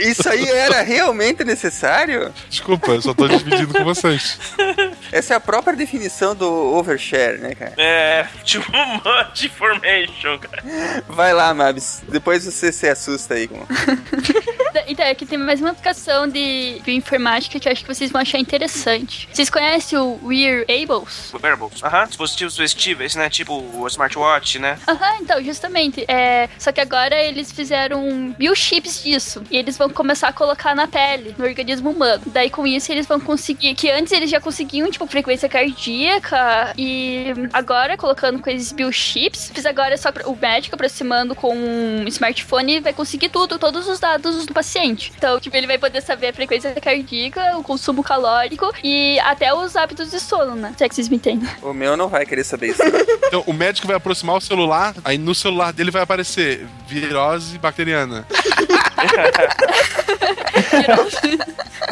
[0.00, 2.32] Isso aí era realmente necessário?
[2.48, 4.38] Desculpa, eu só tô dividindo com vocês.
[5.10, 7.74] Essa é a própria definição do overshare, né, cara?
[7.76, 10.62] É, tipo uma deformation, cara.
[11.08, 12.04] Vai lá, Mabs.
[12.08, 13.48] Depois você se assusta aí.
[13.48, 13.66] Com...
[14.86, 18.38] então, aqui tem mais uma aplicação de bioinformática que eu acho que vocês vão achar
[18.38, 19.28] interessante.
[19.32, 21.32] Vocês conhecem o Wearables?
[21.32, 21.82] Wearables.
[21.82, 22.06] Aham.
[22.06, 23.30] Dispositivos vestíveis, né?
[23.30, 24.78] Tipo o smartwatch, né?
[24.88, 26.04] Aham, então, justamente.
[26.08, 29.42] É, só que agora eles fizeram biochips disso.
[29.50, 32.22] E eles vão começar a colocar na pele, no organismo humano.
[32.26, 33.74] Daí com isso eles vão conseguir.
[33.74, 36.72] Que antes eles já conseguiam, tipo, frequência cardíaca.
[36.76, 42.80] E agora, colocando com esses biochips, fiz agora só o médico aproximando com um smartphone
[42.80, 44.63] vai conseguir tudo, todos os dados do paciente.
[45.16, 49.76] Então, tipo, ele vai poder saber a frequência cardíaca, o consumo calórico e até os
[49.76, 50.74] hábitos de sono, né?
[50.76, 51.48] Se é que vocês me entendem.
[51.62, 52.82] O meu não vai querer saber isso.
[53.26, 58.24] Então, o médico vai aproximar o celular, aí no celular dele vai aparecer virose bacteriana.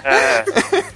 [0.05, 0.45] É.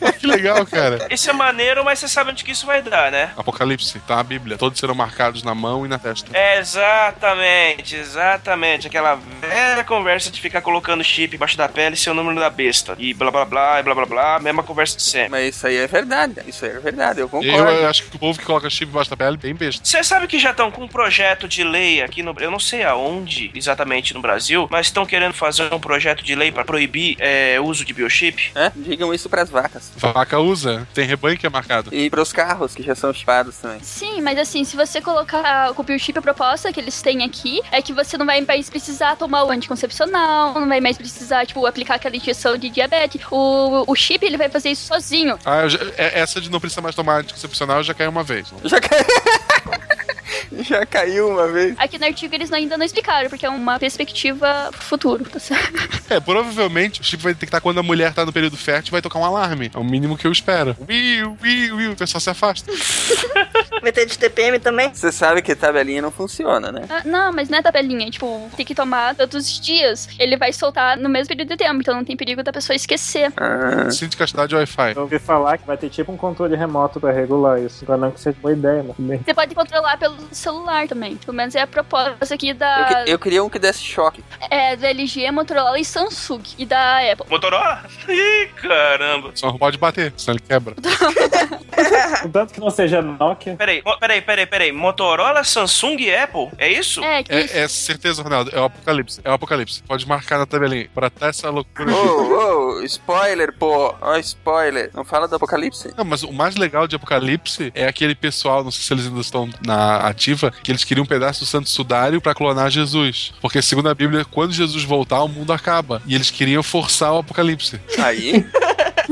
[0.18, 1.06] Que legal, cara.
[1.10, 3.30] Isso é maneiro, mas você sabe onde que isso vai dar, né?
[3.36, 4.18] Apocalipse, tá?
[4.18, 4.58] A Bíblia.
[4.58, 6.36] Todos serão marcados na mão e na testa.
[6.36, 8.86] É, exatamente, exatamente.
[8.86, 12.94] Aquela velha conversa de ficar colocando chip embaixo da pele e seu número da besta.
[12.98, 15.30] E blá blá blá, e blá blá blá, mesma conversa de sempre.
[15.30, 16.36] Mas isso aí é verdade.
[16.46, 17.70] Isso aí é verdade, eu concordo.
[17.70, 19.84] Eu, eu acho que o povo que coloca chip embaixo da pele bem besta.
[19.84, 22.84] Você sabe que já estão com um projeto de lei aqui no Eu não sei
[22.84, 27.58] aonde exatamente no Brasil, mas estão querendo fazer um projeto de lei para proibir é,
[27.60, 28.52] o uso de biochip?
[28.54, 28.70] É?
[28.74, 29.90] Digam isso pras vacas.
[29.96, 31.94] Vaca usa, tem rebanho que é marcado.
[31.94, 33.80] E pros carros, que já são chipados também.
[33.82, 37.80] Sim, mas assim, se você colocar o biochip, a proposta que eles têm aqui é
[37.80, 41.94] que você não vai mais precisar tomar o anticoncepcional, não vai mais precisar, tipo, aplicar
[41.94, 43.20] aquela injeção de diabetes.
[43.30, 45.38] O, o chip, ele vai fazer isso sozinho.
[45.44, 48.52] Ah, já- é- essa de não precisar mais tomar anticoncepcional já caiu uma vez.
[48.64, 49.04] Já caiu.
[50.62, 51.74] Já caiu uma vez.
[51.78, 55.76] Aqui no artigo eles ainda não explicaram, porque é uma perspectiva futuro, tá certo?
[56.08, 58.92] É, provavelmente o chip vai ter que estar quando a mulher tá no período fértil
[58.92, 59.72] vai tocar um alarme.
[59.74, 60.76] É o mínimo que eu espero.
[60.88, 62.70] Will, will, will, o pessoal se afasta.
[63.82, 64.92] Vai ter de TPM também?
[64.92, 66.86] Você sabe que tabelinha não funciona, né?
[66.88, 70.08] Ah, não, mas não é tabelinha, tipo, tem que tomar todos os dias.
[70.18, 73.32] Ele vai soltar no mesmo período de tempo, então não tem perigo da pessoa esquecer.
[73.36, 73.90] Ah.
[73.90, 74.92] Cinto de castidade Wi-Fi.
[74.96, 77.84] Eu ouvi falar que vai ter tipo um controle remoto pra regular isso.
[77.84, 79.20] Pra não que seja boa ideia, bem.
[79.24, 79.96] Você pode controlar
[80.26, 81.16] pelo celular também.
[81.16, 84.22] Pelo menos é a proposta aqui Eu, da, que- eu queria um que desse choque.
[84.50, 86.42] é, da LG, Motorola e Samsung.
[86.58, 87.26] E da Apple.
[87.30, 87.82] Motorola?
[88.08, 89.30] Ih, caramba.
[89.34, 90.74] Só não pode bater, senão ele quebra.
[92.22, 93.54] Contanto que não seja Nokia.
[93.56, 94.72] Peraí, peraí, peraí, peraí.
[94.72, 96.48] Motorola, Samsung e Apple?
[96.58, 97.02] É isso?
[97.04, 98.50] É, que É, é certeza, Ronaldo.
[98.54, 99.20] É o apocalipse.
[99.24, 99.82] É o apocalipse.
[99.82, 100.88] Pode marcar na tabelinha.
[100.94, 101.92] Pra até essa loucura.
[101.94, 103.94] Ô, spoiler, pô.
[104.00, 104.90] Ó, spoiler.
[104.94, 105.92] Não fala do apocalipse?
[105.96, 109.20] Não, mas o mais legal de Apocalipse é aquele pessoal, não sei se eles ainda
[109.20, 113.32] estão na ativa, que eles queriam um pedaço do Santo Sudário pra clonar Jesus.
[113.40, 116.02] Porque, segundo a Bíblia, quando Jesus voltar, o mundo acaba.
[116.06, 117.80] E eles queriam forçar o Apocalipse.
[117.98, 118.44] Aí.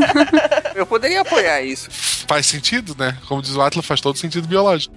[0.75, 1.89] eu poderia apoiar isso.
[2.27, 3.17] Faz sentido, né?
[3.29, 4.95] Como diz o Atlas, faz todo sentido biológico.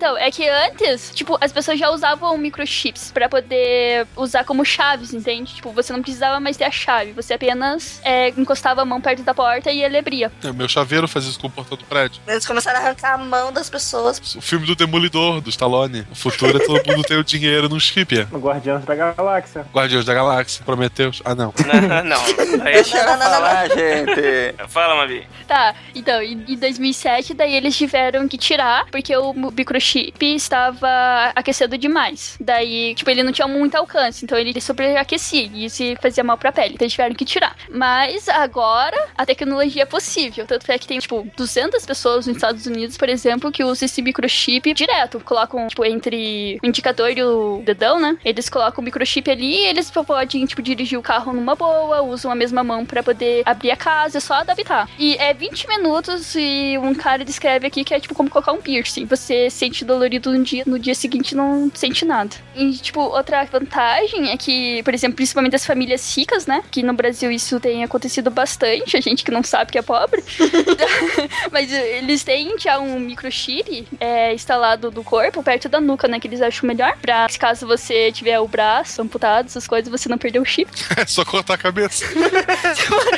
[0.00, 5.12] Então, é que antes, tipo, as pessoas já usavam microchips pra poder usar como chaves,
[5.12, 5.56] entende?
[5.56, 9.22] Tipo, você não precisava mais ter a chave, você apenas é, encostava a mão perto
[9.22, 10.32] da porta e ele abria.
[10.42, 12.22] É, Meu chaveiro faz isso com o portão do prédio.
[12.26, 14.18] Eles começaram a arrancar a mão das pessoas.
[14.36, 16.06] O filme do Demolidor, do Stallone.
[16.10, 18.20] O futuro é todo mundo ter o dinheiro num chip.
[18.20, 18.26] é.
[18.32, 19.66] No Guardiões da Galáxia.
[19.70, 21.20] Guardiões da Galáxia, Prometeus.
[21.26, 21.52] Ah, não.
[21.66, 22.64] Não, não.
[22.64, 24.54] Deixa eu falar, gente.
[24.66, 25.28] Fala, Mavi.
[25.46, 29.89] Tá, então, em em 2007, daí eles tiveram que tirar, porque o microchip
[30.20, 32.36] estava aquecendo demais.
[32.40, 36.52] Daí, tipo, ele não tinha muito alcance, então ele sobreaquecia e isso fazia mal pra
[36.52, 37.56] pele, então eles tiveram que tirar.
[37.68, 42.66] Mas agora, a tecnologia é possível, tanto é que tem, tipo, 200 pessoas nos Estados
[42.66, 47.62] Unidos, por exemplo, que usam esse microchip direto, colocam, tipo, entre o indicador e o
[47.64, 48.16] dedão, né?
[48.24, 52.30] Eles colocam o microchip ali e eles podem, tipo, dirigir o carro numa boa, usam
[52.30, 54.88] a mesma mão pra poder abrir a casa, é só adaptar.
[54.98, 58.60] E é 20 minutos e um cara descreve aqui que é tipo como colocar um
[58.60, 59.04] piercing.
[59.06, 62.36] Você sente dolorido um dia, no dia seguinte não sente nada.
[62.54, 66.62] E, tipo, outra vantagem é que, por exemplo, principalmente as famílias ricas, né?
[66.70, 70.22] Que no Brasil isso tem acontecido bastante, a gente que não sabe que é pobre.
[71.50, 76.18] Mas eh, eles têm já um microchip é, instalado do corpo, perto da nuca, né?
[76.18, 76.96] Que eles acham melhor.
[77.00, 80.70] Pra se caso você tiver o braço amputado, essas coisas, você não perder o chip.
[81.00, 82.04] É só cortar a cabeça.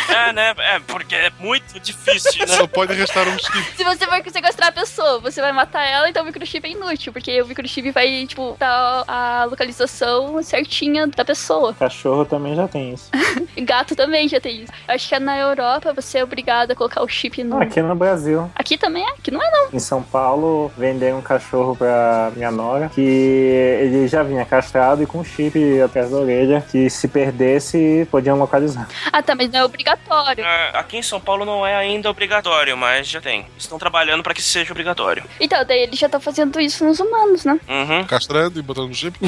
[0.08, 0.54] É, né?
[0.56, 2.54] É, porque é muito difícil, né?
[2.54, 3.76] Só pode restar um chip.
[3.76, 7.12] Se você for sequestrar a pessoa, você vai matar ela, então o microchip é inútil,
[7.12, 11.74] porque o microchip vai, tipo, dar a localização certinha da pessoa.
[11.74, 13.10] Cachorro também já tem isso.
[13.62, 14.72] Gato também já tem isso.
[14.88, 17.60] Acho que na Europa você é obrigado a colocar o chip no.
[17.62, 18.50] Aqui no Brasil.
[18.54, 19.10] Aqui também é?
[19.10, 19.68] Aqui não é, não.
[19.72, 25.06] Em São Paulo, venderam um cachorro pra minha nora que ele já vinha castrado e
[25.06, 28.88] com chip atrás da orelha que se perdesse podiam localizar.
[29.12, 30.44] Ah, tá, mas não é obrigatório.
[30.44, 33.46] É, Aqui em São Paulo não é ainda obrigatório, mas já tem.
[33.56, 35.22] Estão trabalhando para que seja obrigatório.
[35.40, 37.58] Então, daí eles já estão fazendo fazendo isso nos humanos, né?
[37.68, 38.04] Uhum.
[38.06, 39.18] Castrando e botando no chip.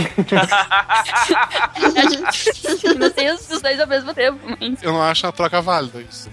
[1.96, 4.82] A gente não tem os dois ao mesmo tempo, mas...
[4.82, 6.30] Eu não acho a troca válida isso.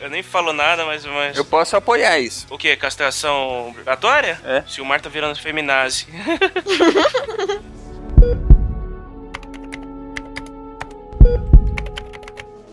[0.00, 1.04] Eu nem falo nada, mas.
[1.04, 1.36] mas...
[1.36, 2.46] Eu posso apoiar isso.
[2.50, 2.74] O que?
[2.76, 4.40] Castração obrigatória?
[4.44, 4.62] É.
[4.66, 6.06] Se o Mar tá virando feminazi.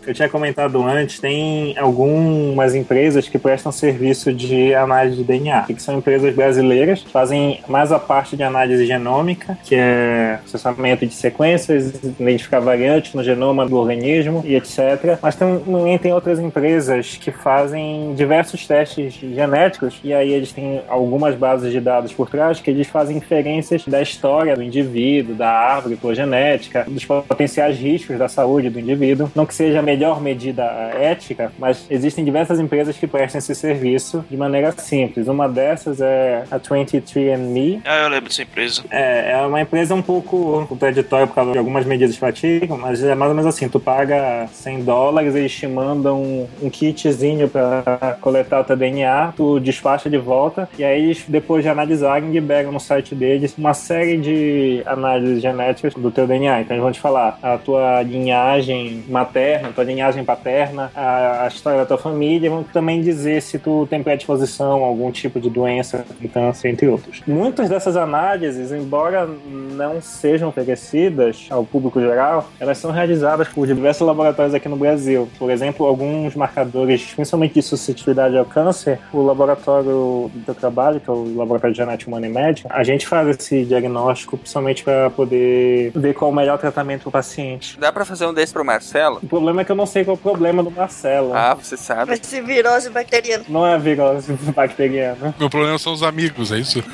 [0.06, 5.82] Eu tinha comentado antes, tem algumas empresas que prestam serviço de análise de DNA, que
[5.82, 11.94] são empresas brasileiras, fazem mais a parte de análise genômica, que é processamento de sequências,
[12.02, 15.18] identificar variantes no genoma do organismo e etc.
[15.22, 21.34] Mas também tem outras empresas que fazem diversos testes genéticos, e aí eles têm algumas
[21.34, 25.98] bases de dados por trás que eles fazem inferências da história do indivíduo, da árvore
[26.14, 29.30] genética, dos potenciais riscos da saúde do indivíduo.
[29.34, 30.64] Não que seja melhor medida
[30.98, 35.28] ética, mas existem diversas empresas que prestam esse serviço de maneira simples.
[35.28, 37.82] Uma dessas é a 23andMe.
[37.84, 38.82] ah, eu lembro dessa empresa.
[38.90, 43.02] É, é uma empresa um pouco contraditória por causa de algumas medidas que praticam, mas
[43.04, 48.16] é mais ou menos assim, tu paga 100 dólares, eles te mandam um, kitzinho para
[48.20, 52.72] coletar o teu DNA, tu despacha de volta, e aí eles, depois de analisarem, liberam
[52.72, 56.62] no site deles uma série de análises genéticas do teu DNA.
[56.62, 61.48] Então eles vão te falar a tua linhagem materna, a tua linhagem paterna, a, a
[61.48, 65.50] história da tua família, vão também dizer se tu tem predisposição a algum tipo de
[65.50, 67.20] doença, câncer, entre outros.
[67.26, 74.06] Muitas dessas análises, embora não sejam oferecidas ao público geral, elas são realizadas por diversos
[74.06, 75.28] laboratórios aqui no Brasil.
[75.38, 81.10] Por exemplo, alguns marcadores, principalmente de suscetibilidade ao câncer, o laboratório do teu trabalho, que
[81.10, 85.10] é o Laboratório de Genética Humana e Médica, a gente faz esse diagnóstico principalmente para
[85.10, 87.78] poder ver qual o melhor tratamento para o paciente.
[87.78, 89.18] Dá pra fazer um desse pro Marcelo?
[89.22, 91.34] O problema é que eu não sei qual é o problema do Marcelo.
[91.34, 92.06] Ah, você sabe.
[92.06, 93.44] Vai ser virose bacteriana.
[93.48, 95.34] Não é virose bacteriana.
[95.38, 96.82] Meu problema são os amigos, é isso?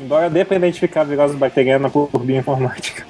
[0.00, 3.04] Embora dê pra identificar a virose bacteriana por bioinformática.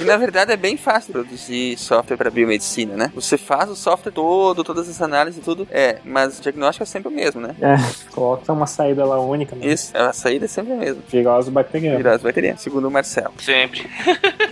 [0.00, 3.12] E na verdade é bem fácil produzir software para biomedicina, né?
[3.14, 5.66] Você faz o software todo, todas as análises e tudo.
[5.70, 7.54] É, mas o diagnóstico é sempre o mesmo, né?
[7.60, 7.76] É,
[8.12, 9.56] coloca uma saída lá única.
[9.56, 9.66] Né?
[9.66, 11.02] Isso, a saída é sempre a mesma.
[11.08, 11.96] Virose bacteriana.
[11.96, 13.32] Virose bacteriana, segundo o Marcelo.
[13.38, 13.88] Sempre.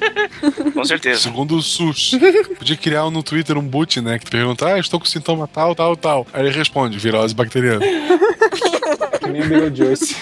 [0.74, 1.20] Com certeza.
[1.20, 2.12] Segundo o SUS.
[2.56, 4.18] Podia criar no Twitter um boot, né?
[4.18, 6.26] Que tu pergunta, ah, estou com sintoma tal, tal, tal.
[6.32, 7.80] Aí ele responde, virose bacteriana.
[9.20, 10.16] que nem o Beetlejuice.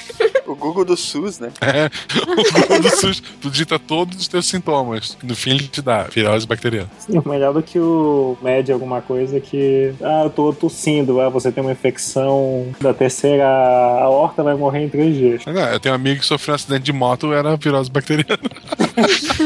[0.47, 1.51] O Google do SUS, né?
[1.61, 1.91] É,
[2.23, 3.23] o Google do SUS.
[3.41, 5.17] Tu digita todos os teus sintomas.
[5.23, 6.89] No fim ele te dá virose bacteriana.
[6.99, 9.93] Sim, melhor do que o mede alguma coisa que.
[10.01, 14.89] Ah, eu tô tossindo, ah, você tem uma infecção da terceira aorta, vai morrer em
[14.89, 15.45] três dias.
[15.47, 18.39] Não, eu tenho um amigo que sofreu um acidente de moto, era virose bacteriana.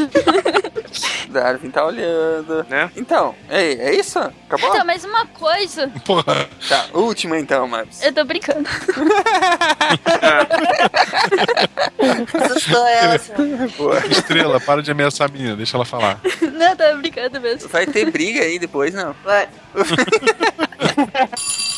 [1.31, 2.65] Darwin tá olhando.
[2.69, 2.91] Né?
[2.95, 4.19] Então, é, é isso?
[4.19, 4.69] Acabou?
[4.69, 5.87] Então, mais uma coisa.
[6.05, 6.47] Porra.
[6.67, 8.01] Tá, última então, Marcos.
[8.03, 8.69] Eu tô brincando.
[12.33, 13.19] Assustou ela.
[13.77, 14.05] Boa.
[14.07, 16.19] Estrela, para de ameaçar a menina, deixa ela falar.
[16.41, 17.69] Não, tô brincando mesmo.
[17.69, 19.15] Vai ter briga aí depois, não?
[19.23, 19.47] Vai.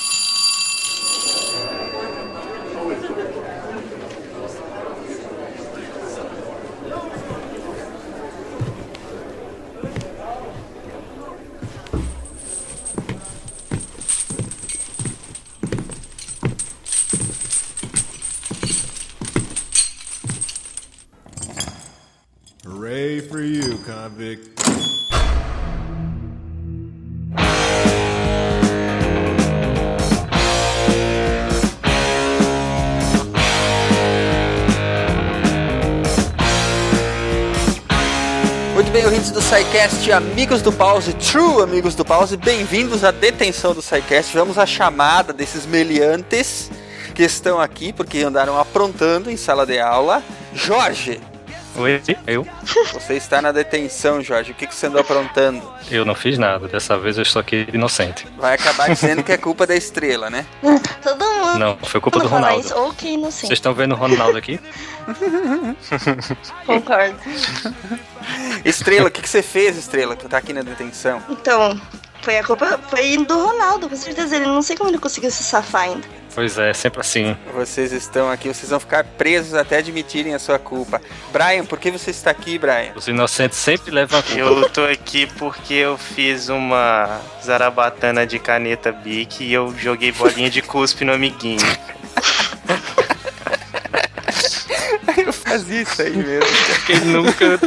[38.73, 43.73] Muito bem, ouvintes do SciCast, amigos do Pause, true amigos do Pause, bem-vindos à detenção
[43.73, 44.33] do SciCast.
[44.33, 46.69] Vamos à chamada desses meliantes
[47.15, 50.21] que estão aqui porque andaram aprontando em sala de aula.
[50.53, 51.21] Jorge,
[51.75, 52.45] Oi, eu?
[52.93, 54.51] você está na detenção, Jorge.
[54.51, 55.61] O que, que você andou aprontando?
[55.89, 56.67] Eu não fiz nada.
[56.67, 58.27] Dessa vez eu estou aqui inocente.
[58.37, 60.45] Vai acabar dizendo que é culpa da estrela, né?
[61.01, 61.57] Todo mundo.
[61.59, 62.59] Não, foi culpa Quando do Ronaldo.
[62.65, 63.47] isso, ou que inocente.
[63.47, 64.59] Vocês estão vendo o Ronaldo aqui?
[66.65, 67.17] Concordo.
[68.63, 71.21] Estrela, o que, que você fez, Estrela, que tá aqui na detenção?
[71.27, 71.79] Então,
[72.23, 74.35] foi a culpa foi do Ronaldo, com certeza.
[74.35, 76.07] Ele não sei como ele conseguiu se safar ainda.
[76.33, 77.37] Pois é, sempre assim.
[77.53, 80.99] Vocês estão aqui, vocês vão ficar presos até admitirem a sua culpa.
[81.31, 82.91] Brian, por que você está aqui, Brian?
[82.95, 84.39] Os inocentes sempre levam a culpa.
[84.39, 90.49] Eu tô aqui porque eu fiz uma zarabatana de caneta Bic e eu joguei bolinha
[90.49, 91.61] de cuspe no amiguinho.
[95.43, 96.49] quase isso aí mesmo.
[96.85, 97.59] Quem nunca.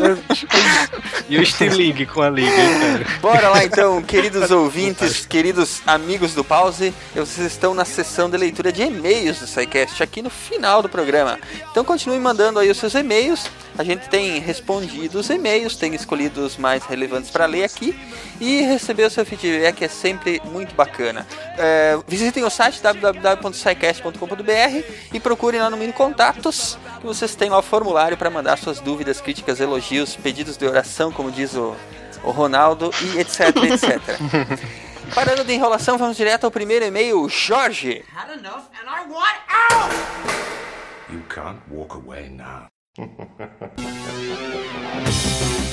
[1.29, 3.07] E o estilingue com a liga, cara?
[3.21, 6.95] Bora lá então, queridos ouvintes, queridos amigos do Pause.
[7.15, 11.39] Vocês estão na sessão de leitura de e-mails do SciCast aqui no final do programa.
[11.71, 13.51] Então continue mandando aí os seus e-mails.
[13.79, 17.95] A gente tem respondido os e-mails, tem escolhido os mais relevantes para ler aqui
[18.41, 21.27] e receber o seu feedback é sempre muito bacana.
[21.57, 27.59] É, visitem o site www.scicast.com.br e procurem lá no menu contatos que vocês têm lá
[27.59, 31.75] o formulário para mandar suas dúvidas, críticas, elogios, pedidos de oração, como diz o,
[32.23, 34.01] o Ronaldo e etc, etc.
[35.15, 38.05] Parando de enrolação, vamos direto ao primeiro e-mail, Jorge.
[41.09, 42.67] You can't walk away now.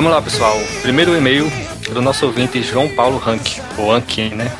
[0.00, 0.56] Vamos lá, pessoal.
[0.80, 1.46] Primeiro e-mail
[1.92, 4.50] do nosso ouvinte João Paulo Rank, ou Ankin, né?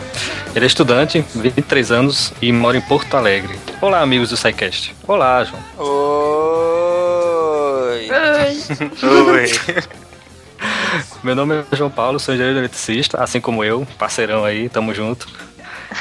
[0.55, 3.59] Ele é estudante, 23 anos e mora em Porto Alegre.
[3.81, 4.95] Olá, amigos do SciCast.
[5.09, 5.63] Olá, João.
[7.89, 8.11] Oi.
[9.33, 9.51] Oi.
[11.25, 15.27] Meu nome é João Paulo, sou engenheiro eletricista, assim como eu, parceirão aí, tamo junto.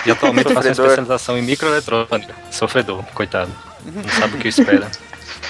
[0.06, 0.86] E atualmente faço Sofredor.
[0.86, 2.36] especialização em microeletrônica.
[2.52, 3.52] Sofredor, coitado.
[3.86, 4.92] Não sabe o que espera.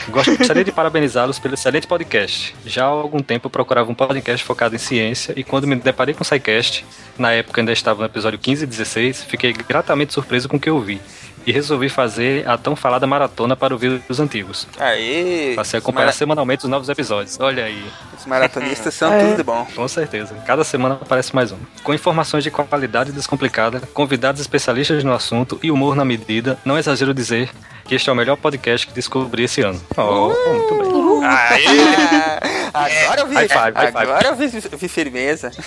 [0.10, 2.56] Gostaria de parabenizá-los pelo excelente podcast.
[2.66, 6.14] Já há algum tempo eu procurava um podcast focado em ciência e quando me deparei
[6.16, 6.86] com o SciCast,
[7.18, 10.70] na época ainda estava no episódio 15 e 16, fiquei gratamente surpreso com o que
[10.70, 10.99] eu vi.
[11.48, 14.68] E resolvi fazer a tão falada maratona para ouvir os antigos.
[14.78, 15.53] Aí.
[15.56, 17.40] Passei a acompanhar Mara- semanalmente os novos episódios.
[17.40, 17.82] Olha aí.
[18.16, 19.24] Os maratonistas são É.
[19.24, 19.66] tudo de bom.
[19.74, 20.36] Com certeza.
[20.45, 21.57] Cada semana aparece mais um.
[21.82, 27.14] Com informações de qualidade descomplicada, convidados especialistas no assunto e humor na medida, não exagero
[27.14, 27.49] dizer
[27.90, 29.82] que este é o melhor podcast que descobri esse ano.
[29.98, 31.26] Oh, muito bem.
[32.72, 33.98] Agora eu vi, High five, high five.
[33.98, 35.52] agora eu vi, vi firmeza.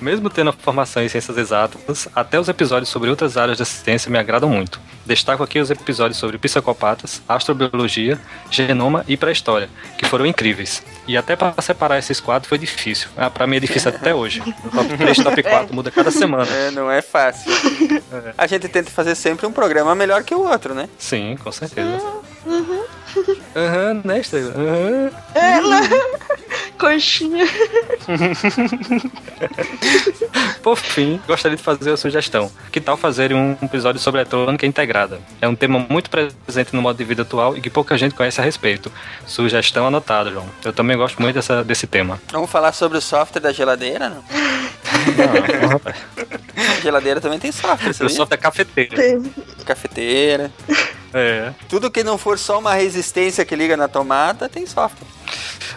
[0.00, 4.10] Mesmo tendo a formação em ciências exatas, até os episódios sobre outras áreas da ciência
[4.10, 4.80] me agradam muito.
[5.04, 8.18] Destaco aqui os episódios sobre psicopatas, astrobiologia,
[8.50, 9.68] genoma e pré-história,
[9.98, 10.82] que foram incríveis.
[11.06, 13.08] E até para separar esses quatro foi difícil.
[13.16, 14.40] Ah, para mim é difícil até hoje.
[14.64, 16.50] O top 3 top 4 muda cada semana.
[16.50, 17.50] É, não é fácil.
[18.38, 20.88] A gente tenta fazer sempre um programa melhor que o outro, né?
[20.98, 22.00] Sim, com certeza.
[23.56, 24.52] Aham, né, Estrela?
[24.56, 25.10] Aham.
[25.34, 25.80] Ela.
[26.78, 27.44] Coxinha.
[30.62, 32.50] Por fim, gostaria de fazer a sugestão.
[32.72, 35.20] Que tal fazerem um episódio sobre eletrônica integrada?
[35.42, 38.40] É um tema muito presente no modo de vida atual e que pouca gente conhece
[38.40, 38.90] a respeito.
[39.26, 40.46] Sugestão anotada, João.
[40.64, 42.18] Eu também gosto muito dessa, desse tema.
[42.32, 44.24] Vamos falar sobre o software da geladeira, não?
[45.62, 45.96] Não, rapaz.
[46.56, 48.96] A geladeira também tem software, O software é cafeteira.
[49.66, 50.50] Cafeteira.
[51.12, 51.52] É.
[51.68, 55.08] Tudo que não for só uma resistência que liga na tomada, tem software.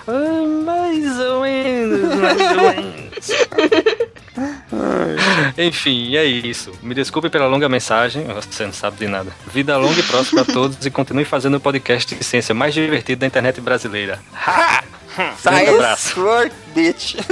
[0.08, 4.14] Ah, mais ou menos, mais ou menos.
[5.58, 6.72] Enfim, é isso.
[6.82, 8.26] Me desculpe pela longa mensagem.
[8.26, 9.32] Você não sabe de nada.
[9.48, 13.20] Vida longa e próspera a todos e continue fazendo o podcast de ciência mais divertido
[13.20, 14.20] da internet brasileira.
[14.34, 14.84] Ha!
[15.38, 16.10] Science abraço.
[16.16, 17.16] for bitch.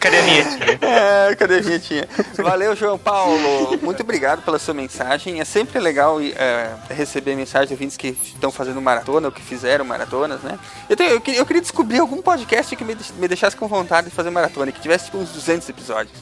[0.00, 0.78] Cadê a vinhetinha?
[0.82, 2.08] É, cadê a vinhetinha?
[2.36, 3.78] Valeu, João Paulo.
[3.82, 5.40] Muito obrigado pela sua mensagem.
[5.40, 9.84] É sempre legal é, receber mensagens de ouvintes que estão fazendo maratona ou que fizeram
[9.84, 10.58] maratonas, né?
[10.88, 13.66] Eu, tenho- eu queria, eu queria descobrir algum podcast que me, deix- me deixasse com
[13.68, 16.14] vontade de fazer maratona, que tivesse tipo uns 200 episódios.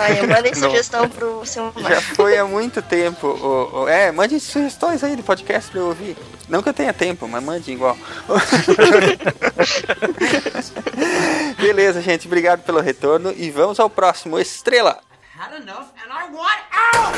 [0.00, 0.70] Aí, mandem Não.
[0.70, 3.26] sugestão pro seu Já foi há muito tempo.
[3.26, 6.16] o- o- é, mande sugestões aí de podcast pra eu ouvir.
[6.48, 7.96] Não que eu tenha tempo, mas mande igual.
[11.60, 12.26] Beleza, gente.
[12.26, 13.32] Obrigado pelo retorno.
[13.32, 14.38] E vamos ao próximo.
[14.38, 15.00] Estrela.
[15.38, 16.62] Had enough and I want
[16.94, 17.14] out!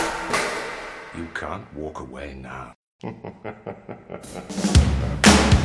[1.15, 2.73] You can't walk away now.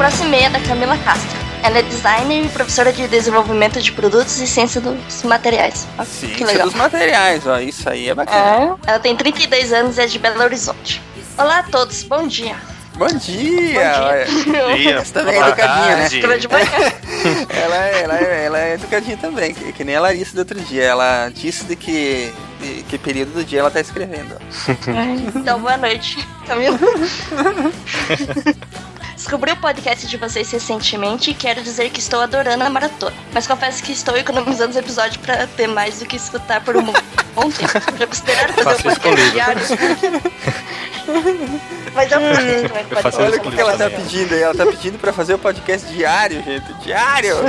[0.00, 1.38] E-mail é da Camila Castro.
[1.62, 5.86] Ela é designer e professora de desenvolvimento de produtos e ciência dos materiais.
[5.98, 6.66] Ó, que Ciência legal.
[6.68, 7.58] dos materiais, ó.
[7.58, 8.78] Isso aí é bacana.
[8.86, 11.02] É, ela tem 32 anos e é de Belo Horizonte.
[11.36, 12.56] Olá a todos, bom dia.
[12.96, 14.26] Bom dia!
[14.26, 15.04] Bom dia.
[15.04, 16.08] Você também é educadinha, né?
[17.50, 20.58] ela, é- ela, é- ela é educadinha também, que, que nem a Larissa do outro
[20.60, 20.82] dia.
[20.84, 24.34] Ela disse de que, de que período do dia ela tá escrevendo.
[25.34, 26.78] Então, boa noite, Camila.
[29.20, 33.14] Descobri o podcast de vocês recentemente e quero dizer que estou adorando a maratona.
[33.34, 36.84] Mas confesso que estou economizando os episódios pra ter mais do que escutar por um
[36.86, 36.94] bom
[37.52, 37.98] tempo.
[37.98, 39.60] Já consideraram fazer um isso podcast diário?
[41.94, 44.34] Mas eu como é que Eu pode faço Olha isso o que, ela tá pedindo
[44.34, 44.40] aí.
[44.40, 46.72] Ela tá pedindo pra fazer o podcast diário, gente.
[46.82, 47.36] Diário!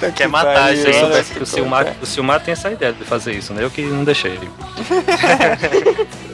[0.00, 0.98] Tá Quer matar a Se eu gente.
[0.98, 3.62] soubesse que o Silmar, o Silmar tem essa ideia de fazer isso, né?
[3.62, 4.32] Eu que não deixei.
[4.32, 4.38] É,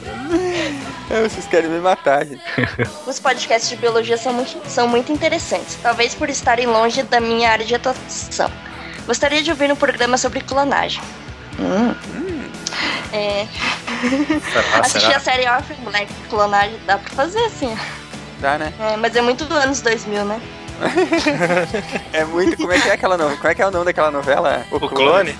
[1.29, 2.41] Vocês querem me matar, gente.
[3.05, 7.49] Os podcasts de biologia são muito, são muito interessantes, talvez por estarem longe da minha
[7.49, 8.51] área de atuação.
[9.05, 11.01] Gostaria de ouvir um programa sobre clonagem.
[11.59, 11.93] Hum.
[13.11, 13.45] É.
[14.51, 14.79] Será?
[14.79, 15.17] Assisti Será?
[15.17, 17.77] a série Orphan Black clonagem, dá pra fazer assim.
[18.39, 18.73] Dá, né?
[18.79, 20.41] É, mas é muito anos 2000, né?
[22.13, 22.57] É muito.
[22.57, 23.37] Como é que é aquela novela?
[23.37, 24.65] Como é que é o nome daquela novela?
[24.71, 25.35] O clone?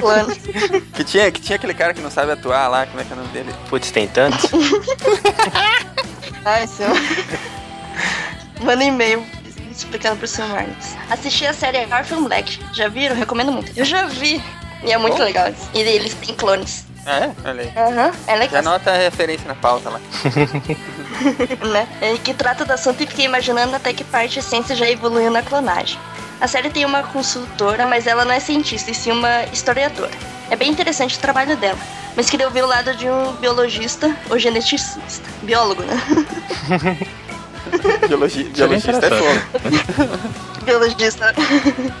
[0.00, 0.36] Clone.
[0.94, 3.14] Que tinha, que tinha aquele cara que não sabe atuar lá, como é que é
[3.14, 3.54] o nome dele?
[3.68, 4.50] Putz, tem tantos?
[6.44, 6.88] Ai, seu.
[8.62, 9.24] Manda um e-mail
[9.70, 10.94] explicando pro seu Marcos.
[11.10, 12.58] Assisti a série Orphan Black.
[12.72, 13.14] Já viram?
[13.16, 13.72] Recomendo muito.
[13.76, 14.42] Eu já vi.
[14.82, 15.24] E é muito Oh.
[15.24, 15.52] legal.
[15.74, 16.86] E eles têm clones.
[17.06, 17.30] É?
[17.48, 17.72] Olha aí.
[17.76, 18.58] Aham, é Já legal.
[18.58, 20.00] anota a referência na pauta lá.
[21.72, 21.88] né?
[22.00, 25.30] É, que trata do assunto e fiquei imaginando até que parte a ciência já evoluiu
[25.30, 25.98] na clonagem.
[26.40, 30.10] A série tem uma consultora, mas ela não é cientista, e sim uma historiadora.
[30.50, 31.78] É bem interessante o trabalho dela,
[32.14, 35.28] mas queria ouvir o lado de um biologista ou geneticista.
[35.42, 35.96] Biólogo, né?
[38.06, 40.20] Biologia, Seria biologista é fogo.
[40.64, 41.34] biologista.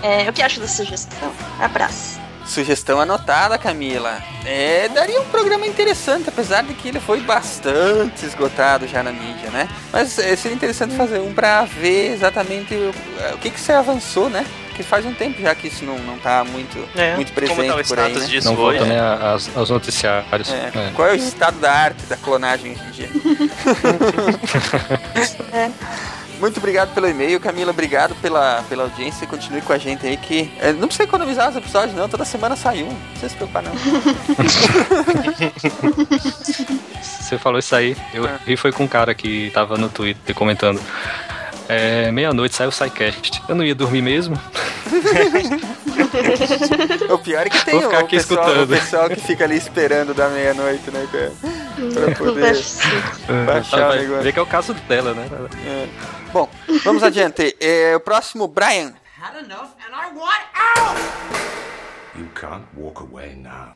[0.02, 1.32] É, o que acha da sugestão?
[1.58, 2.20] Abraço.
[2.46, 4.22] Sugestão anotada, Camila.
[4.44, 9.50] É, daria um programa interessante, apesar de que ele foi bastante esgotado já na mídia,
[9.50, 9.68] né?
[9.92, 12.94] Mas é, seria interessante fazer um pra ver exatamente o,
[13.34, 14.46] o que que você avançou, né?
[14.76, 17.68] Que faz um tempo já que isso não, não tá muito, É, muito como presente
[17.68, 18.26] tá o por aí, né?
[18.26, 18.88] disso Não volta hoje?
[18.90, 20.52] nem a- aos, aos noticiários.
[20.52, 20.70] É.
[20.74, 20.90] É.
[20.94, 23.08] Qual é o estado da arte da clonagem hoje em dia?
[26.38, 27.70] Muito obrigado pelo e-mail, Camila.
[27.70, 29.26] Obrigado pela, pela audiência.
[29.26, 30.50] Continue com a gente aí que.
[30.60, 32.08] é, não precisa economizar os episódios, não.
[32.08, 32.88] Toda semana sai um.
[32.88, 33.72] Não precisa se preocupar, não.
[37.02, 37.96] Você falou isso aí.
[38.14, 38.38] Eu É.
[38.46, 40.80] ri foi com um cara que tava no Twitter comentando.
[41.68, 43.42] É, meia-noite sai o SciCast.
[43.48, 44.40] Eu não ia dormir mesmo.
[47.10, 50.90] O pior é que tem o, pessoal, o pessoal que fica ali esperando da meia-noite,
[50.90, 51.06] né?
[51.10, 52.56] Pra poder
[53.46, 54.22] baixar o negócio.
[54.22, 55.26] ver que é o caso dela, né?
[55.66, 55.86] É.
[56.36, 56.50] Bom,
[56.84, 57.56] vamos adiante.
[57.58, 58.92] É, o próximo, Brian.
[59.18, 60.98] Had enough and I want out!
[62.14, 63.72] You can't walk away now.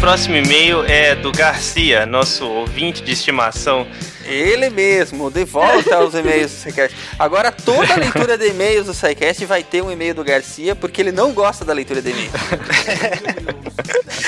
[0.00, 3.86] Próximo e-mail é do Garcia, nosso ouvinte de estimação.
[4.24, 6.96] Ele mesmo, de volta aos e-mails do SciCast.
[7.18, 11.00] Agora toda a leitura de e-mails do SciCast vai ter um e-mail do Garcia, porque
[11.00, 12.32] ele não gosta da leitura de e-mails.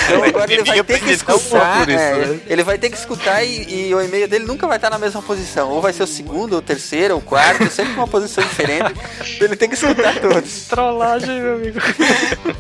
[0.05, 1.89] Então agora ele vai ter que escutar.
[1.89, 2.41] é, né?
[2.47, 5.23] Ele vai ter que escutar e, e o e-mail dele nunca vai estar na mesma
[5.23, 5.71] posição.
[5.71, 8.95] Ou vai ser o segundo, ou o terceiro, ou o quarto, sempre uma posição diferente.
[9.41, 10.67] Ele tem que escutar todos.
[10.67, 11.79] Trollagem, meu amigo.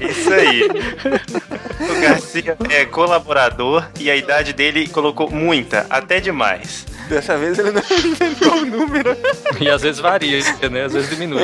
[0.00, 0.68] Isso aí.
[1.80, 6.86] O Garcia é colaborador e a idade dele colocou muita, até demais.
[7.08, 9.16] Dessa vez ele não inventou o número.
[9.60, 10.38] E às vezes varia,
[10.70, 10.84] né?
[10.84, 11.42] Às vezes diminui.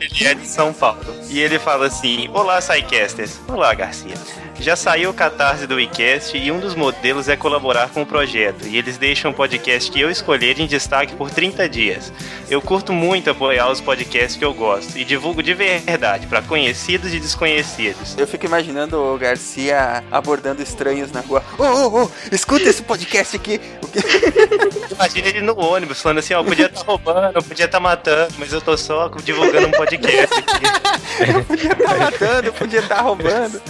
[0.00, 1.04] Ele é de São Paulo.
[1.28, 3.40] E ele fala assim: Olá, Psycasters.
[3.48, 4.14] Olá, Garcia.
[4.62, 8.64] Já saiu o catarse do WeCast e um dos modelos é colaborar com o projeto.
[8.64, 12.12] E eles deixam o podcast que eu escolher em destaque por 30 dias.
[12.48, 17.12] Eu curto muito apoiar os podcasts que eu gosto e divulgo de verdade para conhecidos
[17.12, 18.16] e desconhecidos.
[18.16, 21.42] Eu fico imaginando o Garcia abordando estranhos na rua.
[21.58, 23.60] Ô, ô, ô, escuta esse podcast aqui.
[24.92, 28.60] Imagina ele no ônibus falando assim: Ó, podia estar roubando, podia estar matando, mas eu
[28.60, 31.46] tô só divulgando um podcast aqui.
[31.46, 33.62] podia estar matando, podia estar roubando.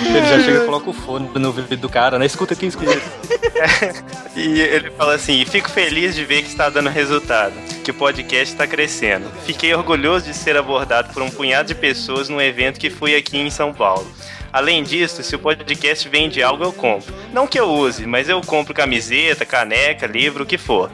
[0.00, 2.24] Ele já chega e coloca o fone no ouvido do cara, né?
[2.24, 3.04] Escuta aqui, escuta aqui.
[4.36, 7.54] E ele fala assim: fico feliz de ver que está dando resultado,
[7.84, 9.30] que o podcast está crescendo.
[9.44, 13.36] Fiquei orgulhoso de ser abordado por um punhado de pessoas num evento que fui aqui
[13.36, 14.10] em São Paulo.
[14.54, 17.12] Além disso, se o podcast vende algo, eu compro.
[17.32, 20.92] Não que eu use, mas eu compro camiseta, caneca, livro, o que for.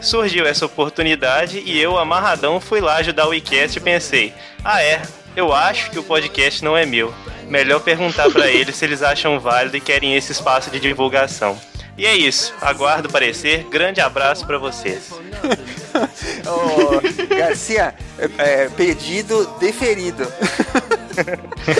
[0.00, 4.32] Surgiu essa oportunidade e eu, amarradão, fui lá ajudar o WeCast e pensei:
[4.64, 5.02] ah, é,
[5.34, 7.12] eu acho que o podcast não é meu.
[7.48, 11.58] Melhor perguntar para eles se eles acham válido e querem esse espaço de divulgação.
[11.98, 13.64] E é isso, aguardo o parecer.
[13.64, 15.10] Grande abraço para vocês.
[16.46, 17.92] Ô, Garcia,
[18.38, 20.32] é, é, pedido deferido.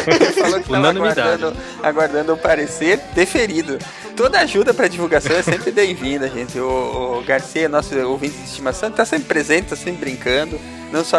[0.07, 3.79] Ele falou que aguardando, aguardando o parecer deferido.
[4.17, 6.59] Toda ajuda pra divulgação é sempre bem-vinda, gente.
[6.59, 10.61] O, o Garcia, nosso ouvinte de estimação, tá sempre presente, tá sempre brincando.
[10.93, 11.19] Não só,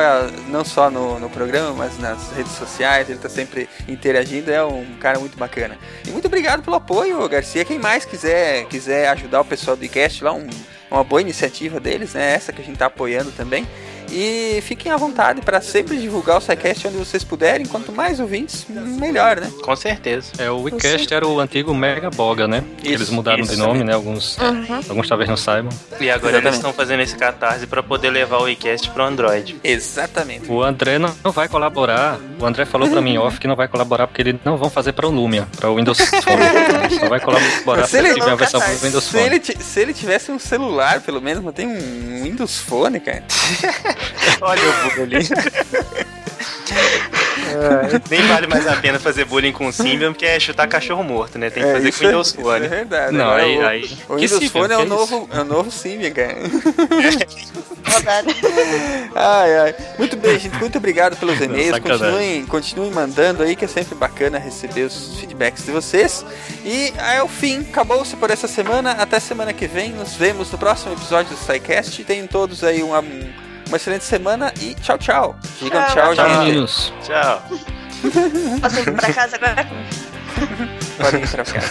[0.49, 4.85] não só no, no programa, mas nas redes sociais, ele tá sempre interagindo, é um
[4.99, 5.77] cara muito bacana.
[6.05, 7.63] E muito obrigado pelo apoio, Garcia.
[7.63, 10.47] Quem mais quiser, quiser ajudar o pessoal do iCast lá, um,
[10.89, 12.33] uma boa iniciativa deles, né?
[12.33, 13.65] Essa que a gente tá apoiando também.
[14.11, 17.65] E fiquem à vontade para sempre divulgar o SciCast onde vocês puderem.
[17.65, 19.49] Quanto mais ouvintes, melhor, né?
[19.63, 20.31] Com certeza.
[20.37, 22.63] É, o WeCast era o antigo Mega Boga, né?
[22.83, 23.85] Isso, Eles mudaram isso de nome, também.
[23.87, 23.93] né?
[23.93, 24.81] Alguns, Uhum.
[24.89, 25.71] alguns talvez não saibam.
[25.99, 29.55] E agora eles estão fazendo esse catarse pra poder levar o iCast pro Android.
[29.63, 30.51] Exatamente.
[30.51, 32.19] O André não, não vai colaborar.
[32.39, 34.91] O André falou pra mim off que não vai colaborar porque eles não vão fazer
[34.93, 36.43] pra o Lumia, pra o Windows Phone.
[36.99, 39.25] Só vai colaborar se, ele tiver uma versão pro Windows se, Phone.
[39.25, 43.23] ele, se ele tivesse um celular, pelo menos, mas tem um Windows Phone, cara.
[44.41, 45.27] Olha o bug ali.
[48.09, 51.37] Nem vale mais a pena fazer bullying com o Symbian, porque é chutar cachorro morto,
[51.37, 51.49] né?
[51.49, 52.65] Tem que É, fazer com o Windows é- Phone.
[52.65, 53.13] É verdade.
[53.15, 54.49] Não, aí- o, aí- o Windows Symbian?
[54.49, 56.35] Phone é o Que novo, é o novo Symbian, cara.
[59.15, 59.75] Ai, ai.
[59.97, 60.55] Muito bem, gente.
[60.57, 61.77] Muito obrigado pelos e-mails.
[61.79, 66.25] Continuem, continuem mandando aí, que é sempre bacana receber os feedbacks de vocês.
[66.63, 67.59] E é o fim.
[67.69, 68.91] Acabou-se por essa semana.
[68.91, 69.91] Até semana que vem.
[69.91, 72.01] Nos vemos no próximo episódio do SciCast.
[72.05, 73.03] Tenham todos aí uma,
[73.71, 75.35] uma excelente semana e tchau, tchau.
[75.61, 76.93] Digam Tchau, tchau, Tchau, gente.
[77.03, 77.41] Tchau.
[78.61, 79.65] Posso ir pra casa agora?
[80.97, 81.69] Podem ir pra casa.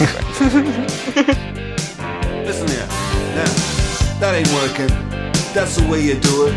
[2.46, 2.86] Listen here.
[3.36, 4.88] Now, that ain't working.
[5.52, 6.54] That's the way you do it.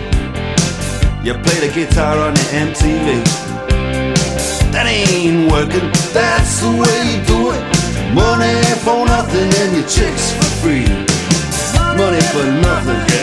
[1.26, 3.22] You play the guitar on the MTV.
[4.72, 5.92] That ain't working.
[6.14, 7.62] That's the way you do it.
[8.14, 10.88] Money for nothing and your chicks for free.
[11.98, 13.23] Money for nothing.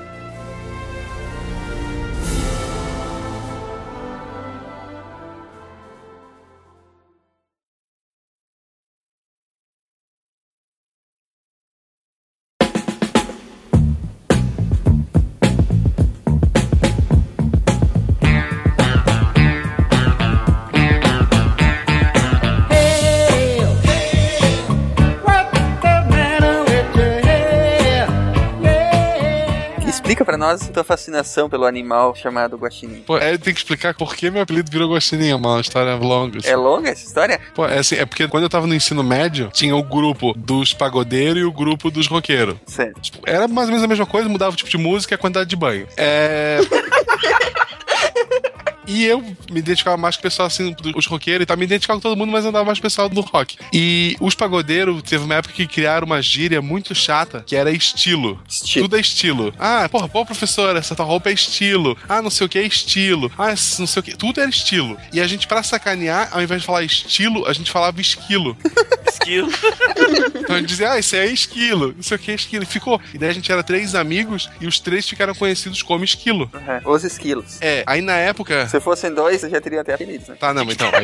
[30.51, 33.01] Nós tua fascinação pelo animal chamado guaxinim.
[33.01, 36.39] Pô, é, tem que explicar por que meu apelido virou Guaxinim, é uma história longa.
[36.39, 36.49] assim.
[36.49, 37.39] É longa essa história?
[37.55, 40.73] Pô, é assim, é porque quando eu tava no ensino médio, tinha o grupo dos
[40.73, 42.55] pagodeiros e o grupo dos roqueiros.
[42.65, 42.99] Certo.
[43.01, 45.17] Tipo, era mais ou menos a mesma coisa, mudava o tipo de música e a
[45.17, 45.87] quantidade de banho.
[45.97, 46.59] É.
[48.91, 51.97] E eu me identificava mais com o pessoal assim, os roqueiros e tal, me identificava
[51.97, 53.57] com todo mundo, mas andava mais com o pessoal do rock.
[53.71, 58.37] E os pagodeiros, teve uma época que criaram uma gíria muito chata, que era estilo.
[58.73, 59.53] Tudo é estilo.
[59.57, 61.97] Ah, porra, pô, professor, essa tua roupa é estilo.
[62.09, 63.31] Ah, não sei o que é estilo.
[63.37, 63.49] Ah,
[63.79, 64.17] não sei o que.
[64.17, 64.97] Tudo era estilo.
[65.13, 68.57] E a gente, pra sacanear, ao invés de falar estilo, a gente falava esquilo.
[69.11, 69.49] Esquilo.
[70.35, 72.63] Então a gente dizia, ah, isso aí é esquilo, não sei o que é esquilo.
[72.63, 72.99] E ficou.
[73.13, 76.49] E daí a gente era três amigos e os três ficaram conhecidos como esquilo.
[76.53, 76.91] Uhum.
[76.93, 77.57] Os esquilos.
[77.61, 78.67] É, aí na época.
[78.67, 80.35] Se fossem dois, já teriam até apelidos, né?
[80.39, 80.89] Tá, não, mas então.
[80.93, 81.03] Aí...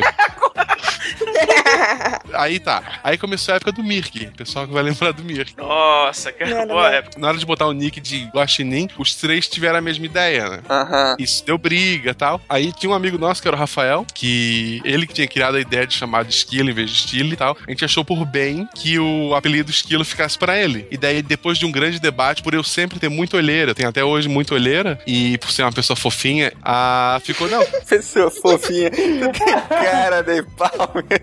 [2.32, 3.00] aí tá.
[3.02, 4.30] Aí começou a época do Mirk.
[4.36, 5.54] Pessoal que vai lembrar do Mirk.
[5.56, 7.18] Nossa, cara, boa época.
[7.18, 10.60] Na hora de botar o nick de Guaxinim, os três tiveram a mesma ideia, né?
[10.68, 11.16] Aham.
[11.18, 12.40] Isso deu briga e tal.
[12.48, 15.60] Aí tinha um amigo nosso, que era o Rafael, que ele que tinha criado a
[15.60, 17.56] ideia de chamar de esquilo em vez de estilo e tal.
[17.66, 20.86] A gente achou por bem que o apelido esquilo ficasse pra ele.
[20.90, 23.88] E daí, depois de um grande debate, por eu sempre ter muita olheira, eu tenho
[23.88, 27.20] até hoje muita olheira, e por ser uma pessoa fofinha, a...
[27.24, 27.64] ficou, não.
[27.88, 28.90] Pessoa fofinha.
[28.90, 30.92] Tu tem cara de pau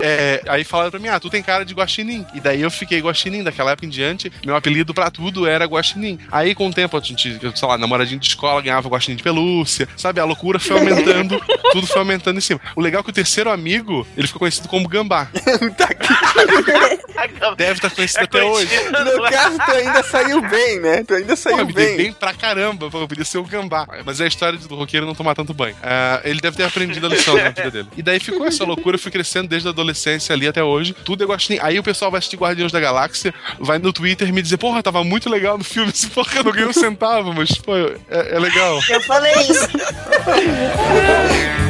[0.00, 2.26] É, aí falaram pra mim, ah, tu tem cara de guaxinim.
[2.34, 3.42] E daí eu fiquei guaxinim.
[3.42, 6.18] Daquela época em diante, meu apelido pra tudo era guaxinim.
[6.30, 9.88] Aí com o tempo, a gente, sei lá, namoradinho de escola, ganhava guaxinim de pelúcia.
[9.96, 11.40] Sabe, a loucura foi aumentando,
[11.72, 12.60] tudo foi aumentando em cima.
[12.74, 15.28] O legal é que o terceiro amigo, ele ficou conhecido como Gambá.
[17.56, 18.68] Deve estar conhecido até hoje.
[18.90, 21.04] No caso, tu ainda saiu bem, né?
[21.04, 21.96] Tu ainda Pô, saiu eu me dei bem.
[21.96, 23.86] bem pra caramba, pô, eu podia ser o gambá.
[24.04, 25.76] Mas é a história do roqueiro não tomar tanto banho.
[25.82, 27.88] Ah, ele deve ter aprendido a lição na vida dele.
[27.96, 29.45] E daí ficou essa loucura, eu fui crescendo.
[29.46, 30.94] Vendo desde a adolescência ali até hoje.
[31.04, 31.60] Tudo é Guaxinim.
[31.62, 35.02] Aí o pessoal vai assistir Guardiões da Galáxia, vai no Twitter me dizer, porra, tava
[35.04, 35.90] muito legal no filme.
[35.94, 38.80] Esse porra, eu não ganhei um centavo, mas, pô, é, é legal.
[38.88, 39.68] Eu falei isso.